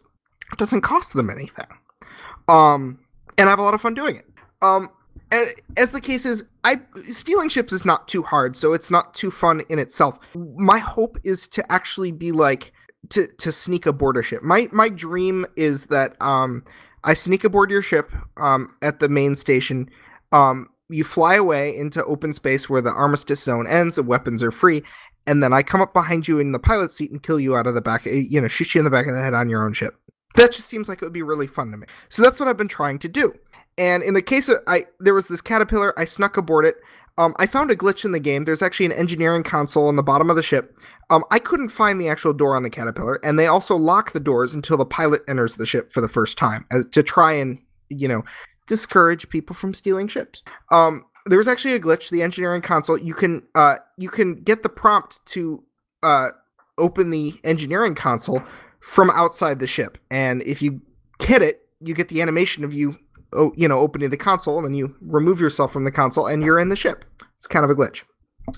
[0.52, 1.68] it doesn't cost them anything.
[2.50, 3.00] Um,
[3.38, 4.26] and I have a lot of fun doing it.
[4.62, 4.90] Um,
[5.78, 9.32] as the case is, I stealing ships is not too hard, so it's not too
[9.32, 10.20] fun in itself.
[10.36, 12.74] My hope is to actually be like
[13.10, 14.44] to to sneak aboard a ship.
[14.44, 16.64] My my dream is that um
[17.06, 19.90] I sneak aboard your ship um, at the main station.
[20.32, 24.52] Um, you fly away into open space where the armistice zone ends and weapons are
[24.52, 24.84] free.
[25.28, 27.66] and then I come up behind you in the pilot seat and kill you out
[27.66, 29.50] of the back, eh, you know, shoot you in the back of the head on
[29.50, 29.96] your own ship.
[30.36, 31.88] That just seems like it would be really fun to me.
[32.10, 33.34] So that's what I've been trying to do.
[33.78, 35.98] And in the case of I, there was this caterpillar.
[35.98, 36.76] I snuck aboard it.
[37.18, 38.44] Um, I found a glitch in the game.
[38.44, 40.78] There's actually an engineering console on the bottom of the ship.
[41.10, 44.20] Um, I couldn't find the actual door on the caterpillar, and they also lock the
[44.20, 47.60] doors until the pilot enters the ship for the first time, as, to try and
[47.90, 48.24] you know
[48.68, 50.44] discourage people from stealing ships.
[50.72, 52.10] Um, there was actually a glitch.
[52.10, 52.98] The engineering console.
[52.98, 55.64] You can uh, you can get the prompt to
[56.04, 56.30] uh,
[56.78, 58.42] open the engineering console
[58.82, 60.82] from outside the ship, and if you
[61.22, 62.98] hit it, you get the animation of you
[63.36, 66.44] oh, you know opening the console, and then you remove yourself from the console, and
[66.44, 67.06] you're in the ship.
[67.38, 68.04] It's kind of a glitch.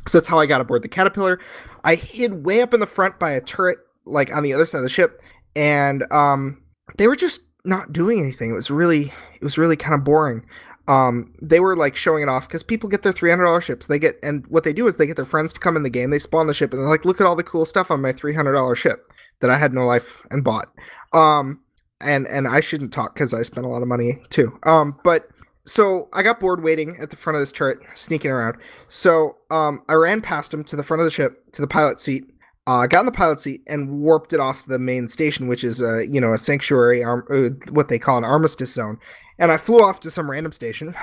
[0.07, 1.39] So that's how I got aboard the Caterpillar.
[1.83, 4.79] I hid way up in the front by a turret, like on the other side
[4.79, 5.19] of the ship,
[5.55, 6.61] and um,
[6.97, 8.49] they were just not doing anything.
[8.49, 10.43] It was really, it was really kind of boring
[10.87, 13.87] um, they were like showing it off because people get their three hundred dollars ships.
[13.87, 15.89] They get and what they do is they get their friends to come in the
[15.89, 16.11] game.
[16.11, 18.13] They spawn the ship and they're like, "Look at all the cool stuff on my
[18.13, 20.69] three hundred dollar ship that I had no life and bought."
[21.13, 21.59] Um,
[22.01, 24.57] and and I shouldn't talk because I spent a lot of money too.
[24.63, 25.27] Um, but
[25.65, 28.57] so I got bored waiting at the front of this turret, sneaking around.
[28.87, 31.99] So um, I ran past him to the front of the ship to the pilot
[31.99, 32.25] seat.
[32.65, 35.81] Uh, got in the pilot seat and warped it off the main station, which is
[35.81, 38.99] a you know a sanctuary, arm, uh, what they call an armistice zone
[39.39, 40.95] and I flew off to some random station,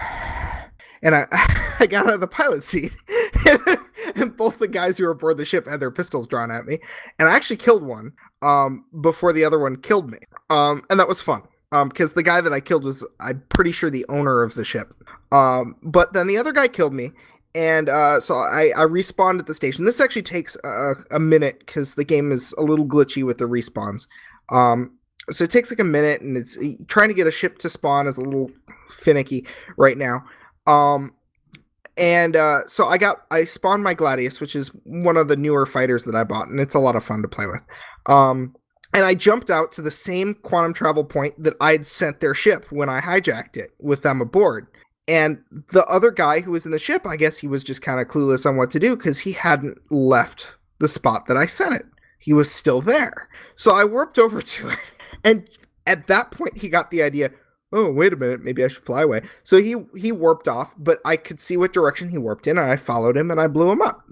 [1.02, 1.26] and I
[1.80, 2.96] I got out of the pilot seat,
[4.14, 6.78] and both the guys who were aboard the ship had their pistols drawn at me,
[7.18, 8.12] and I actually killed one
[8.42, 10.18] um, before the other one killed me,
[10.50, 11.42] um, and that was fun.
[11.72, 14.64] Um, because the guy that I killed was, I'm pretty sure, the owner of the
[14.64, 14.94] ship.
[15.32, 17.10] Um, but then the other guy killed me,
[17.52, 19.84] and uh, so I, I respawned at the station.
[19.84, 23.46] This actually takes a, a minute because the game is a little glitchy with the
[23.46, 24.06] respawns.
[24.50, 24.98] Um,
[25.30, 28.06] so it takes like a minute and it's trying to get a ship to spawn
[28.06, 28.50] is a little
[28.90, 29.46] finicky
[29.76, 30.24] right now
[30.66, 31.14] um
[31.96, 35.64] and uh, so i got i spawned my gladius which is one of the newer
[35.64, 37.62] fighters that i bought and it's a lot of fun to play with
[38.06, 38.54] um
[38.94, 42.70] and i jumped out to the same quantum travel point that i'd sent their ship
[42.70, 44.66] when i hijacked it with them aboard
[45.06, 48.00] and the other guy who was in the ship i guess he was just kind
[48.00, 51.74] of clueless on what to do because he hadn't left the spot that i sent
[51.74, 51.86] it
[52.18, 54.78] he was still there so i warped over to it
[55.22, 55.48] and
[55.86, 57.30] at that point, he got the idea.
[57.72, 59.22] Oh, wait a minute, maybe I should fly away.
[59.42, 62.70] So he he warped off, but I could see what direction he warped in, and
[62.70, 64.02] I followed him and I blew him up.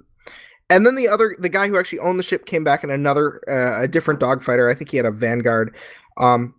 [0.72, 3.42] And then the other, the guy who actually owned the ship, came back in another,
[3.46, 4.70] uh, a different dogfighter.
[4.70, 5.76] I think he had a Vanguard.
[6.16, 6.54] Um,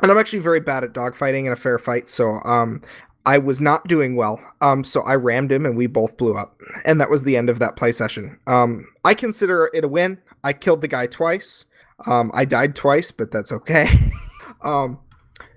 [0.00, 2.80] and I'm actually very bad at dogfighting in a fair fight, so um,
[3.24, 4.38] I was not doing well.
[4.60, 7.50] Um, so I rammed him, and we both blew up, and that was the end
[7.50, 8.38] of that play session.
[8.46, 10.18] Um, I consider it a win.
[10.44, 11.64] I killed the guy twice.
[12.06, 13.88] Um, I died twice, but that's okay.
[14.62, 15.00] um,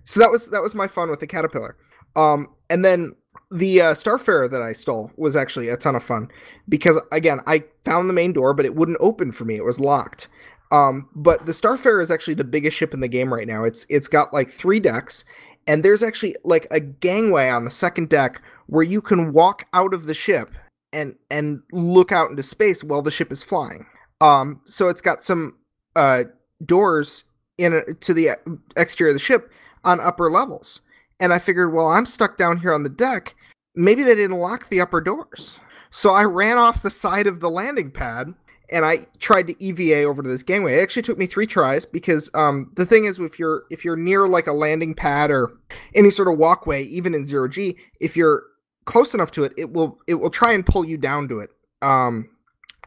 [0.03, 1.77] so that was that was my fun with the caterpillar.
[2.15, 3.15] Um, and then
[3.51, 6.29] the uh, Starfarer that I stole was actually a ton of fun
[6.67, 9.55] because again I found the main door, but it wouldn't open for me.
[9.55, 10.27] It was locked.
[10.71, 13.63] Um, but the Starfarer is actually the biggest ship in the game right now.
[13.63, 15.25] It's it's got like three decks,
[15.67, 19.93] and there's actually like a gangway on the second deck where you can walk out
[19.93, 20.51] of the ship
[20.93, 23.87] and and look out into space while the ship is flying.
[24.21, 25.57] Um, so it's got some
[25.95, 26.25] uh,
[26.63, 27.23] doors
[27.57, 28.31] in a, to the
[28.77, 29.51] exterior of the ship
[29.83, 30.81] on upper levels.
[31.19, 33.35] And I figured, well, I'm stuck down here on the deck.
[33.75, 35.59] Maybe they didn't lock the upper doors.
[35.91, 38.33] So I ran off the side of the landing pad
[38.71, 40.77] and I tried to EVA over to this gangway.
[40.77, 43.95] It actually took me three tries because um, the thing is, if you're if you're
[43.95, 45.57] near like a landing pad or
[45.95, 48.43] any sort of walkway, even in zero G, if you're
[48.85, 51.49] close enough to it, it will it will try and pull you down to it.
[51.81, 52.29] Um,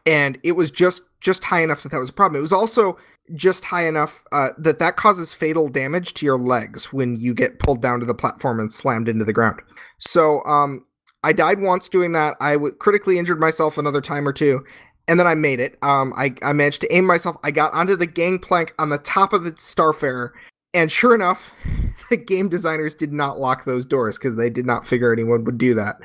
[0.07, 2.39] and it was just just high enough that that was a problem.
[2.39, 2.99] It was also
[3.35, 7.59] just high enough uh, that that causes fatal damage to your legs when you get
[7.59, 9.61] pulled down to the platform and slammed into the ground.
[9.99, 10.85] So um,
[11.23, 12.37] I died once doing that.
[12.41, 14.65] I w- critically injured myself another time or two,
[15.07, 15.79] and then I made it.
[15.83, 17.37] Um, I, I managed to aim myself.
[17.45, 20.31] I got onto the gangplank on the top of the Starfarer,
[20.75, 21.53] and sure enough,
[22.11, 25.59] the game designers did not lock those doors because they did not figure anyone would
[25.59, 25.97] do that.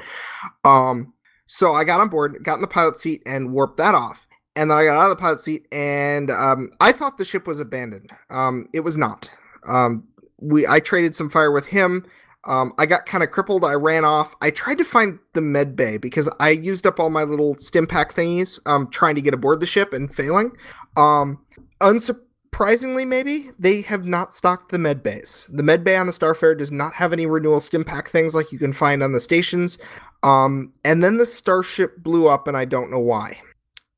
[0.64, 1.14] Um,
[1.48, 4.26] so I got on board, got in the pilot seat, and warped that off.
[4.57, 7.45] And then I got out of the pilot seat, and um, I thought the ship
[7.45, 8.09] was abandoned.
[8.31, 9.29] Um, it was not.
[9.67, 10.03] Um,
[10.39, 12.05] we I traded some fire with him.
[12.45, 13.63] Um, I got kind of crippled.
[13.63, 14.34] I ran off.
[14.41, 17.85] I tried to find the med bay because I used up all my little stim
[17.85, 20.51] pack thingies um, trying to get aboard the ship and failing.
[20.95, 21.45] Um,
[21.79, 25.49] unsurprisingly, maybe they have not stocked the med bays.
[25.53, 28.51] The med bay on the Starfarer does not have any renewal stim pack things like
[28.51, 29.77] you can find on the stations.
[30.23, 33.41] And then the starship blew up, and I don't know why.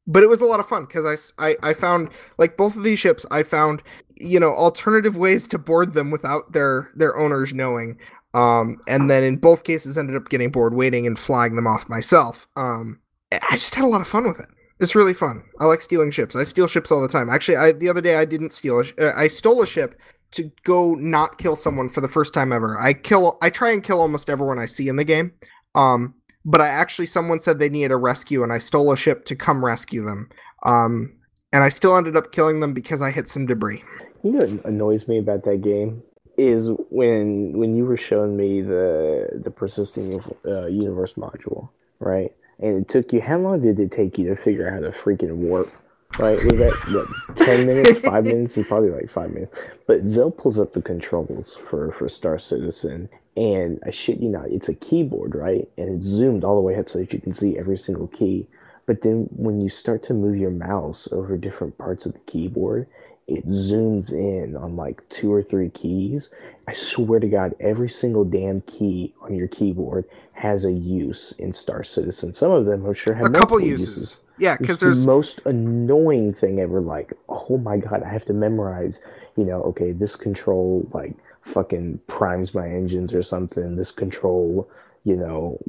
[0.09, 2.09] But it was a lot of fun because I, I, I found
[2.39, 3.25] like both of these ships.
[3.29, 3.83] I found
[4.17, 7.97] you know alternative ways to board them without their their owners knowing.
[8.33, 11.89] Um, and then in both cases ended up getting bored waiting and flying them off
[11.89, 12.47] myself.
[12.55, 12.99] Um,
[13.31, 14.47] I just had a lot of fun with it.
[14.79, 15.43] It's really fun.
[15.59, 16.35] I like stealing ships.
[16.35, 17.29] I steal ships all the time.
[17.29, 19.95] Actually, I the other day I didn't steal a sh- uh, I stole a ship
[20.31, 22.79] to go not kill someone for the first time ever.
[22.79, 25.33] I kill I try and kill almost everyone I see in the game.
[25.75, 26.15] Um
[26.45, 29.35] but I actually someone said they needed a rescue and I stole a ship to
[29.35, 30.29] come rescue them.
[30.63, 31.15] Um
[31.51, 33.83] and I still ended up killing them because I hit some debris.
[34.23, 36.03] You know what annoys me about that game
[36.37, 42.33] is when when you were showing me the the persisting uh, universe module, right?
[42.59, 44.91] and it took you how long did it take you to figure out how to
[44.91, 45.71] freaking warp?
[46.17, 46.43] Right?
[46.43, 48.57] Was that what, ten minutes, five minutes?
[48.57, 49.55] It's probably like five minutes.
[49.85, 53.07] But Zell pulls up the controls for for Star Citizen,
[53.39, 55.65] and I shit you not, it's a keyboard, right?
[55.77, 58.45] And it's zoomed all the way up so that you can see every single key.
[58.85, 62.85] But then when you start to move your mouse over different parts of the keyboard,
[63.27, 66.31] it zooms in on like two or three keys.
[66.67, 70.03] I swear to God, every single damn key on your keyboard
[70.33, 72.33] has a use in Star Citizen.
[72.33, 73.87] Some of them, I'm sure, have a couple uses.
[73.87, 74.17] uses.
[74.37, 76.81] Yeah, because there's the most annoying thing ever.
[76.81, 78.99] Like, oh my god, I have to memorize.
[79.37, 81.13] You know, okay, this control like
[81.49, 83.75] fucking primes my engines or something.
[83.75, 84.69] This control,
[85.03, 85.59] you know,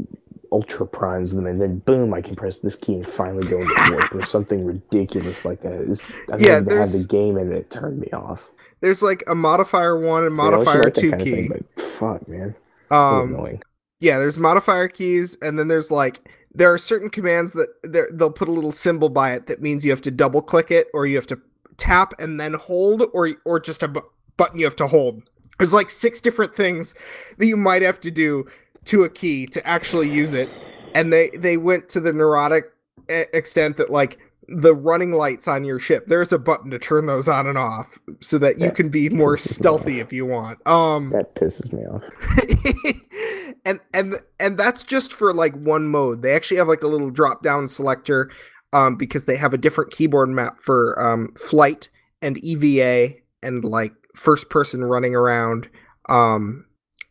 [0.52, 3.90] ultra primes them, and then boom, I can press this key and finally go into
[3.90, 5.90] warp or something ridiculous like that.
[5.90, 8.42] It's, I yeah, had the game and it turned me off.
[8.80, 11.48] There's like a modifier one and modifier like two key.
[11.48, 12.54] Thing, fuck, man.
[12.90, 13.62] Um, annoying
[14.00, 17.68] yeah, there's modifier keys, and then there's like there are certain commands that
[18.12, 20.88] they'll put a little symbol by it that means you have to double click it,
[20.92, 21.40] or you have to
[21.76, 25.22] tap and then hold, or or just a bu- button you have to hold.
[25.60, 26.94] There's like six different things
[27.38, 28.46] that you might have to do
[28.86, 30.48] to a key to actually use it,
[30.94, 32.72] and they they went to the neurotic
[33.08, 34.18] extent that like
[34.48, 38.00] the running lights on your ship there's a button to turn those on and off
[38.18, 40.66] so that you can be more stealthy if you want.
[40.66, 42.02] Um that pisses me off.
[43.64, 46.22] and and and that's just for like one mode.
[46.22, 48.30] They actually have like a little drop down selector
[48.72, 51.88] um, because they have a different keyboard map for um, flight
[52.22, 55.68] and EVA and like first person running around.
[56.08, 56.66] Um,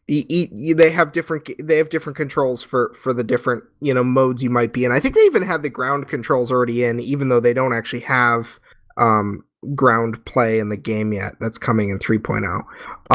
[0.07, 4.03] e- e- they have different they have different controls for for the different you know
[4.03, 4.91] modes you might be in.
[4.91, 8.01] I think they even had the ground controls already in, even though they don't actually
[8.01, 8.59] have
[8.97, 9.43] um,
[9.75, 11.33] ground play in the game yet.
[11.39, 12.63] That's coming in 3.0.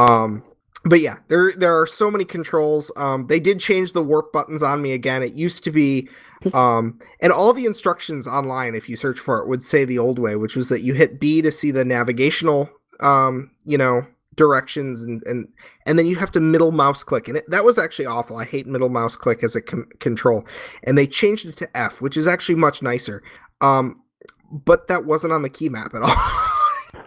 [0.00, 0.42] Um,
[0.84, 2.92] but yeah, there there are so many controls.
[2.96, 5.22] Um, they did change the warp buttons on me again.
[5.22, 6.08] It used to be,
[6.54, 10.18] um, and all the instructions online, if you search for it, would say the old
[10.18, 12.68] way, which was that you hit B to see the navigational,
[13.00, 14.06] um, you know,
[14.36, 15.48] directions, and and
[15.86, 18.36] and then you have to middle mouse click, and it, that was actually awful.
[18.36, 20.46] I hate middle mouse click as a com- control,
[20.84, 23.22] and they changed it to F, which is actually much nicer.
[23.60, 24.02] Um,
[24.50, 26.14] but that wasn't on the key map at all.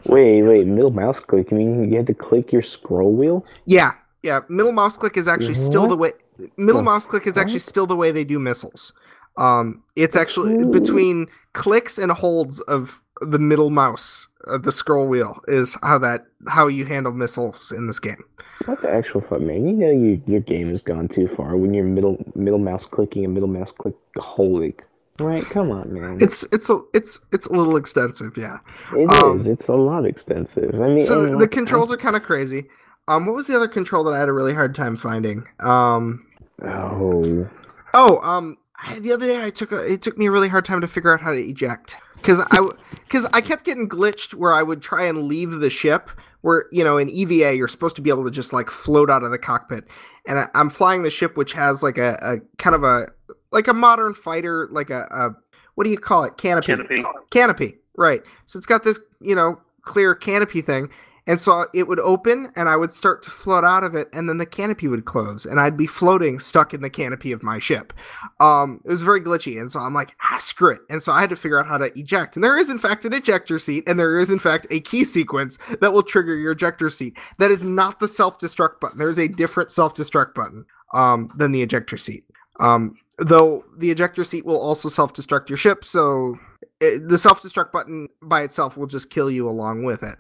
[0.06, 1.52] Wait, wait, middle mouse click.
[1.52, 3.46] You mean you had to click your scroll wheel?
[3.66, 3.92] Yeah,
[4.24, 4.42] yeah.
[4.50, 5.58] Middle mouse click is actually what?
[5.58, 6.12] still the way.
[6.56, 8.94] Middle mouse click is actually still the way they do missiles.
[9.38, 10.72] Um, it's actually Ooh.
[10.72, 16.26] between clicks and holds of the middle mouse of the scroll wheel is how that
[16.48, 18.24] how you handle missiles in this game.
[18.66, 19.68] What the actual fuck, man?
[19.68, 23.26] You know you, your game has gone too far when you're middle middle mouse clicking
[23.26, 24.74] and middle mouse click holding.
[25.20, 26.20] Right, come on, man.
[26.22, 28.58] It's it's a it's it's a little extensive, yeah.
[28.94, 29.48] It um, is.
[29.48, 30.76] It's a lot extensive.
[30.76, 32.66] I mean, so the, the controls are kind of crazy.
[33.08, 35.48] Um, what was the other control that I had a really hard time finding?
[35.60, 36.28] Um,
[36.62, 37.50] oh,
[37.94, 40.66] oh, um, I, the other day I took a, it took me a really hard
[40.66, 42.68] time to figure out how to eject because I
[43.04, 46.10] because I kept getting glitched where I would try and leave the ship
[46.42, 49.24] where you know in EVA you're supposed to be able to just like float out
[49.24, 49.86] of the cockpit
[50.28, 53.08] and I, am flying the ship which has like a, a kind of a
[53.52, 55.30] like a modern fighter, like a, a
[55.76, 56.38] what do you call it?
[56.38, 56.68] Canopy.
[56.68, 57.04] Canopy.
[57.32, 57.78] Canopy.
[57.96, 58.22] Right.
[58.46, 60.90] So it's got this, you know, clear canopy thing.
[61.28, 64.28] And so it would open and I would start to float out of it and
[64.28, 67.60] then the canopy would close and I'd be floating stuck in the canopy of my
[67.60, 67.94] ship.
[68.40, 69.60] Um, it was very glitchy.
[69.60, 70.82] And so I'm like, ah, screw it.
[70.90, 72.36] And so I had to figure out how to eject.
[72.36, 75.04] And there is, in fact, an ejector seat and there is, in fact, a key
[75.04, 77.18] sequence that will trigger your ejector seat.
[77.38, 78.98] That is not the self destruct button.
[78.98, 82.24] There's a different self destruct button um, than the ejector seat.
[82.60, 86.38] Um, though the ejector seat will also self-destruct your ship so
[86.80, 90.18] it, the self-destruct button by itself will just kill you along with it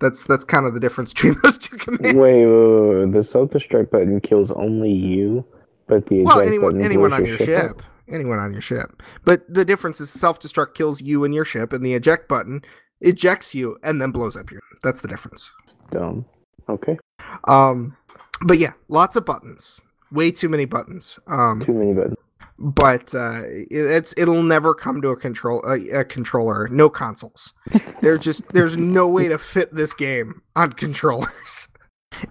[0.00, 2.14] that's that's kind of the difference between those two commands.
[2.14, 3.12] Wait, wait, wait.
[3.12, 5.44] the self-destruct button kills only you
[5.86, 7.46] but the eject button well anyone anyone on your, your ship,
[7.78, 7.82] ship.
[8.08, 9.02] Anyone on your ship.
[9.24, 12.62] But the difference is self-destruct kills you and your ship and the eject button
[13.00, 15.52] ejects you and then blows up your that's the difference.
[15.90, 16.24] dumb.
[16.68, 16.98] Okay.
[17.48, 17.96] Um
[18.42, 19.80] but yeah lots of buttons.
[20.12, 21.18] Way too many buttons.
[21.26, 22.16] Um, too many buttons.
[22.58, 26.68] But uh, it's it'll never come to a control a, a controller.
[26.68, 27.52] No consoles.
[28.02, 31.68] there's just there's no way to fit this game on controllers.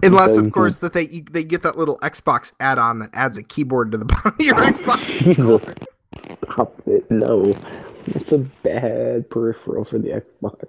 [0.02, 3.92] Unless, of course, that they they get that little Xbox add-on that adds a keyboard
[3.92, 5.24] to the bottom of your Xbox.
[5.24, 5.76] Jesus,
[6.16, 7.10] stop it!
[7.12, 7.44] No,
[8.08, 10.66] It's a bad peripheral for the Xbox.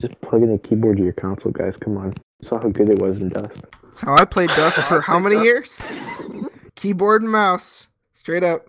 [0.00, 1.76] Just plug in a keyboard to your console, guys.
[1.76, 2.12] Come on.
[2.40, 3.62] Saw how good it was in Dust.
[3.84, 5.92] That's how I played Dust for how many years?
[6.74, 7.86] Keyboard and mouse,
[8.22, 8.64] straight up.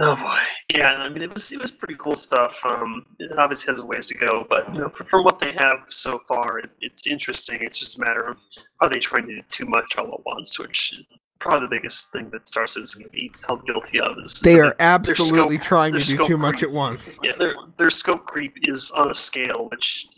[0.00, 0.38] Oh boy,
[0.74, 0.94] yeah.
[0.94, 2.58] I mean, it was it was pretty cool stuff.
[2.64, 5.80] Um, it obviously has a ways to go, but you know, from what they have
[5.90, 7.58] so far, it, it's interesting.
[7.60, 8.38] It's just a matter of
[8.80, 11.06] are they trying to do too much all at once, which is
[11.38, 14.16] probably the biggest thing that Star Citizen can be held guilty of.
[14.22, 17.18] Is they are absolutely scope, trying to do too creep, much at once.
[17.22, 20.08] Yeah, their their scope creep is on a scale which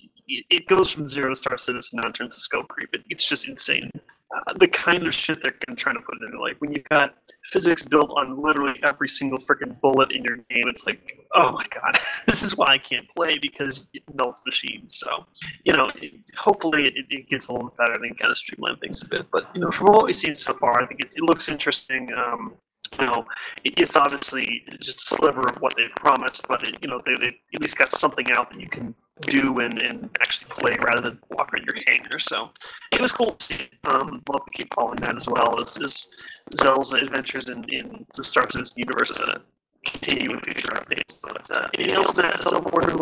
[0.51, 2.91] it goes from zero Star Citizen in terms of scope creep.
[2.93, 3.91] It, it's just insane.
[4.33, 6.39] Uh, the kind of shit they're trying to put in.
[6.39, 7.15] Like when you've got
[7.51, 11.67] physics built on literally every single freaking bullet in your game, it's like, oh my
[11.75, 14.99] god, this is why I can't play because it melts machines.
[14.99, 15.27] So,
[15.65, 19.03] you know, it, hopefully it, it, gets a little better and kind of streamline things
[19.03, 19.27] a bit.
[19.33, 22.13] But you know, from what we've seen so far, I think it, looks interesting.
[22.15, 22.55] Um,
[23.01, 23.27] you know,
[23.65, 27.37] it's obviously just a sliver of what they've promised, but it, you know, they, they
[27.55, 31.19] at least got something out that you can do and, and actually play rather than
[31.31, 32.19] walk around your hangar.
[32.19, 32.51] So
[32.93, 33.69] it was cool to see.
[33.85, 36.09] Um, love to keep following that as well as, as
[36.57, 39.39] Zell's adventures in, in the Star Citizen universe uh,
[39.87, 41.17] continue in future updates.
[41.21, 42.97] But uh, anything else that Zell Border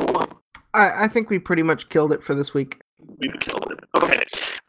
[0.74, 2.80] I, I think we pretty much killed it for this week.
[3.18, 3.84] We killed it.
[4.02, 4.22] Okay.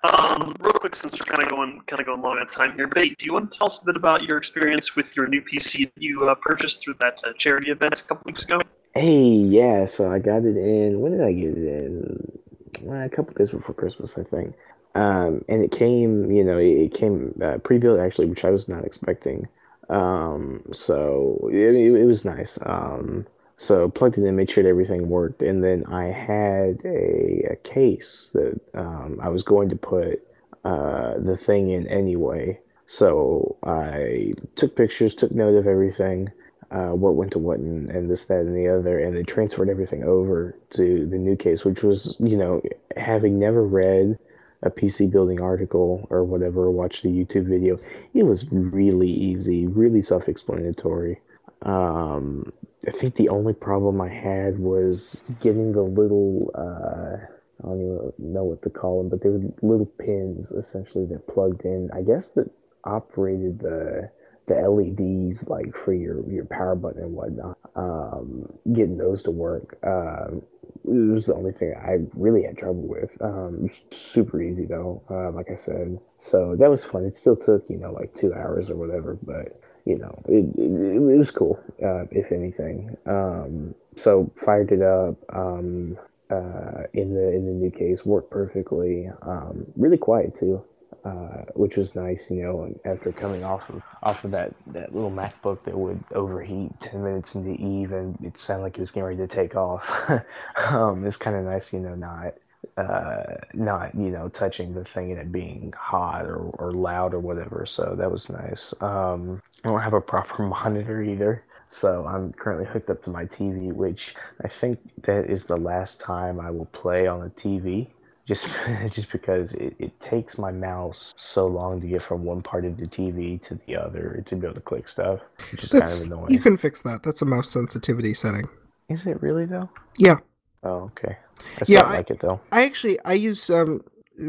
[0.03, 2.88] Um, real quick, since we're kind of going kind of going long on time here,
[2.88, 5.41] Bait, do you want to tell us a bit about your experience with your new
[5.41, 8.61] PC that you uh, purchased through that uh, charity event a couple weeks ago?
[8.95, 10.99] Hey, yeah, so I got it in.
[10.99, 12.40] When did I get it in?
[12.82, 14.56] Well, a couple days before Christmas, I think.
[14.95, 18.86] Um, and it came, you know, it, came uh, pre-built actually, which I was not
[18.86, 19.48] expecting.
[19.90, 22.57] Um, so it, it, was nice.
[22.66, 27.49] Um, so plugged it in, made sure that everything worked, and then I had a,
[27.52, 30.26] a case that um, I was going to put
[30.66, 32.60] uh, the thing in anyway.
[32.88, 36.32] So I took pictures, took note of everything
[36.72, 39.70] uh, what went to what and, and this, that, and the other, and they transferred
[39.70, 42.62] everything over to the new case, which was, you know,
[42.96, 44.18] having never read
[44.62, 47.78] a PC building article or whatever, or watched a YouTube video,
[48.14, 51.20] it was really easy, really self explanatory.
[51.64, 52.52] Um,
[52.88, 57.18] I think the only problem I had was getting the little, uh,
[57.62, 61.28] I don't even know what to call them, but they were little pins essentially that
[61.28, 62.50] plugged in, I guess that
[62.86, 64.10] operated the
[64.49, 67.57] the LEDs like for your your power button and whatnot.
[67.76, 70.41] Um, getting those to work um,
[70.85, 73.09] it was the only thing I really had trouble with.
[73.21, 75.99] Um, super easy though, uh, like I said.
[76.19, 77.05] So that was fun.
[77.05, 80.95] It still took you know like two hours or whatever, but you know it it,
[80.95, 82.97] it was cool uh, if anything.
[83.05, 85.15] Um, so fired it up.
[85.30, 85.97] Um,
[86.31, 89.09] uh, in the in the new case worked perfectly.
[89.23, 90.63] Um, really quiet too
[91.05, 95.11] uh, which was nice, you know, after coming off of off of that, that little
[95.11, 99.03] MacBook that would overheat ten minutes into Eve and it sounded like it was getting
[99.03, 99.88] ready to take off.
[100.57, 102.34] um, it's kind of nice, you know, not
[102.77, 107.19] uh, not you know touching the thing and it being hot or, or loud or
[107.19, 107.65] whatever.
[107.65, 108.73] So that was nice.
[108.81, 111.43] Um, I don't have a proper monitor either.
[111.71, 115.99] So I'm currently hooked up to my TV, which I think that is the last
[115.99, 117.88] time I will play on a TV
[118.30, 118.47] just
[118.91, 122.77] just because it, it takes my mouse so long to get from one part of
[122.77, 125.19] the TV to the other to be able to click stuff,
[125.51, 126.34] which is That's, kind of annoying.
[126.34, 127.03] You can fix that.
[127.03, 128.47] That's a mouse sensitivity setting.
[128.88, 129.69] Is it really though?
[129.97, 130.18] Yeah.
[130.64, 131.18] Oh, okay.
[131.41, 132.39] I yeah, I, like it though.
[132.51, 133.81] I actually I use um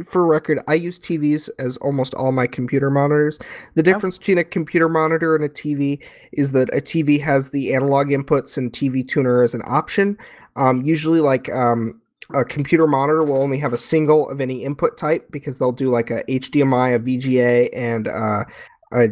[0.05, 3.41] for record, I use TVs as almost all my computer monitors.
[3.75, 6.01] The difference between a computer monitor and a TV
[6.33, 10.17] is that a TV has the analog inputs and TV tuner as an option.
[10.55, 12.00] Um, usually, like um,
[12.35, 15.91] a computer monitor will only have a single of any input type because they'll do
[15.91, 18.45] like a HDMI, a VGA, and uh,
[18.93, 19.09] a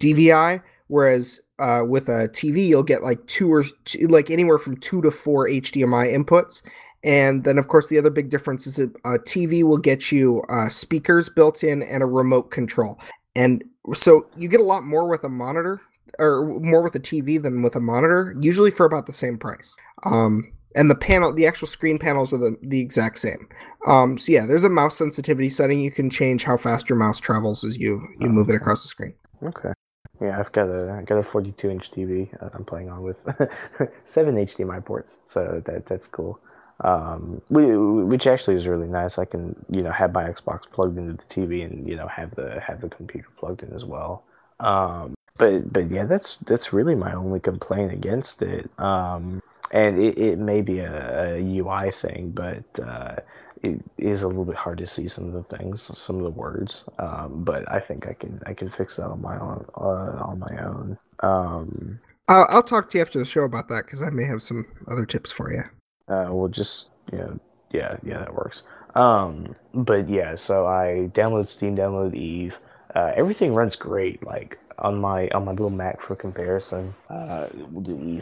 [0.00, 0.62] DVI.
[0.88, 5.00] Whereas uh, with a TV, you'll get like two or two, like anywhere from two
[5.02, 6.62] to four HDMI inputs.
[7.04, 8.88] And then, of course, the other big difference is a
[9.18, 13.00] TV will get you uh, speakers built in and a remote control.
[13.34, 15.80] And so you get a lot more with a monitor
[16.18, 19.76] or more with a TV than with a monitor, usually for about the same price.
[20.04, 23.48] Um, and the panel the actual screen panels are the, the exact same.
[23.86, 25.80] Um, so yeah there's a mouse sensitivity setting.
[25.80, 28.88] You can change how fast your mouse travels as you you move it across the
[28.88, 29.14] screen.
[29.42, 29.72] Okay.
[30.20, 33.22] Yeah i've got a I got a 42 inch tv i'm playing on with.
[34.04, 36.40] Seven hdmi ports so that that's cool.
[36.80, 39.16] Um, which actually is really nice.
[39.18, 42.34] I can you know have my xbox plugged into the tv and you know have
[42.34, 44.24] the have the computer plugged in as well.
[44.58, 48.70] Um, but but yeah that's that's really my only complaint against it.
[48.78, 49.40] Um,
[49.72, 53.16] and it, it may be a, a UI thing, but uh,
[53.62, 56.30] it is a little bit hard to see some of the things, some of the
[56.30, 56.84] words.
[56.98, 60.38] Um, but I think I can I can fix that on my own uh, on
[60.38, 60.98] my own.
[61.20, 64.42] Um, I'll, I'll talk to you after the show about that because I may have
[64.42, 65.62] some other tips for you.
[66.12, 67.40] Uh, we'll just you know,
[67.70, 68.64] yeah, yeah, that works.
[68.94, 72.58] Um, but yeah, so I download Steam, download Eve.
[72.94, 74.22] Uh, everything runs great.
[74.24, 77.48] Like on my on my little Mac for comparison, uh,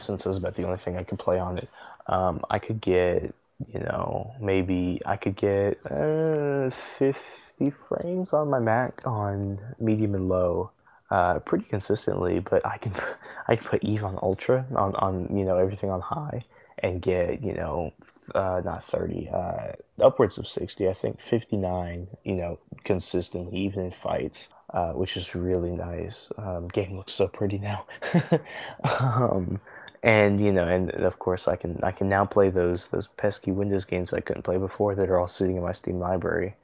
[0.00, 1.68] since that's about the only thing I can play on it.
[2.06, 3.34] Um, I could get
[3.72, 10.28] you know maybe I could get uh, 50 frames on my Mac on medium and
[10.28, 10.70] low.
[11.10, 12.94] Uh, pretty consistently, but I can
[13.48, 16.44] I can put Eve on ultra on, on you know everything on high
[16.82, 17.92] and get you know
[18.34, 19.72] uh, not 30 uh,
[20.02, 25.34] upwards of 60 i think 59 you know consistently even in fights uh, which is
[25.34, 26.30] really nice.
[26.38, 27.86] Um, game looks so pretty now.
[28.84, 29.60] Um,
[30.02, 33.50] and you know and of course i can i can now play those those pesky
[33.52, 36.54] windows games i couldn't play before that are all sitting in my steam library.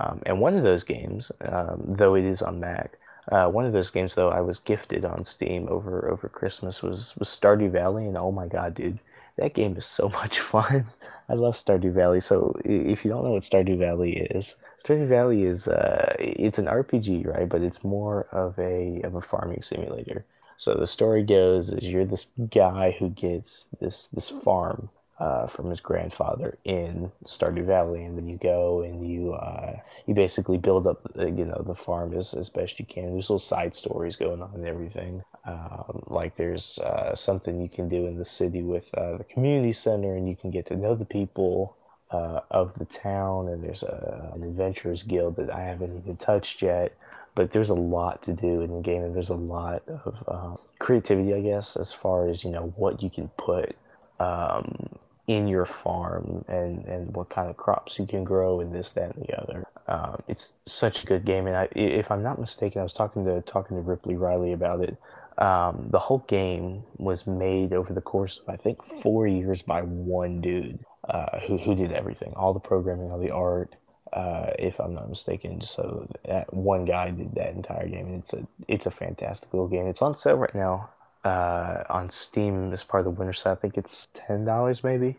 [0.00, 2.98] Um, and one of those games um, though it is on mac
[3.30, 7.14] uh, one of those games though I was gifted on Steam over over Christmas was
[7.16, 8.98] was Stardew Valley, and oh my god, dude,
[9.36, 10.86] that game is so much fun.
[11.28, 12.20] I love Stardew Valley.
[12.20, 16.66] So if you don't know what Stardew Valley is, Stardew Valley is uh, it's an
[16.66, 17.48] RPG, right?
[17.48, 20.24] But it's more of a of a farming simulator.
[20.58, 25.70] So the story goes is you're this guy who gets this this farm uh, from
[25.70, 29.76] his grandfather in Stardew Valley, and then you go and you uh,
[30.06, 33.12] you basically build up uh, you know the farm as, as best you can.
[33.12, 35.22] There's little side stories going on and everything.
[35.46, 39.72] Um, like there's uh, something you can do in the city with uh, the community
[39.72, 41.76] center, and you can get to know the people
[42.10, 43.48] uh, of the town.
[43.48, 46.94] And there's a, an adventurers guild that I haven't even touched yet.
[47.34, 51.34] But there's a lot to do in the game, and there's a lot of creativity,
[51.34, 53.76] I guess, as far as you know what you can put
[54.20, 54.88] um,
[55.26, 59.14] in your farm and, and what kind of crops you can grow and this, that,
[59.14, 59.64] and the other.
[59.88, 63.24] Um, it's such a good game, and I, if I'm not mistaken, I was talking
[63.24, 64.96] to talking to Ripley Riley about it.
[65.38, 69.82] Um, the whole game was made over the course of I think four years by
[69.82, 70.78] one dude
[71.08, 73.74] uh, who who did everything, all the programming, all the art.
[74.12, 78.32] Uh, if I'm not mistaken, so that one guy did that entire game, and it's
[78.32, 79.86] a it's a fantastic little game.
[79.88, 80.90] It's on sale right now
[81.26, 83.52] uh, on Steam as part of the winter sale.
[83.52, 85.18] I think it's ten dollars maybe.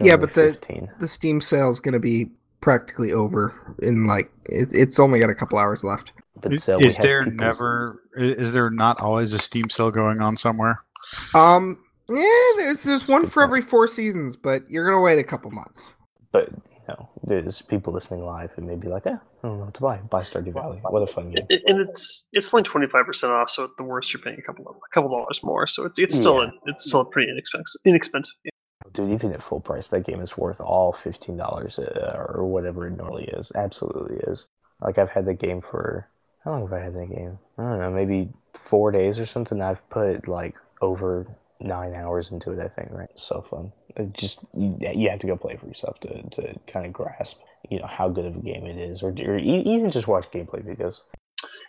[0.00, 0.90] Yeah, but the 15.
[0.98, 5.30] the Steam sale is going to be practically over in like it, it's only got
[5.30, 6.12] a couple hours left.
[6.40, 10.82] But is, is there never is there not always a Steam sale going on somewhere?
[11.34, 11.78] Um,
[12.08, 15.94] yeah, there's there's one for every four seasons, but you're gonna wait a couple months.
[16.32, 16.48] But
[16.88, 19.80] know, there's people listening live who may be like, "Yeah, I don't know what to
[19.80, 19.96] buy.
[19.98, 20.78] Buy Stardew Valley.
[20.82, 23.84] What a fun game!" and it's it's only twenty five percent off, so at the
[23.84, 25.66] worst you're paying a couple of, a couple dollars more.
[25.66, 26.50] So it's it's still yeah.
[26.50, 27.80] a, it's still pretty inexpensive.
[27.84, 28.34] Inexpensive.
[28.44, 28.50] Yeah.
[28.92, 32.86] Dude, even at full price, that game is worth all fifteen dollars uh, or whatever
[32.86, 33.52] it normally is.
[33.54, 34.46] Absolutely is.
[34.80, 36.08] Like I've had the game for
[36.44, 37.38] how long have I had that game?
[37.58, 39.60] I don't know, maybe four days or something.
[39.60, 41.26] I've put like over
[41.60, 42.58] nine hours into it.
[42.58, 43.10] I think right.
[43.16, 43.72] So fun.
[43.96, 47.78] It just you, have to go play for yourself to to kind of grasp you
[47.78, 51.00] know how good of a game it is, or, or even just watch gameplay videos.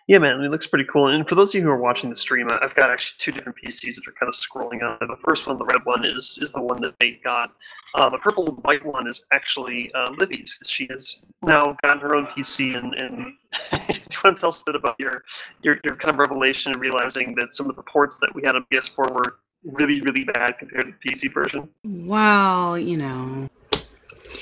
[0.08, 1.08] Yeah, man, it looks pretty cool.
[1.08, 3.58] And for those of you who are watching the stream, I've got actually two different
[3.62, 4.98] PCs that are kind of scrolling on.
[5.02, 7.52] The first one, the red one, is is the one that Nate got.
[7.94, 10.58] Uh, the purple and white one is actually uh, Libby's.
[10.66, 13.34] She has now gotten her own PC, and, and
[13.72, 15.24] do you want to tell us a bit about your,
[15.62, 18.56] your your kind of revelation and realizing that some of the ports that we had
[18.56, 21.70] on PS4 were really, really bad compared to the PC version.
[21.84, 23.50] Wow, you know.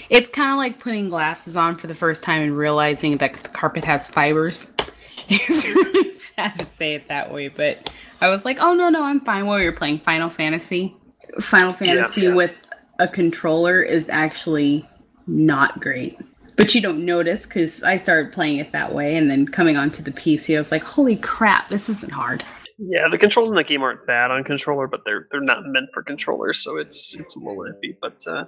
[0.09, 3.49] It's kind of like putting glasses on for the first time and realizing that the
[3.49, 4.73] carpet has fibers.
[5.27, 9.03] It's really sad to say it that way, but I was like, oh, no, no,
[9.03, 9.47] I'm fine.
[9.47, 10.95] While you're playing Final Fantasy,
[11.41, 12.35] Final Fantasy yeah, yeah.
[12.35, 12.55] with
[12.99, 14.87] a controller is actually
[15.25, 16.15] not great.
[16.57, 20.03] But you don't notice because I started playing it that way, and then coming onto
[20.03, 22.43] the PC, I was like, holy crap, this isn't hard.
[22.77, 25.89] Yeah, the controls in the game aren't bad on controller, but they're they're not meant
[25.93, 27.95] for controllers, so it's it's a little iffy.
[28.01, 28.45] But uh,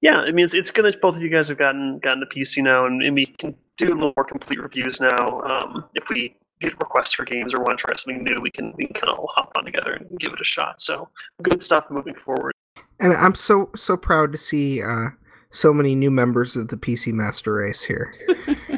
[0.00, 2.26] yeah, I mean it's, it's good that both of you guys have gotten gotten the
[2.26, 5.40] PC now, and, and we can do a little more complete reviews now.
[5.42, 8.74] Um, if we get requests for games or want to try something new, we can
[8.76, 10.82] we can kind of all hop on together and give it a shot.
[10.82, 11.08] So
[11.42, 12.52] good stuff moving forward.
[13.00, 15.08] And I'm so so proud to see uh,
[15.50, 18.12] so many new members of the PC Master Race here.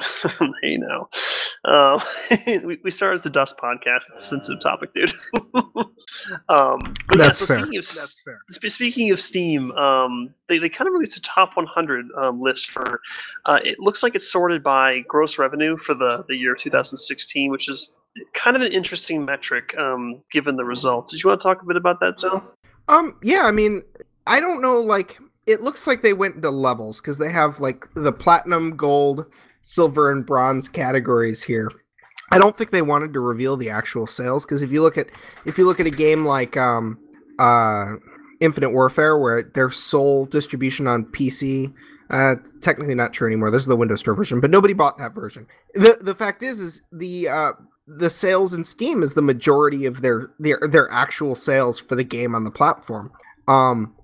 [0.62, 1.08] hey now,
[1.64, 2.00] um,
[2.64, 4.08] we, we started as the Dust podcast.
[4.10, 5.12] It's a sensitive topic, dude.
[6.48, 6.78] um,
[7.10, 7.58] That's, yeah, so fair.
[7.60, 8.40] Speaking of, That's fair.
[8.70, 13.00] Speaking of Steam, um, they, they kind of released a top 100 um, list for.
[13.46, 17.68] Uh, it looks like it's sorted by gross revenue for the the year 2016, which
[17.68, 17.98] is
[18.34, 21.12] kind of an interesting metric um, given the results.
[21.12, 22.44] Did you want to talk a bit about that, Sal?
[22.88, 23.82] Um, yeah, I mean,
[24.26, 25.18] I don't know, like
[25.48, 29.24] it looks like they went into levels because they have like the platinum, gold,
[29.62, 31.70] silver and bronze categories here.
[32.30, 35.08] I don't think they wanted to reveal the actual sales because if you look at
[35.46, 36.98] if you look at a game like um,
[37.38, 37.94] uh,
[38.40, 41.72] Infinite Warfare, where their sole distribution on PC,
[42.10, 43.50] uh, technically not true anymore.
[43.50, 45.46] This is the Windows Store version, but nobody bought that version.
[45.74, 47.52] the The fact is, is the uh,
[47.86, 52.04] the sales in Steam is the majority of their their their actual sales for the
[52.04, 53.10] game on the platform.
[53.46, 53.94] Um,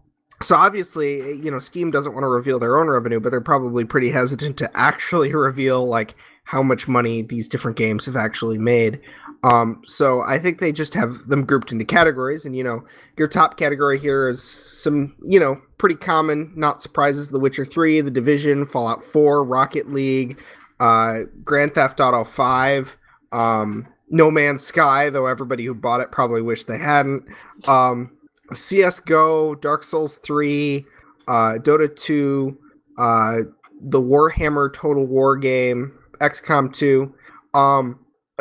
[0.44, 3.84] so obviously, you know, Steam doesn't want to reveal their own revenue, but they're probably
[3.84, 6.14] pretty hesitant to actually reveal like
[6.44, 9.00] how much money these different games have actually made.
[9.42, 12.84] Um, so I think they just have them grouped into categories, and you know,
[13.18, 18.00] your top category here is some, you know, pretty common, not surprises: The Witcher Three,
[18.00, 20.40] The Division, Fallout Four, Rocket League,
[20.80, 22.96] uh, Grand Theft Auto Five,
[23.32, 25.10] um, No Man's Sky.
[25.10, 27.24] Though everybody who bought it probably wished they hadn't.
[27.66, 28.16] Um,
[28.52, 30.84] CS:GO, Dark Souls Three,
[31.26, 32.58] uh, Dota Two,
[32.98, 33.38] uh,
[33.80, 37.14] the Warhammer Total War game, XCOM 2.
[37.54, 38.00] Um,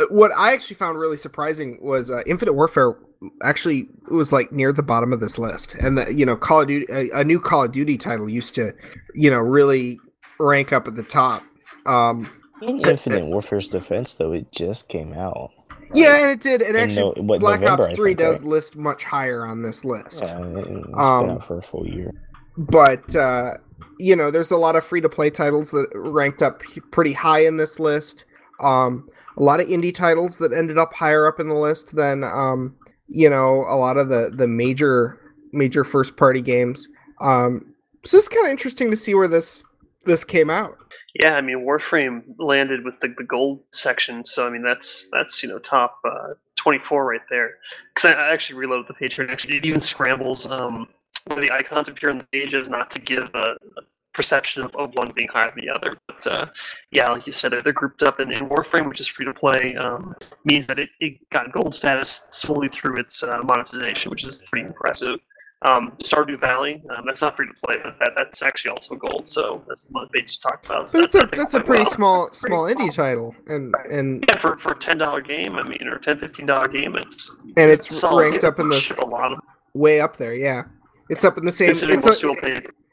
[0.10, 2.96] what I actually found really surprising was uh, Infinite Warfare
[3.44, 6.68] actually was like near the bottom of this list, and the, you know Call of
[6.68, 8.74] Duty, a, a, new Call of Duty title used to,
[9.14, 10.00] you know, really
[10.40, 11.44] rank up at the top.
[11.86, 12.30] Um,
[12.62, 15.52] In Infinite Warfare's defense, though, it just came out.
[15.94, 16.62] Yeah, and it did.
[16.62, 18.50] And actually, no, Black November, Ops Three does right?
[18.50, 20.22] list much higher on this list.
[20.22, 22.14] Yeah, it's um, been out for a full year.
[22.58, 23.52] But uh,
[24.00, 26.62] you know, there's a lot of free to play titles that ranked up
[26.92, 28.26] pretty high in this list.
[28.60, 29.08] Um,
[29.38, 32.76] a lot of indie titles that ended up higher up in the list than um,
[33.10, 35.20] you know a lot of the the major
[35.52, 36.88] major first party games.
[37.22, 37.74] Um,
[38.06, 39.64] so it's kind of interesting to see where this
[40.06, 40.78] this came out.
[41.22, 45.44] Yeah, I mean Warframe landed with the, the gold section, so I mean that's that's
[45.44, 47.58] you know top uh, 24 right there.
[47.94, 50.88] Because I, I, actually reloaded the page and actually it even scrambles um,
[51.30, 53.82] of the icons appear on the page is not to give a, a
[54.14, 55.98] perception of, one being higher than the other.
[56.08, 56.46] But uh,
[56.92, 60.16] yeah, like you said, they're grouped up in Warframe, which is free to play, um,
[60.46, 64.66] means that it, it got gold status solely through its uh, monetization, which is pretty
[64.68, 65.20] impressive.
[65.64, 69.28] Um, Stardew Valley, um, that's not free to play, but that, that's actually also gold.
[69.28, 70.90] So that's the one they just talked about.
[70.90, 71.92] So that's, that's a that's a pretty well.
[71.92, 75.88] small small indie title, and and yeah, for, for a ten dollar game, I mean,
[75.88, 79.32] or 10 15 dollar game, it's and it's, it's ranked up in the a lot
[79.32, 79.40] of
[79.74, 80.36] way up there.
[80.36, 80.64] Yeah,
[81.10, 81.70] it's up in the same.
[81.70, 82.34] It's, it's, a,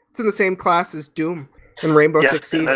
[0.09, 1.49] it's in the same class as Doom
[1.83, 2.67] and Rainbow yeah, Six Siege.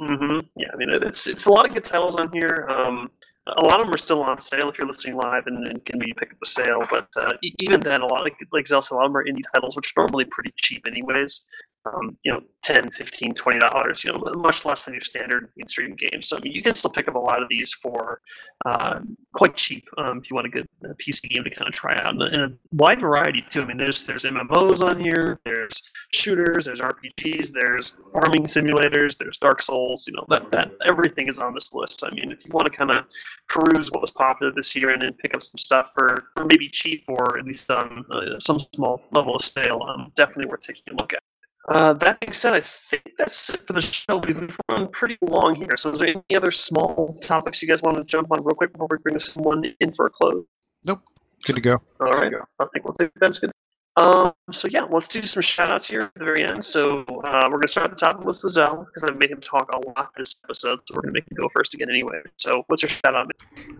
[0.00, 0.40] Mm-hmm.
[0.56, 2.68] Yeah, I mean it's it's a lot of good titles on here.
[2.68, 3.10] Um,
[3.56, 5.98] a lot of them are still on sale if you're listening live and, and can
[5.98, 6.84] be picked up a sale.
[6.88, 9.42] But uh, even then, a lot of like Zell a lot of them are indie
[9.54, 11.44] titles, which are normally pretty cheap anyways
[11.86, 15.96] um, you know, 10 15 20 dollars you know much less than your standard mainstream
[15.96, 16.28] games.
[16.28, 18.20] So I mean, you can still pick up a lot of these for
[18.66, 19.00] uh,
[19.34, 21.96] quite cheap um, if you want a good uh, pc game to kind of try
[21.98, 22.14] out.
[22.14, 23.62] And, and, a wide variety too.
[23.62, 25.82] I mean there's there's mmos on here there's
[26.12, 31.38] shooters there's rpgs there's farming simulators there's dark souls you know that, that everything is
[31.38, 32.04] on this list.
[32.04, 33.04] I mean if you want to kind of
[33.48, 36.68] peruse what was popular this year and then pick up some stuff for, for maybe
[36.68, 40.92] cheap or at least um, uh, some small level of sale um, definitely worth taking
[40.92, 41.22] a look at
[41.68, 44.16] uh, that being said, I think that's it for the show.
[44.16, 45.76] We've run pretty long here.
[45.76, 48.72] So, is there any other small topics you guys want to jump on real quick
[48.72, 50.44] before we bring this one in for a close?
[50.84, 51.02] Nope.
[51.46, 51.82] Good to go.
[52.00, 52.32] All right.
[52.58, 53.50] I think we'll take that's good.
[53.96, 56.64] Um, so yeah, let's do some shout outs here at the very end.
[56.64, 59.18] So uh, we're gonna start at the top of the list with Zell because I've
[59.18, 61.88] made him talk a lot this episode, so we're gonna make him go first again
[61.90, 62.20] anyway.
[62.36, 63.30] So what's your shout out?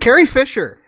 [0.01, 0.81] Carrie Fisher.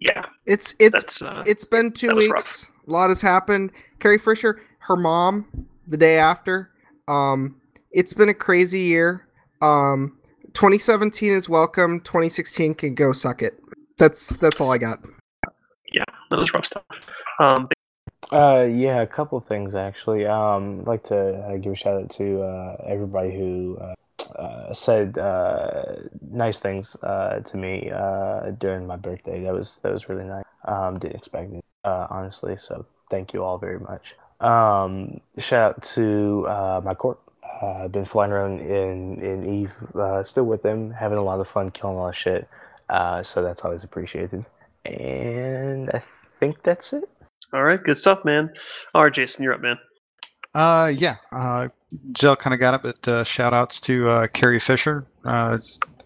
[0.00, 2.66] Yeah, it's it's uh, it's been two weeks.
[2.68, 2.88] Rough.
[2.88, 3.70] A lot has happened.
[4.00, 6.70] Carrie Fisher, her mom the day after.
[7.08, 7.60] Um,
[7.90, 9.26] it's been a crazy year.
[9.62, 10.18] Um,
[10.52, 12.00] 2017 is welcome.
[12.00, 13.58] 2016 can go suck it.
[13.96, 14.98] That's that's all I got.
[15.92, 16.84] Yeah, that was rough stuff.
[17.40, 17.68] Um,
[18.30, 20.26] uh, yeah, a couple things actually.
[20.26, 23.94] Um, I'd like to uh, give a shout out to uh, everybody who uh,
[24.36, 25.96] uh, said uh,
[26.30, 29.42] nice things uh, to me uh, during my birthday.
[29.42, 30.44] That was that was really nice.
[30.66, 32.56] Um, didn't expect it, uh, honestly.
[32.58, 34.14] So thank you all very much.
[34.40, 37.18] Um, shout out to uh, my court.
[37.60, 41.40] Uh, I've been flying around in in Eve, uh, still with them, having a lot
[41.40, 42.48] of fun, killing a lot of shit.
[42.88, 44.44] Uh, so that's always appreciated.
[44.84, 46.02] And I
[46.40, 47.08] think that's it.
[47.52, 48.52] All right, good stuff, man.
[48.94, 49.78] All right, Jason, you're up, man.
[50.54, 51.16] Uh, yeah.
[51.32, 51.68] Uh,
[52.12, 55.06] Jill kind of got it, but uh, shout outs to uh, Carrie Fisher.
[55.24, 55.58] Uh,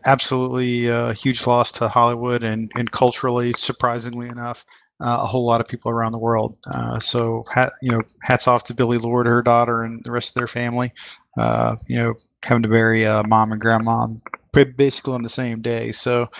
[0.04, 5.60] absolutely uh, huge loss to Hollywood and, and culturally, surprisingly enough uh, a whole lot
[5.60, 6.56] of people around the world.
[6.74, 10.30] Uh, so, hat, you know, hats off to Billie Lourd, her daughter, and the rest
[10.30, 10.92] of their family.
[11.36, 14.06] Uh, you know, having to bury uh, mom and grandma
[14.52, 15.92] basically on the same day.
[15.92, 16.30] So,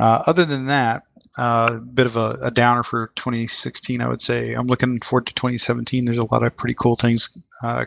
[0.00, 1.04] uh, other than that,
[1.38, 4.52] a uh, bit of a, a, downer for 2016, I would say.
[4.52, 6.04] I'm looking forward to 2017.
[6.04, 7.30] There's a lot of pretty cool things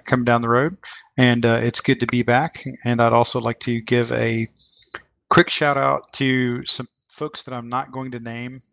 [0.05, 0.75] coming down the road,
[1.17, 2.65] and it's good to be back.
[2.85, 4.47] And I'd also like to give a
[5.29, 8.63] quick shout out to some folks that I'm not going to name.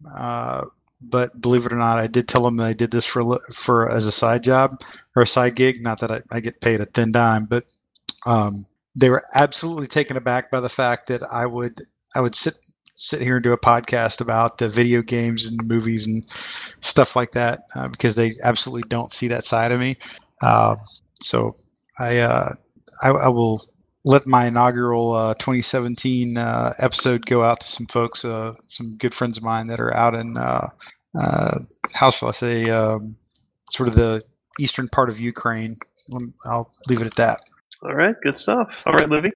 [1.03, 3.91] But believe it or not, I did tell them that I did this for for
[3.91, 4.81] as a side job
[5.17, 5.83] or a side gig.
[5.83, 7.65] Not that I, I get paid a ten dime, but
[8.27, 11.79] um, they were absolutely taken aback by the fact that I would
[12.15, 12.55] I would sit
[12.95, 16.25] sit here and do a podcast about the video games and movies and
[16.81, 19.97] stuff like that uh, because they absolutely don't see that side of me.
[20.43, 20.77] Uh,
[21.23, 21.57] so
[21.99, 22.53] I, uh,
[23.03, 23.65] I, I will
[24.05, 29.15] let my inaugural uh, 2017 uh, episode go out to some folks, uh, some good
[29.15, 30.69] friends of mine that are out in uh,
[31.19, 31.59] uh,
[31.93, 33.17] how shall I say, um,
[33.71, 34.23] sort of the
[34.59, 35.77] eastern part of Ukraine.
[36.45, 37.41] I'll leave it at that.
[37.83, 38.83] All right, good stuff.
[38.87, 39.33] All right, Libby.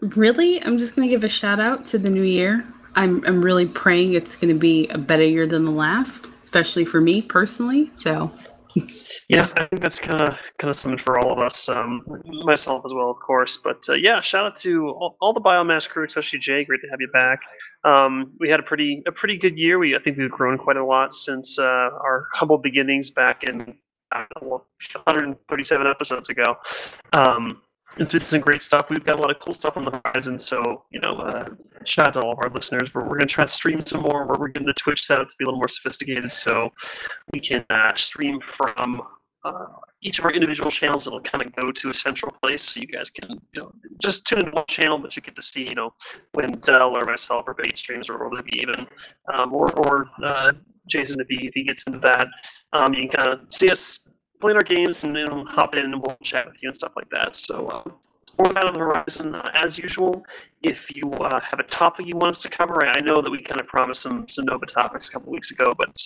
[0.00, 2.64] Really, I'm just gonna give a shout out to the new year.
[2.94, 7.00] I'm I'm really praying it's gonna be a better year than the last, especially for
[7.00, 7.90] me personally.
[7.94, 8.32] So.
[9.28, 12.02] Yeah, I think that's kind of kind of something for all of us, um,
[12.44, 13.56] myself as well, of course.
[13.56, 16.64] But uh, yeah, shout out to all, all, the biomass crew, especially Jay.
[16.64, 17.40] Great to have you back.
[17.84, 19.78] Um, we had a pretty a pretty good year.
[19.78, 23.78] We I think we've grown quite a lot since uh, our humble beginnings back in
[24.14, 24.64] know,
[25.04, 26.56] 137 episodes ago.
[27.12, 27.60] Um,
[27.96, 28.86] it's been some great stuff.
[28.90, 30.38] We've got a lot of cool stuff on the horizon.
[30.38, 31.48] So, you know, uh,
[31.84, 32.92] shout out to all of our listeners.
[32.94, 34.26] We're, we're going to try to stream some more.
[34.26, 36.70] We're, we're getting the Twitch set up to be a little more sophisticated so
[37.32, 39.02] we can uh, stream from
[39.44, 39.66] uh,
[40.02, 41.06] each of our individual channels.
[41.06, 43.72] It'll kind of go to a central place so you guys can, you know,
[44.02, 45.94] just tune in one channel, but you get to see, you know,
[46.32, 48.86] when Dell or myself or Bait streams or Libby even,
[49.32, 50.52] um, or, or uh,
[50.88, 52.26] Jason if he, if he gets into that.
[52.72, 54.08] Um, you can kind of see us
[54.44, 57.08] playing our games and then hop in and we'll chat with you and stuff like
[57.08, 57.34] that.
[57.34, 57.94] So um,
[58.38, 59.34] more out on the horizon.
[59.34, 60.22] Uh, as usual,
[60.62, 63.40] if you uh, have a topic you want us to cover, I know that we
[63.40, 65.98] kind of promised some some Nova topics a couple weeks ago, but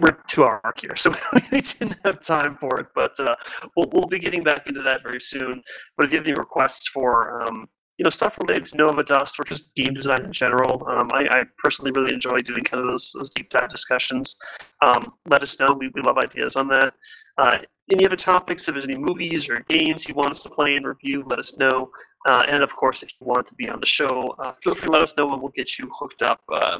[0.00, 1.14] we're two hour here, so
[1.52, 2.86] we didn't have time for it.
[2.94, 3.36] But uh,
[3.76, 5.62] we'll we'll be getting back into that very soon.
[5.98, 7.68] But if you have any requests for um,
[7.98, 10.86] you know stuff related to Nova Dust or just game design in general.
[10.88, 14.36] Um, I, I, personally really enjoy doing kind of those, those deep dive discussions.
[14.80, 15.76] Um, let us know.
[15.76, 16.94] We, we love ideas on that.
[17.36, 17.58] Uh,
[17.90, 18.68] any other topics?
[18.68, 21.58] If there's any movies or games you want us to play and review, let us
[21.58, 21.90] know.
[22.26, 24.86] Uh, and of course, if you want to be on the show, uh, feel free
[24.86, 26.78] to let us know and we'll get you hooked up uh,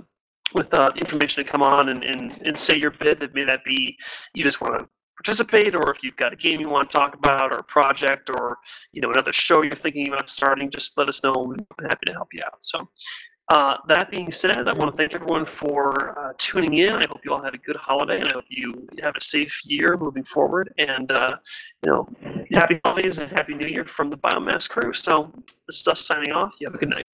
[0.55, 3.23] with uh, information to come on and, and, and say your bit.
[3.23, 3.97] It may that be
[4.35, 4.89] you just want to
[5.19, 8.31] participate or if you've got a game you want to talk about or a project
[8.31, 8.57] or
[8.93, 12.13] you know another show you're thinking about starting just let us know we're happy to
[12.13, 12.57] help you out.
[12.61, 12.89] So
[13.49, 16.95] uh, that being said i want to thank everyone for uh, tuning in.
[16.95, 19.61] I hope you all had a good holiday and i hope you have a safe
[19.65, 21.37] year moving forward and uh,
[21.85, 22.09] you know
[22.53, 24.93] happy holidays and happy new year from the biomass crew.
[24.93, 25.33] So
[25.67, 26.55] this is us signing off.
[26.61, 27.05] You have a good night